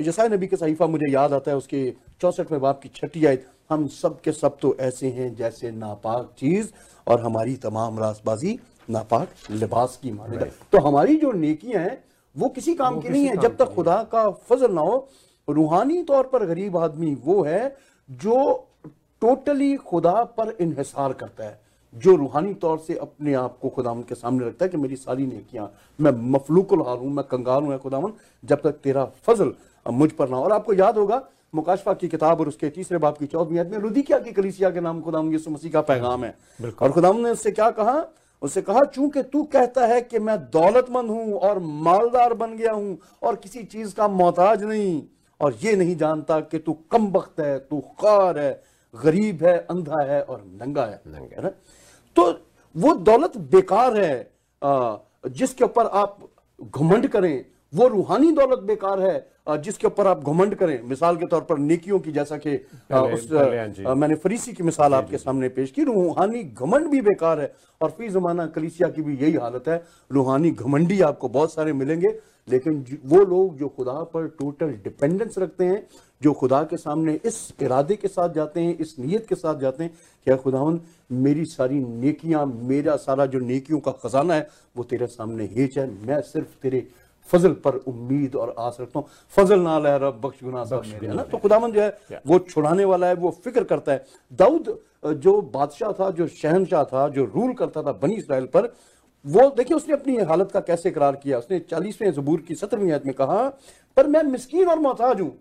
यशाया 0.00 0.28
नबी 0.28 0.46
के 0.46 0.56
सहीफा 0.56 0.86
मुझे 0.86 1.10
याद 1.12 1.32
आता 1.32 1.50
है 1.50 1.56
उसके 1.56 1.82
चौसठवें 2.20 2.60
बाप 2.60 2.80
की 2.82 2.90
छठी 2.94 3.24
आयत 3.26 3.46
हम 3.70 3.86
सब 3.90 4.20
के 4.20 4.32
सब 4.32 4.56
तो 4.62 4.74
ऐसे 4.80 5.08
हैं 5.10 5.34
जैसे 5.36 5.70
नापाक 5.72 6.30
चीज़ 6.38 6.68
और 7.06 7.20
हमारी 7.20 7.54
तमाम 7.58 7.98
रासबाजी 7.98 8.58
नापाक 8.88 9.28
लिबास 9.50 9.98
की 10.02 10.10
माने 10.12 10.44
तो 10.72 10.78
हमारी 10.80 11.16
जो 11.16 11.32
नेकियाँ 11.34 11.82
हैं 11.82 11.96
वो 12.36 12.48
किसी 12.50 12.74
काम 12.74 13.00
की 13.00 13.08
नहीं 13.08 13.26
है। 13.26 13.36
जब 13.36 13.56
तक 13.56 13.74
खुदा 13.74 14.02
का 14.12 14.28
फजल 14.48 14.72
ना 14.72 14.80
हो 14.80 15.08
रूहानी 15.48 16.02
तौर 16.02 16.26
पर 16.26 16.44
गरीब 16.46 16.76
आदमी 16.78 17.14
वो 17.24 17.42
है 17.42 17.76
जो 18.08 18.38
टोटली 19.22 19.74
खुदा 19.78 20.22
पर 20.36 20.56
इन्हिसार 20.60 21.12
करता 21.12 21.44
है। 21.44 21.60
जो 21.94 22.14
रूहानी 22.16 22.54
तौर 22.54 22.78
से 22.78 22.94
अपने 22.96 23.34
आप 23.34 23.58
को 23.62 23.68
खुदावन 23.68 24.02
के 24.02 24.14
सामने 24.14 24.46
रखता 24.46 24.64
है 24.64 24.68
कि 24.68 24.76
मेरी 24.76 24.96
सारी 24.96 25.26
नेकियाँ 25.26 25.70
मैं 25.98 26.12
मफलूकुल 26.32 26.82
हाल 26.82 26.98
हूँ 26.98 27.10
मैं 27.12 27.24
कंगाल 27.24 27.62
हूँ 27.62 27.78
खुदावन 27.78 28.12
जब 28.44 28.60
तक 28.60 28.80
तेरा 28.82 29.04
फजल 29.26 29.52
मुझ 29.86 30.10
पर 30.12 30.28
ना 30.28 30.38
और 30.38 30.52
आपको 30.52 30.74
याद 30.74 30.98
होगा 30.98 31.22
मुकाशफा 31.54 31.92
की 31.94 32.08
किताब 32.08 32.40
और 32.40 32.48
उसके 32.48 32.68
तीसरे 32.70 32.98
बाप 32.98 33.18
की 33.18 33.26
चौदहवीं 33.26 33.58
आयत 33.58 33.70
में 33.70 33.78
लुदिकिया 33.78 34.18
की 34.18 34.32
कलीसिया 34.32 34.70
के 34.70 34.80
नाम 34.80 35.00
खुदावन 35.02 35.32
यीशु 35.32 35.50
मसीह 35.50 35.70
का 35.72 35.80
पैगाम 35.80 36.24
है। 36.24 36.34
और 36.72 36.92
खुदावन 36.92 37.22
ने 37.22 37.30
उससे 37.30 37.50
क्या 37.50 37.70
कहा? 37.70 38.04
उससे 38.42 38.62
कहा 38.62 38.84
चूँकि 38.84 39.22
तू 39.22 39.42
कहता 39.52 39.86
है 39.86 40.00
कि 40.02 40.18
मैं 40.18 40.38
दौलतमंद 40.50 41.10
हूँ 41.10 41.34
और 41.34 41.58
मालदार 41.58 42.34
बन 42.34 42.56
गया 42.56 42.72
हूँ 42.72 42.96
और 43.22 43.36
किसी 43.36 43.62
चीज़ 43.64 43.94
का 43.94 44.08
मोहताज 44.08 44.64
नहीं 44.64 45.02
और 45.40 45.54
ये 45.62 45.76
नहीं 45.76 45.96
जानता 45.96 46.40
कि 46.40 46.58
तू 46.58 46.72
कम 46.90 47.06
वक्त 47.12 47.40
है 47.40 47.58
तू 47.58 47.80
खार 48.00 48.38
है 48.38 48.52
गरीब 48.94 49.44
है 49.44 49.56
अंधा 49.70 50.02
है 50.04 50.22
और 50.22 50.42
नंगा 50.62 50.84
है। 50.84 51.00
नंगा। 51.06 51.36
है 51.36 51.42
ना? 51.42 51.50
तो 52.16 52.30
वो 52.74 52.94
दौलत 53.06 53.36
बेकार 53.52 53.96
है 53.96 54.30
जिसके 55.30 55.64
ऊपर 55.64 55.86
आप 55.86 56.18
घमंड 56.58 57.06
करें 57.08 57.44
वो 57.72 57.86
रूहानी 57.88 58.30
दौलत 58.32 58.58
बेकार 58.58 59.00
है 59.00 59.60
जिसके 59.60 59.86
ऊपर 59.86 60.06
आप 60.06 60.24
घमंड 60.24 60.54
करें। 60.54 60.82
मिसाल 60.82 61.16
के 61.16 61.26
तौर 61.26 61.40
पर 61.40 61.58
नेकियों 61.58 61.98
की 61.98 62.12
जैसा 62.12 62.36
कि 62.36 62.54
उस 62.56 63.28
हाँ 63.32 63.46
आ, 63.86 63.94
मैंने 63.94 64.14
फरीसी 64.14 64.52
की 64.52 64.62
मिसाल 64.62 64.94
आपके 64.94 65.18
सामने 65.18 65.48
पेश 65.48 65.70
की 65.70 65.84
रूहानी 65.84 66.42
घमंड 66.44 66.88
भी 66.88 67.00
बेकार 67.00 67.40
है 67.40 67.52
और 67.80 67.90
फ़ी 67.90 68.08
जमाना 68.08 68.46
कलीसिया 68.46 68.88
की 68.88 69.02
भी 69.02 69.16
यही 69.16 69.32
हालत 69.34 69.68
है। 69.68 69.82
रूहानी 70.10 70.50
घमंडी 70.50 71.00
आपको 71.00 71.28
बहुत 71.28 71.52
सारे 71.52 71.72
मिलेंगे 71.72 72.08
लेकिन 72.48 72.84
वो 73.04 73.24
लोग 73.24 73.56
जो 73.58 73.68
खुदा 73.68 73.92
पर 74.12 74.26
टोटल 74.38 74.70
डिपेंडेंस 74.84 75.38
रखते 75.38 75.64
हैं 75.64 75.86
जो 76.22 76.32
खुदा 76.32 76.62
के 76.64 76.76
सामने 76.76 77.18
इस 77.24 77.36
इरादे 77.62 77.96
के 77.96 78.08
साथ 78.08 78.34
जाते 78.34 78.60
हैं 78.60 78.76
इस 78.78 78.94
नीयत 78.98 79.26
के 79.28 79.34
साथ 79.34 79.60
जाते 79.60 79.84
हैं 79.84 79.92
क्या 80.26 80.36
खुदावन 80.36 80.80
मेरी 81.10 81.44
सारी 81.44 81.78
नेकियाँ 81.80 82.44
मेरा 82.46 82.96
सारा 82.96 83.26
जो 83.26 83.38
नेकियों 83.40 83.80
का 83.80 83.92
खजाना 84.02 84.34
है 84.34 84.48
वो 84.76 84.84
तेरे 84.84 85.06
सामने 85.08 85.48
हेच 85.54 85.78
है। 85.78 85.86
मैं 86.06 86.20
सिर्फ़ 86.22 86.60
तेरे 86.62 86.86
फजल 87.30 87.52
पर 87.64 87.74
उम्मीद 87.88 88.36
और 88.36 88.54
आस 88.58 88.76
रखता 88.80 88.98
हूँ। 88.98 89.08
फजल 89.36 89.60
ना 89.60 89.78
लह 89.78 89.96
रब 89.96 90.20
बख्श 90.24 90.44
गुनाह 90.44 90.64
सब 90.64 90.82
है 91.02 91.14
ना? 91.14 91.22
तो 91.22 91.38
खुदावन 91.38 91.72
जो 91.72 91.80
है 91.80 92.22
वो 92.26 92.38
छुड़ाने 92.40 92.84
वाला 92.84 93.06
है 93.06 93.14
वो 93.14 93.30
फ़िक्र 93.44 93.64
करता 93.64 93.92
है। 93.92 94.04
दाऊद 94.32 94.78
जो 95.16 95.40
बादशाह 95.54 95.92
था 95.92 96.10
जो 96.10 96.26
शहनशाह 96.28 96.84
था 96.84 97.08
जो 97.08 97.24
रूल 97.24 97.52
करता 97.54 97.82
था 97.82 97.92
बनी 97.92 98.14
इसराइल 98.16 98.46
पर 98.46 98.72
वो 99.24 99.48
देखिए 99.56 99.76
उसने 99.76 99.94
अपनी 99.94 100.16
हालत 100.20 100.50
का 100.52 100.60
कैसे 100.62 100.88
इकरार 100.88 101.16
किया? 101.16 101.38
उसने 101.38 101.58
चालीसवें 101.60 102.12
जबूर 102.12 102.40
की 102.40 102.54
सत्रहवीं 102.54 102.90
आयत 102.92 103.06
में 103.06 103.14
कहा 103.14 103.48
पर 103.96 104.06
मैं 104.06 104.22
मिस्कीन 104.24 104.68
और 104.68 104.78
मोहताज 104.80 105.20
हूँ। 105.20 105.32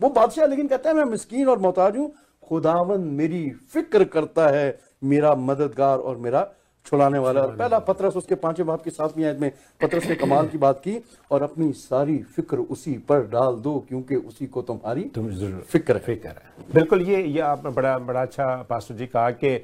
वो 0.00 0.08
बादशाह 0.10 0.46
लेकिन 0.46 0.68
कहता 0.68 0.90
है 0.90 0.96
मैं 0.96 1.04
मिस्कीन 1.06 1.48
और 1.48 1.58
मोहताज 1.58 1.96
हूँ। 1.96 2.12
खुदावन 2.42 3.00
मेरी 3.16 3.48
फ़िक्र 3.72 4.04
करता 4.06 4.48
है 4.48 4.78
मेरा 5.04 5.34
मददगार 5.36 5.98
और 5.98 6.16
मेरा 6.18 6.46
छुड़ाने 6.86 7.18
वाला। 7.18 7.40
और 7.40 7.56
पहला 7.56 7.78
पत्रस 7.80 8.16
उसके 8.16 8.34
पाँचवें 8.36 8.66
बाप 8.66 8.82
की 8.82 8.90
सातवीं 8.90 9.24
आयत 9.24 9.38
में 9.40 9.50
पत्रस 9.80 10.06
ने 10.06 10.14
कमाल 10.16 10.48
की 10.48 10.58
बात 10.58 10.80
की 10.84 10.98
और 11.30 11.42
अपनी 11.42 11.72
सारी 11.74 12.18
फ़िक्र 12.36 12.58
उसी 12.68 12.92
पर 13.08 13.26
डाल 13.30 13.56
दो 13.62 13.78
क्योंकि 13.88 14.16
उसी 14.16 14.46
को 14.46 14.62
तुम्हारी 14.62 15.02
तुम 15.14 15.28
फ़िक्र 15.62 15.94
है। 15.94 16.00
फ़िक्र 16.00 16.28
है। 16.28 16.72
बिल्कुल 16.74 17.02
ये 17.02 17.22
ये 17.22 17.40
आपने 17.40 17.70
बड़ा 17.70 17.98
बड़ा 18.00 18.22
अच्छा 18.22 18.54
पास्टर 18.70 18.94
जी 18.94 19.06
कहा 19.06 19.30
कि 19.34 19.56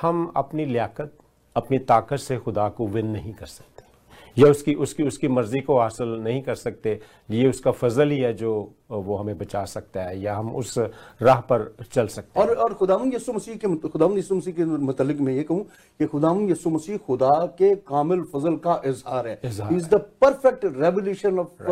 हम 0.00 0.32
अपनी 0.36 0.64
लियाकत 0.66 1.16
अपनी 1.56 1.78
ताकत 1.78 2.16
से 2.16 2.36
खुदा 2.36 2.68
को 2.68 2.86
विन 2.86 3.06
नहीं 3.06 3.32
कर 3.32 3.46
सकते। 3.46 4.42
या 4.42 4.50
उसकी 4.50 4.74
उसकी 4.74 5.02
उसकी 5.02 5.28
मर्ज़ी 5.28 5.60
को 5.60 5.78
हासिल 5.78 6.08
नहीं 6.08 6.42
कर 6.42 6.54
सकते। 6.54 7.00
ये 7.30 7.48
उसका 7.48 7.70
फजल 7.70 8.10
ही 8.10 8.18
है 8.18 8.32
जो 8.34 8.74
वो 8.90 9.16
हमें 9.16 9.36
बचा 9.38 9.64
सकता 9.64 10.02
है 10.02 10.18
या 10.20 10.34
हम 10.36 10.54
उस 10.56 10.74
राह 11.22 11.40
पर 11.40 11.74
चल 11.92 12.06
सकते 12.06 12.40
हैं। 12.40 12.46
और 12.46 12.54
और 12.54 12.74
खुदावन 12.74 13.12
यसु 13.12 13.32
मसीह 13.32 13.54
के 13.54 13.88
खुदावन 13.88 14.18
यसु 14.18 14.34
मसीह 14.34 14.54
के 14.54 14.64
मतलब 14.64 15.20
मैं 15.20 15.32
ये 15.32 15.42
कहूँ 15.42 15.62
कि 15.98 16.06
खुदावन 16.06 16.50
यसु 16.50 16.70
मसीह 16.70 16.96
खुदा 16.96 17.30
के 17.58 17.74
कामिल 17.76 18.22
फजल 18.34 18.56
का 18.56 18.80
इजहार 18.86 19.28
है। 19.28 19.38
Is 19.44 19.88
the 19.88 19.94
perfect 20.20 20.64
revolution 20.64 21.38
of 21.38 21.62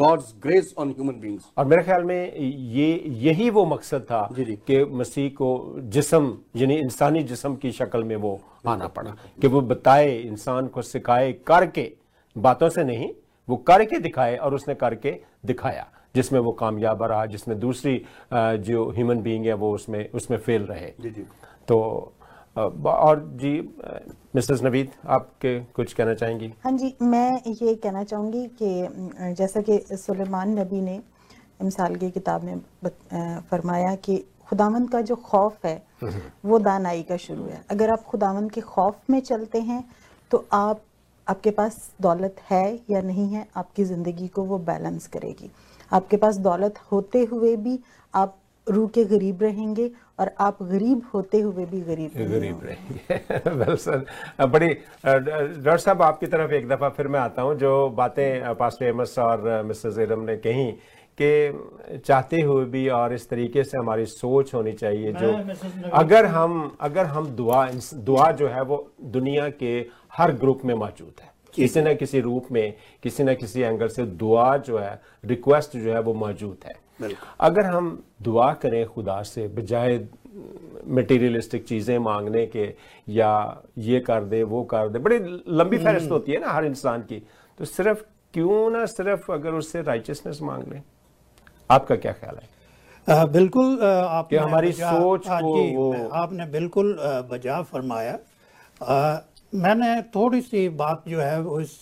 God's 0.00 0.34
grace 0.42 0.74
on 0.78 0.90
human 0.90 1.20
beings 1.20 1.44
और 1.58 1.64
मेरे 1.64 1.82
ख्याल 1.82 2.04
में 2.04 2.36
ये 2.36 3.02
यही 3.06 3.50
वो 3.50 3.64
मकसद 3.64 4.02
था। 4.02 4.28
कि 4.38 4.84
मसीह 4.84 5.28
को 5.30 5.50
जिसम 5.78 6.32
यानी 6.56 6.76
इंसानी 6.76 7.22
जिसम 7.24 7.56
की 7.56 7.72
शक्ल 7.72 8.04
में 8.04 8.16
वो 8.16 8.38
आना 8.66 8.86
पड़ा। 8.88 9.16
कि 9.42 9.48
वो 9.48 9.60
बताए 9.60 10.16
इंसान 10.18 10.66
को 10.66 10.82
सिखाए 10.82 11.32
करके 11.46 11.90
बातों 12.36 12.68
से 12.68 12.84
नहीं 12.84 13.10
वो 13.48 13.56
करके 13.56 13.98
दिखाए 13.98 14.36
और 14.36 14.54
उसने 14.54 14.74
करके 14.74 15.16
दिखाया। 15.46 15.86
जिसमें 16.14 16.40
वो 16.40 16.52
कामयाब 16.54 17.02
रहा 17.02 17.26
जिसमें 17.26 17.58
दूसरी 17.60 17.96
जो 18.32 18.90
ह्यूमन 18.90 19.22
बीइंग 19.22 19.46
है 19.46 19.54
वो 19.54 19.72
उसमें 19.74 20.08
उसमें 20.12 20.38
फेल 20.38 20.62
रहे। 20.64 20.92
जी 21.00 21.10
जी। 21.10 21.26
तो 21.68 21.78
और 22.56 23.20
जी 23.36 23.52
मिसेस 24.36 24.62
नवीद 24.62 24.90
आपके 25.06 25.58
कुछ 25.74 25.92
कहना 25.92 26.14
चाहेंगी? 26.14 26.52
हाँ 26.64 26.72
जी 26.72 26.94
मैं 27.02 27.30
ये 27.46 27.74
कहना 27.76 28.02
चाहूँगी 28.04 28.46
कि 28.62 29.34
जैसा 29.34 29.60
कि 29.60 29.78
सुलेमान 29.96 30.58
नबी 30.58 30.80
ने 30.80 31.00
मिसाल 31.62 31.96
की 31.96 32.10
किताब 32.10 32.44
में 32.44 32.60
फरमाया 33.50 33.94
कि 33.96 34.16
खुदावंद 34.48 34.90
का 34.90 35.00
जो 35.00 35.16
खौफ 35.16 35.64
है 35.66 35.82
वो 36.44 36.58
दानाई 36.60 37.02
का 37.02 37.16
शुरू 37.18 37.44
है। 37.44 37.60
अगर 37.70 37.90
आप 37.90 38.02
खुदावंद 38.04 38.50
के 38.52 38.60
खौफ 38.62 39.10
में 39.10 39.20
चलते 39.22 39.60
हैं 39.62 39.84
तो 40.30 40.44
आप 40.52 40.80
आपके 41.26 41.50
पास 41.50 41.90
दौलत 42.02 42.36
है 42.50 42.64
या 42.90 43.00
नहीं 43.02 43.28
है 43.28 43.46
आपकी 43.56 43.84
ज़िंदगी 43.84 44.28
को 44.28 44.42
वो 44.44 44.58
बैलेंस 44.60 45.06
करेगी। 45.06 45.50
आपके 45.94 46.16
पास 46.16 46.36
दौलत 46.46 46.78
होते 46.92 47.24
हुए 47.24 47.56
भी 47.56 47.78
आप 48.14 48.36
रू 48.66 48.86
के 48.86 49.04
गरीब 49.04 49.42
रहेंगे 49.42 49.90
और 50.20 50.30
आप 50.40 50.62
गरीब 50.62 51.02
होते 51.14 51.40
हुए 51.40 51.64
भी 51.66 51.80
गरीब 51.80 52.10
गरीब 52.28 52.60
रहेंगे। 52.64 53.50
वेल 53.56 53.76
सर 53.76 54.04
बड़ी 54.46 54.68
डॉक्टर 54.68 55.76
साहब 55.78 56.02
आपकी 56.02 56.26
तरफ़ 56.26 56.52
एक 56.54 56.68
दफ़ा 56.68 56.88
फिर 56.88 57.08
मैं 57.08 57.20
आता 57.20 57.42
हूँ 57.42 57.54
जो 57.58 57.72
बातें 57.96 58.54
पास 58.54 58.78
एमस 58.82 59.18
और 59.18 59.62
मिसेस 59.66 59.98
एरम 59.98 60.22
ने 60.22 60.36
कही 60.36 60.70
कि 61.18 61.98
चाहते 61.98 62.40
हुए 62.40 62.64
भी 62.66 62.88
और 62.90 63.12
इस 63.14 63.28
तरीके 63.28 63.64
से 63.64 63.78
हमारी 63.78 64.06
सोच 64.06 64.54
होनी 64.54 64.72
चाहिए 64.72 65.12
जो 65.12 65.32
अगर 65.94 66.26
हम 66.26 66.76
अगर 66.80 67.06
हम 67.06 67.26
दुआ 67.36 67.66
दुआ 67.94 68.30
जो 68.32 68.48
है 68.48 68.62
वो 68.62 68.78
दुनिया 69.18 69.48
के 69.60 69.74
हर 70.12 70.32
ग्रुप 70.34 70.64
में 70.64 70.74
मौजूद 70.74 71.20
है। 71.22 71.32
किसी 71.54 71.82
न 71.82 71.94
किसी 71.94 72.20
रूप 72.20 72.46
में 72.52 72.74
किसी 73.02 73.24
न 73.24 73.34
किसी 73.34 73.60
एंगल 73.62 73.88
से 73.88 74.04
दुआ 74.16 74.56
जो 74.58 74.78
है 74.78 75.00
रिक्वेस्ट 75.24 75.76
जो 75.76 75.92
है 75.92 76.00
वो 76.00 76.14
मौजूद 76.14 76.64
है। 76.64 76.74
अगर 77.40 77.66
हम 77.66 78.02
दुआ 78.22 78.52
करें 78.54 78.84
खुदा 78.86 79.22
से 79.22 79.46
बजाय 79.50 79.98
मटेरियलिस्टिक 80.88 81.64
चीज़ें 81.66 81.98
मांगने 81.98 82.44
के 82.46 82.64
या 83.08 83.32
ये 83.78 84.00
कर 84.00 84.24
दे 84.24 84.42
वो 84.44 84.62
कर 84.64 84.88
दे 84.88 84.98
बड़ी 84.98 85.18
लंबी 85.18 85.76
हम्म। 85.76 85.84
फहरिस्त 85.84 86.10
होती 86.10 86.32
है 86.32 86.40
ना 86.40 86.52
हर 86.52 86.64
इंसान 86.64 87.02
की। 87.02 87.22
तो 87.58 87.64
सिर्फ़ 87.64 88.02
क्यों 88.34 88.70
ना 88.70 88.84
सिर्फ़ 88.86 89.30
अगर 89.32 89.54
उससे 89.54 89.82
राइचसनेस 89.82 90.38
मांग 90.42 90.62
लें? 90.72 90.82
आपका 91.70 91.96
क्या 91.96 92.12
ख्याल 92.12 92.36
है? 92.36 92.48
आ, 93.08 93.24
बिल्कुल 93.26 93.80
आपने 93.82 94.38
हमारी 94.38 94.72
सोच 94.72 95.26
को 95.28 95.54
वो 95.74 96.08
आपने 96.14 96.46
बिल्कुल 96.48 96.96
बजा 97.30 97.60
फरमाया। 97.62 98.18
आ, 98.82 99.18
मैंने 99.54 100.00
थोड़ी 100.14 100.40
सी 100.40 100.68
बात 100.74 101.04
जो 101.08 101.20
है 101.20 101.40
वो 101.40 101.60
इस 101.60 101.76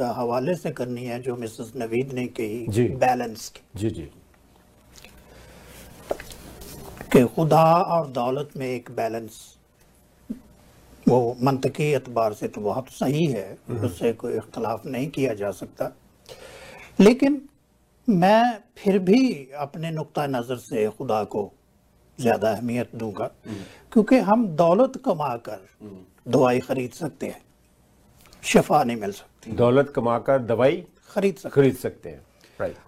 हवाले 0.00 0.54
से 0.54 0.70
करनी 0.70 1.04
है 1.04 1.20
जो 1.22 1.36
मिसेस 1.36 1.72
नवीद 1.76 2.12
ने 2.12 2.26
कही 2.30 2.66
जी 2.68 2.84
बैलेंस 2.98 3.48
की 3.48 3.62
जी 3.74 3.90
जी 3.90 4.10
कि 7.12 7.24
खुदा 7.26 7.62
और 7.74 8.06
दौलत 8.10 8.50
में 8.56 8.66
एक 8.66 8.90
बैलेंस 8.90 9.38
वो 11.06 11.36
मनतकी 11.42 11.84
एतबार 11.92 12.32
से 12.32 12.48
तो 12.48 12.60
बहुत 12.60 12.88
सही 12.90 13.24
है 13.26 13.46
हम्म। 13.68 13.86
उससे 13.86 14.12
कोई 14.12 14.36
इख्तलाफ 14.36 14.86
नहीं 14.86 15.08
किया 15.08 15.34
जा 15.34 15.50
सकता 15.52 15.90
लेकिन 17.00 17.40
मैं 18.08 18.58
फिर 18.78 18.98
भी 18.98 19.20
अपने 19.58 19.90
नुक्ता 19.90 20.26
नज़र 20.26 20.56
से 20.58 20.86
खुदा 20.88 21.22
को 21.26 21.50
ज़्यादा 22.18 22.50
अहमियत 22.50 22.94
दूँगा 22.96 23.30
हम्म। 23.46 23.62
क्योंकि 23.92 24.18
हम 24.22 24.46
दौलत 24.56 25.02
कमा 25.04 25.36
कर 25.38 25.66
हम्म। 25.80 26.04
दवाई 26.28 26.60
खरीद 26.60 26.90
सकते 26.90 27.26
हैं। 27.26 27.40
शफा 28.42 28.82
नहीं 28.84 28.96
मिल 28.96 29.12
सकती। 29.12 29.52
दौलत 29.52 29.92
कमाकर 29.96 30.42
दवाई 30.42 30.84
खरीद 31.10 31.36
सकते 31.36 31.60
खरीद 31.60 31.76
सकते 31.76 32.08
हैं। 32.08 32.26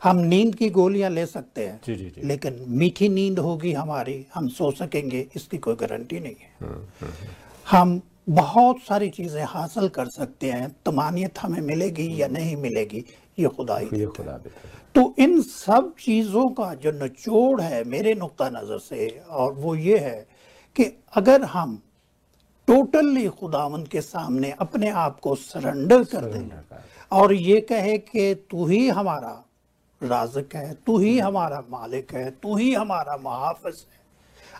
हम 0.02 0.16
नींद 0.16 0.54
की 0.54 0.68
गोलियाँ 0.70 1.10
ले 1.10 1.24
सकते 1.26 1.66
हैं। 1.66 1.80
जी 1.86 1.94
जी 1.94 2.08
जी। 2.10 2.26
लेकिन 2.26 2.64
मीठी 2.68 3.08
नींद 3.08 3.38
होगी 3.38 3.72
हमारी 3.72 4.26
हम 4.34 4.48
सो 4.48 4.70
सकेंगे 4.70 5.26
इसकी 5.36 5.58
कोई 5.58 5.74
गारंटी 5.74 6.20
नहीं 6.20 6.34
है। 6.34 6.50
हम्म, 6.60 6.72
हम्म, 6.72 7.10
हम्म। 7.10 7.34
हम 7.66 8.00
बहुत 8.28 8.78
सारी 8.78 9.08
चीज़ें 9.10 9.44
हासिल 9.44 9.88
कर 9.88 10.08
सकते 10.08 10.50
हैं 10.50 10.68
तमानियत 10.86 11.38
हमें 11.38 11.60
मिलेगी 11.60 12.08
या 12.22 12.26
नहीं 12.28 12.56
मिलेगी 12.56 13.04
ये 13.38 13.48
खुदा 13.48 13.76
ही 13.78 14.04
खुदा 14.06 14.36
तो 14.94 15.14
इन 15.18 15.40
सब 15.42 15.94
चीज़ों 16.00 16.48
का 16.48 16.72
जो 16.74 16.90
निचोड़ 16.92 17.60
है 17.60 17.82
मेरे 17.84 18.14
नुक्ता 18.14 18.48
नज़र 18.50 18.78
से 18.78 19.08
और 19.30 19.52
वो 19.52 19.74
ये 19.74 19.98
है 19.98 20.26
कि 20.76 20.84
अगर 21.14 21.44
हम 21.44 21.80
टोटली 22.70 23.26
खुदावंद 23.28 23.86
के 23.88 24.00
सामने 24.00 24.50
अपने 24.60 24.88
आप 25.04 25.18
को 25.20 25.34
सरेंडर 25.34 26.02
कर 26.12 26.24
दे 26.24 26.48
और 27.12 27.32
ये 27.34 27.60
कहे 27.60 27.96
कि 27.98 28.34
तू 28.50 28.66
ही 28.66 28.88
हमारा 28.88 29.32
राजक 30.00 30.54
है 30.54 30.72
तू 30.86 30.98
ही 30.98 31.18
हमारा 31.18 31.62
मालिक 31.70 32.12
है 32.14 32.30
तू 32.42 32.56
ही 32.56 32.72
हमारा 32.74 33.16
मुहाफ़ 33.22 33.66
है। 33.66 33.72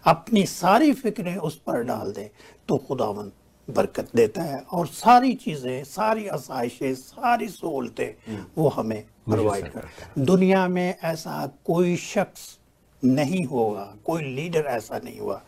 अपनी 0.06 0.44
सारी 0.46 0.92
फिक्रें 0.92 1.36
उस 1.36 1.56
पर 1.66 1.82
डाल 1.82 2.10
दे 2.12 2.30
तो 2.68 2.76
खुदावंद 2.88 3.32
बरकत 3.68 4.08
देता 4.16 4.42
है 4.42 4.60
और 4.72 4.86
सारी 4.86 5.32
चीज़ें 5.34 5.84
सारी 5.84 6.26
आसाइशें 6.28 6.94
सारी 6.94 7.48
सहूलतें 7.48 8.08
हम्म। 8.28 8.44
वो 8.56 8.68
हमें 8.68 9.02
प्रोवाइड 9.28 9.68
कर 9.72 9.88
दुनिया 10.18 10.66
में 10.68 10.94
ऐसा 11.04 11.46
कोई 11.66 11.96
शख्स 11.96 12.58
नहीं 13.02 13.44
होगा 13.44 13.84
कोई 14.04 14.22
लीडर 14.34 14.64
ऐसा 14.70 14.98
नहीं 15.04 15.18
हुआ 15.20 15.40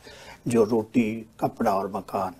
जो 0.48 0.64
रोटी 0.64 1.10
कपड़ा 1.40 1.74
और 1.74 1.90
मकान 1.96 2.34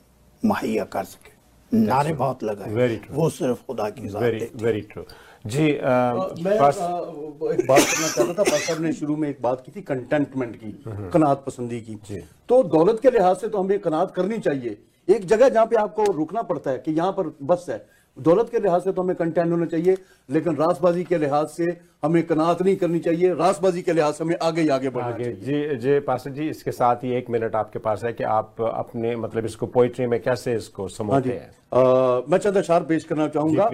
मुहैया 0.45 0.84
कर 0.84 1.05
सके। 1.05 1.30
नारे 1.72 2.12
बहुत 2.12 2.43
लगाए। 2.45 3.01
वो 3.11 3.28
सिर्फ़ 3.30 3.59
खुदा 3.66 3.88
की 3.90 4.09
वेरी 4.09 4.49
वेरी 4.57 4.80
ट्रू 4.80 5.03
जी 5.47 5.76
आ, 5.78 6.12
मैं 6.14 6.59
आ, 6.59 6.68
एक 6.68 7.66
बात 7.68 7.80
करना 7.80 8.09
चाहता 8.09 8.32
था 8.32 8.43
पास 8.43 8.76
ने 8.80 8.93
शुरू 8.93 9.16
में 9.16 9.28
एक 9.28 9.38
बात 9.43 9.62
की 9.66 9.72
थी 9.76 9.80
कंटेंटमेंट 9.82 10.57
की 10.57 10.82
हम्म। 10.86 11.09
कनात 11.11 11.45
पसंदी 11.47 11.80
की। 11.80 12.20
तो 12.49 12.62
दौलत 12.62 13.01
के 13.01 13.11
लिहाज 13.11 13.36
से 13.36 13.49
तो 13.49 13.59
हमें 13.59 13.78
कनात 13.78 14.11
करनी 14.11 14.38
चाहिए। 14.38 14.78
एक 15.09 15.26
जगह 15.26 15.49
जहाँ 15.49 15.66
पे 15.66 15.76
आपको 15.76 16.05
रुकना 16.12 16.43
पड़ता 16.43 16.70
है 16.70 16.78
कि 16.78 16.93
यहाँ 16.93 17.12
पर 17.12 17.36
बस 17.43 17.66
है 17.68 17.86
दौलत 18.16 18.48
के 18.50 18.58
लिहाज 18.58 18.82
से 18.82 18.92
तो 18.92 19.02
हमें 19.02 19.16
कंटेंट 19.16 19.50
होना 19.52 19.66
चाहिए 19.66 19.96
लेकिन 20.28 20.56
रासबाजी 20.56 21.04
के 21.04 21.18
लिहाज 21.18 21.46
से 21.48 21.76
हमें 22.04 22.22
कनात 22.26 22.62
नहीं 22.62 22.76
करनी 22.76 22.98
चाहिए 22.98 23.32
रासबाजी 23.34 23.82
के 23.82 23.92
लिहाज 23.92 24.14
से 24.14 24.24
हमें 24.24 24.36
आगे 24.42 24.62
ही 24.62 24.68
आगे 24.68 24.90
बढ़ना 24.90 25.08
आगे। 25.08 25.32
जी 25.32 25.76
जी 25.76 25.98
पास 26.00 26.26
जी 26.28 26.48
इसके 26.48 26.72
साथ 26.72 27.04
ही 27.04 27.12
एक 27.16 27.30
मिनट 27.30 27.54
आपके 27.56 27.78
पास 27.78 28.04
है 28.04 28.12
कि 28.12 28.24
आप 28.24 28.60
अपने 28.62 29.14
मतलब 29.16 29.44
इसको 29.46 29.66
पोइट्री 29.68 30.06
में 30.06 30.20
कैसे 30.22 30.54
इसको 30.54 30.88
समझते 30.90 31.30
हाँ? 31.30 31.38
हैं 31.38 32.30
मैं 32.30 32.38
चंद 32.38 32.56
अशार 32.56 32.82
पेश 32.84 33.04
करना 33.04 33.28
चाहूँगा। 33.28 33.70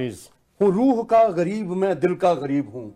हूँ 0.61 0.71
रूह 0.73 1.03
का 1.05 1.27
गरीब 1.31 1.71
मैं 1.77 1.99
दिल 2.01 2.15
का 2.17 2.33
गरीब 2.35 2.71
हूँ। 2.75 2.93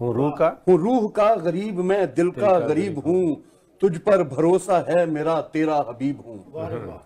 हूँ 0.00 0.14
रूह 0.14 0.30
का? 0.30 0.46
हूँ 0.68 0.78
रूह 0.78 1.08
का 1.08 1.34
गरीब 1.36 1.78
मैं 1.80 2.06
दिल 2.14 2.30
का 2.30 2.58
गरीब 2.60 2.98
हूँ। 2.98 3.42
तुझ 3.82 3.96
पर 3.98 4.22
भरोसा 4.28 4.78
है 4.88 5.04
मेरा 5.06 5.40
तेरा 5.52 5.76
हबीब 5.88 6.22
हूँ। 6.26 7.02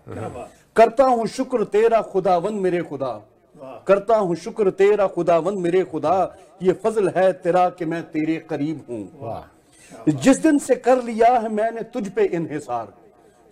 करता 0.75 1.05
हूँ 1.05 1.27
शुक्र 1.27 1.63
तेरा 1.65 2.01
खुदावंद 2.03 2.61
मेरे 2.61 2.81
खुदा। 2.83 3.11
करता 3.87 4.17
हूँ 4.17 4.35
शुक्र 4.35 4.71
तेरा 4.71 5.07
खुदावंद 5.07 5.57
मेरे 5.57 5.83
खुदा 5.83 6.15
ये 6.63 6.73
फजल 6.83 7.09
है 7.09 7.31
तेरा 7.33 7.69
कि 7.69 7.85
मैं 7.85 8.01
तेरे 8.11 8.37
करीब 8.49 8.85
हूँ। 8.89 9.43
जिस 10.13 10.37
दिन 10.37 10.57
से 10.59 10.75
कर 10.77 11.03
लिया 11.03 11.37
है 11.37 11.49
मैंने 11.49 11.81
तुझ 11.83 12.07
पे 12.07 12.25
इनहिसार। 12.25 12.93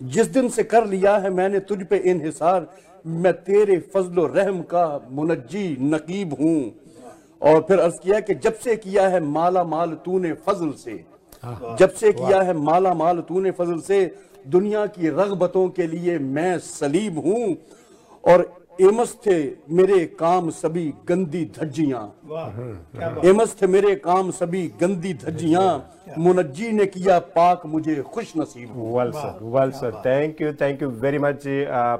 जिस 0.01 0.27
दिन 0.27 0.49
से 0.49 0.63
कर 0.63 0.85
लिया 0.85 1.17
है 1.17 1.29
मैंने 1.29 1.59
तुझ 1.59 1.81
पे 1.83 1.97
इनहिसार। 1.97 2.67
मैं 3.05 3.33
तेरे 3.33 3.77
फजलो 3.93 4.25
रहम 4.25 4.61
का 4.61 4.85
मुनजी 5.11 5.77
नकीब 5.81 6.33
हूँ। 6.33 6.71
और 7.41 7.61
फिर 7.61 7.79
अर्ज़ 7.79 7.99
किया 7.99 8.19
कि 8.19 8.33
जब 8.35 8.53
से 8.55 8.75
किया 8.75 9.07
है 9.07 9.19
माला 9.19 9.63
माल 9.63 9.91
तूने 10.05 10.33
फजल 10.47 10.71
से। 10.77 11.03
जब 11.79 11.93
से 11.93 12.11
किया 12.13 12.41
है 12.41 12.53
माला 12.53 12.93
माल 12.93 13.19
तूने 13.21 13.51
फजल 13.51 13.79
से 13.79 13.99
दुनिया 14.47 14.85
की 14.87 15.09
रगबतों 15.09 15.67
के 15.69 15.87
लिए 15.87 16.17
मैं 16.19 16.57
सलीब 16.59 17.17
हूँ। 17.17 17.55
और 18.23 18.41
एमस 18.81 19.15
थे 19.25 19.37
मेरे 19.73 20.05
काम 20.19 20.49
सभी 20.49 20.85
गंदी 21.07 21.43
धज्जियाँ। 21.57 22.01
एमस 23.25 23.55
थे 23.61 23.67
मेरे 23.67 23.95
काम 23.97 24.29
सभी 24.31 24.67
गंदी 24.81 25.13
धज्जियाँ। 25.23 26.15
मुनज्जी 26.17 26.71
ने 26.71 26.85
किया 26.85 27.17
पाक 27.33 27.65
मुझे 27.65 27.95
खुश 28.13 28.33
नसीब। 28.37 28.69
Well 28.97 29.11
sir 29.11 29.39
well 29.55 29.71
sir 29.71 30.01
thank 30.05 30.41
you 30.41 30.53
thank 30.61 30.81
you 30.81 30.89
very 31.01 31.19
much 31.19 31.43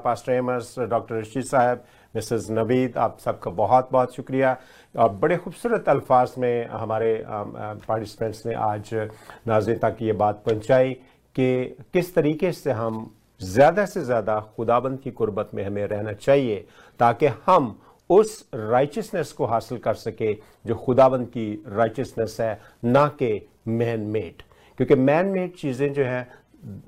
pastor 0.04 0.32
Amos 0.32 0.74
doctor 0.80 1.14
Rashid 1.16 1.44
साहब 1.44 1.84
मिसेस 2.14 2.46
नवीद 2.50 2.96
आप 2.98 3.18
सबका 3.24 3.50
बहुत 3.52 3.88
बहुत 3.92 4.14
शुक्रिया। 4.14 4.56
और 4.94 5.08
बड़े 5.12 5.36
खूबसूरत 5.36 5.88
अल्फाज 5.88 6.34
में 6.38 6.66
हमारे 6.68 7.22
पार्टिसिपेंट्स 7.26 8.46
ने 8.46 8.54
आज 8.54 8.94
नाजिन 9.48 9.78
तक 9.78 9.96
ये 10.02 10.12
बात 10.14 10.42
पहुंचाई 10.46 10.92
कि 11.36 11.76
किस 11.92 12.14
तरीके 12.14 12.52
से 12.52 12.72
हम 12.72 13.10
ज़्यादा 13.40 13.84
से 13.86 14.04
ज़्यादा 14.04 14.38
खुदाबंद 14.56 14.98
की 15.00 15.10
कुर्बत 15.10 15.50
में 15.54 15.64
हमें 15.64 15.86
रहना 15.86 16.12
चाहिए, 16.12 16.64
ताकि 17.00 17.26
हम 17.46 17.78
उस 18.10 18.48
राइचसनेस 18.54 19.32
को 19.32 19.46
हासिल 19.46 19.78
कर 19.78 19.94
सके 19.96 20.32
जो 20.66 20.74
खुदाबंद 20.76 21.26
की 21.26 21.52
राइचसनेस 21.68 22.36
है, 22.40 22.60
ना 22.84 23.06
कि 23.22 23.48
मैन 23.68 24.00
मेड 24.02 24.42
क्योंकि 24.78 24.94
मैन 24.94 25.26
मेड 25.26 25.54
चीज़ें 25.56 25.92
जो 25.92 26.04
है 26.04 26.28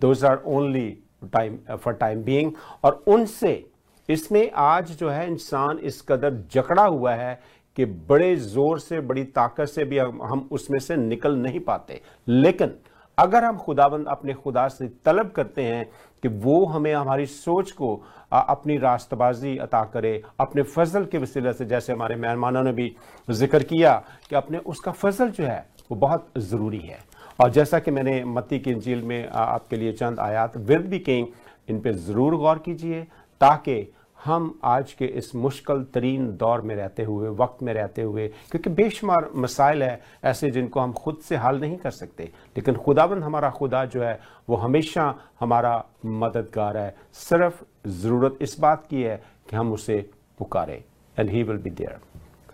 those 0.01 0.25
are 0.25 0.43
only 0.47 0.89
time 1.33 1.59
for 1.77 1.95
time 1.95 2.23
being 2.25 2.53
और 2.85 3.03
उनसे, 3.07 3.65
इसमें 4.09 4.51
आज 4.55 4.93
जो 4.93 5.09
है 5.11 5.27
इंसान 5.29 5.79
इस 5.81 6.01
कदर 6.09 6.45
जकड़ा 6.53 6.85
हुआ 6.85 7.15
है 7.15 7.41
कि 7.77 7.85
बड़े 7.85 8.35
ज़ोर 8.37 8.79
से, 8.81 9.01
बड़ी 9.01 9.25
ताकत 9.25 9.67
से 9.67 9.85
भी 9.85 9.99
हम 9.99 10.49
उसमें 10.53 10.79
से 10.79 10.97
निकल 10.97 11.37
नहीं 11.37 11.61
पाते। 11.61 12.01
लेकिन 12.29 12.75
अगर 13.21 13.45
हम 13.45 13.57
खुदाबंद 13.59 14.07
अपने 14.09 14.35
खुदा 14.35 14.67
से 14.69 14.89
तलब 15.05 15.31
करते 15.31 15.63
हैं 15.63 15.85
कि 16.23 16.29
वो 16.29 16.65
हमें 16.67 16.93
हमारी 16.95 17.27
सोच 17.27 17.71
को 17.73 17.95
अपनी 18.33 18.77
रास्तबाजी 18.79 19.57
अता 19.59 19.83
करे, 19.85 20.23
अपने 20.41 20.63
फजल 20.65 21.05
के 21.05 21.19
वसीले 21.19 21.53
से, 21.53 21.65
जैसे 21.67 21.93
हमारे 21.93 22.17
मेहमानों 22.17 22.63
ने 22.63 22.73
भी 22.73 22.95
ज़िक्र 23.29 23.63
किया 23.65 23.95
कि 24.29 24.37
अपने 24.37 24.59
उसका 24.59 24.93
फजल 24.93 25.31
जो 25.31 25.45
है, 25.45 25.67
वो 25.91 25.97
बहुत 25.99 26.31
ज़रूरी 26.39 26.79
है। 26.79 26.99
और 27.39 27.51
जैसा 27.51 27.79
कि 27.79 27.91
मैंने 27.91 28.23
मत्ती 28.27 28.59
की 28.59 28.71
इंजील 28.71 29.03
में 29.03 29.29
आपके 29.29 29.77
लिए 29.77 29.93
चंद 29.93 30.21
आयात, 30.21 30.57
विद 30.57 30.87
भी 30.87 30.99
कहीं, 30.99 31.27
इन 31.69 31.81
पर 31.81 31.93
ज़रूर 31.93 32.37
गौर 32.37 32.59
कीजिए, 32.59 33.03
ताकि 33.41 33.93
हम 34.25 34.59
आज 34.65 34.93
के 34.93 35.05
इस 35.07 35.35
मुश्किल 35.35 35.83
तरीन 35.95 36.27
दौर 36.37 36.61
में 36.61 36.75
रहते 36.77 37.05
हुए, 37.05 37.29
वक्त 37.29 37.63
में 37.63 37.73
रहते 37.75 38.03
हुए, 38.03 38.27
क्योंकि 38.51 38.71
बेशुमार 38.71 39.29
मसाइल 39.35 39.83
है 39.83 40.01
ऐसे 40.25 40.51
जिनको 40.51 40.81
हम 40.81 40.93
खुद 40.93 41.19
से 41.19 41.37
हल 41.37 41.61
नहीं 41.61 41.77
कर 41.77 41.91
सकते। 41.91 42.25
लेकिन 42.57 42.77
खुदाबंद 42.77 43.25
हमारा 43.25 43.51
खुदा 43.51 43.85
जो 43.85 44.03
है, 44.03 44.19
वो 44.49 44.57
हमेशा 44.57 45.15
हमारा 45.41 45.85
मददगार 46.05 46.77
है। 46.77 46.95
सिर्फ़ 47.13 47.63
ज़रूरत 47.89 48.39
इस 48.41 48.59
बात 48.61 48.87
की 48.91 49.03
है 49.03 49.17
कि 49.51 49.57
हम 49.57 49.73
उसे 49.73 49.99
पुकारें 50.39 50.83
and 51.17 51.31
he 51.31 51.43
will 51.43 51.57
be 51.57 51.71
there 51.71 51.99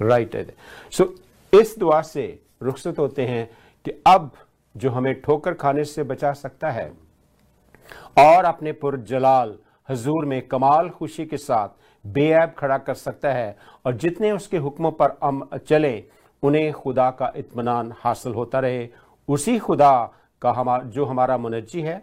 right 0.01 0.55
so 0.93 1.15
इस 1.53 1.79
दुआ 1.79 2.01
से 2.03 2.27
रुखसत 2.63 2.99
होते 2.99 3.27
हैं 3.27 3.49
कि 3.87 4.03
अब 4.07 4.31
जो 4.75 4.91
हमें 4.91 5.21
ठोकर 5.21 5.55
खाने 5.55 5.85
से 5.85 6.03
बचा 6.03 6.33
सकता 6.33 6.71
है, 6.71 6.91
और 8.19 8.45
अपने 8.45 8.73
पुरजलाल 8.73 9.57
हजूर 9.89 10.25
में 10.25 10.49
कमाल 10.49 10.91
खुशी 10.91 11.27
के 11.27 11.37
साथ 11.37 11.69
बेऐब 12.07 12.55
खड़ा 12.59 12.79
कर 12.79 12.95
सकता 12.95 13.33
है 13.33 13.59
और 13.87 13.95
जितने 13.95 14.33
उसके 14.33 14.57
हुक्मों 14.57 14.93
पर 14.93 15.19
अम 15.23 15.49
चले, 15.69 16.05
उन्हें 16.43 16.73
खुदा 16.73 17.11
का 17.11 17.33
इत्मीनान 17.37 17.95
हासिल 17.99 18.35
होता 18.35 18.59
रहे। 18.59 18.89
उसी 19.29 19.59
खुदा 19.59 20.13
का 20.43 20.51
हमारा 20.51 20.85
जो 20.85 21.05
हमारा 21.05 21.39
मुनजी 21.39 21.81
है, 21.81 22.03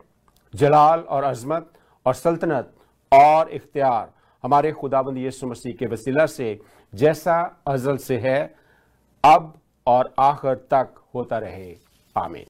जलाल 0.55 0.99
और 0.99 1.23
अजमत 1.23 1.71
और 2.05 2.13
सल्तनत 2.13 2.73
और 3.13 3.49
इख्तियार 3.49 4.11
हमारे 4.43 4.71
खुदाबंद 4.71 5.17
यसु 5.17 5.47
मसीह 5.47 5.73
के 5.73 5.85
वसीला 5.85 6.25
से 6.25 6.59
जैसा 6.95 7.63
अजल 7.67 7.97
से 7.97 8.17
है, 8.17 8.55
अब 9.25 9.53
और 9.87 10.13
आखिर 10.19 10.55
तक 10.55 10.89
होता 11.15 11.37
रहे। 11.37 11.75
आमीन। 12.17 12.41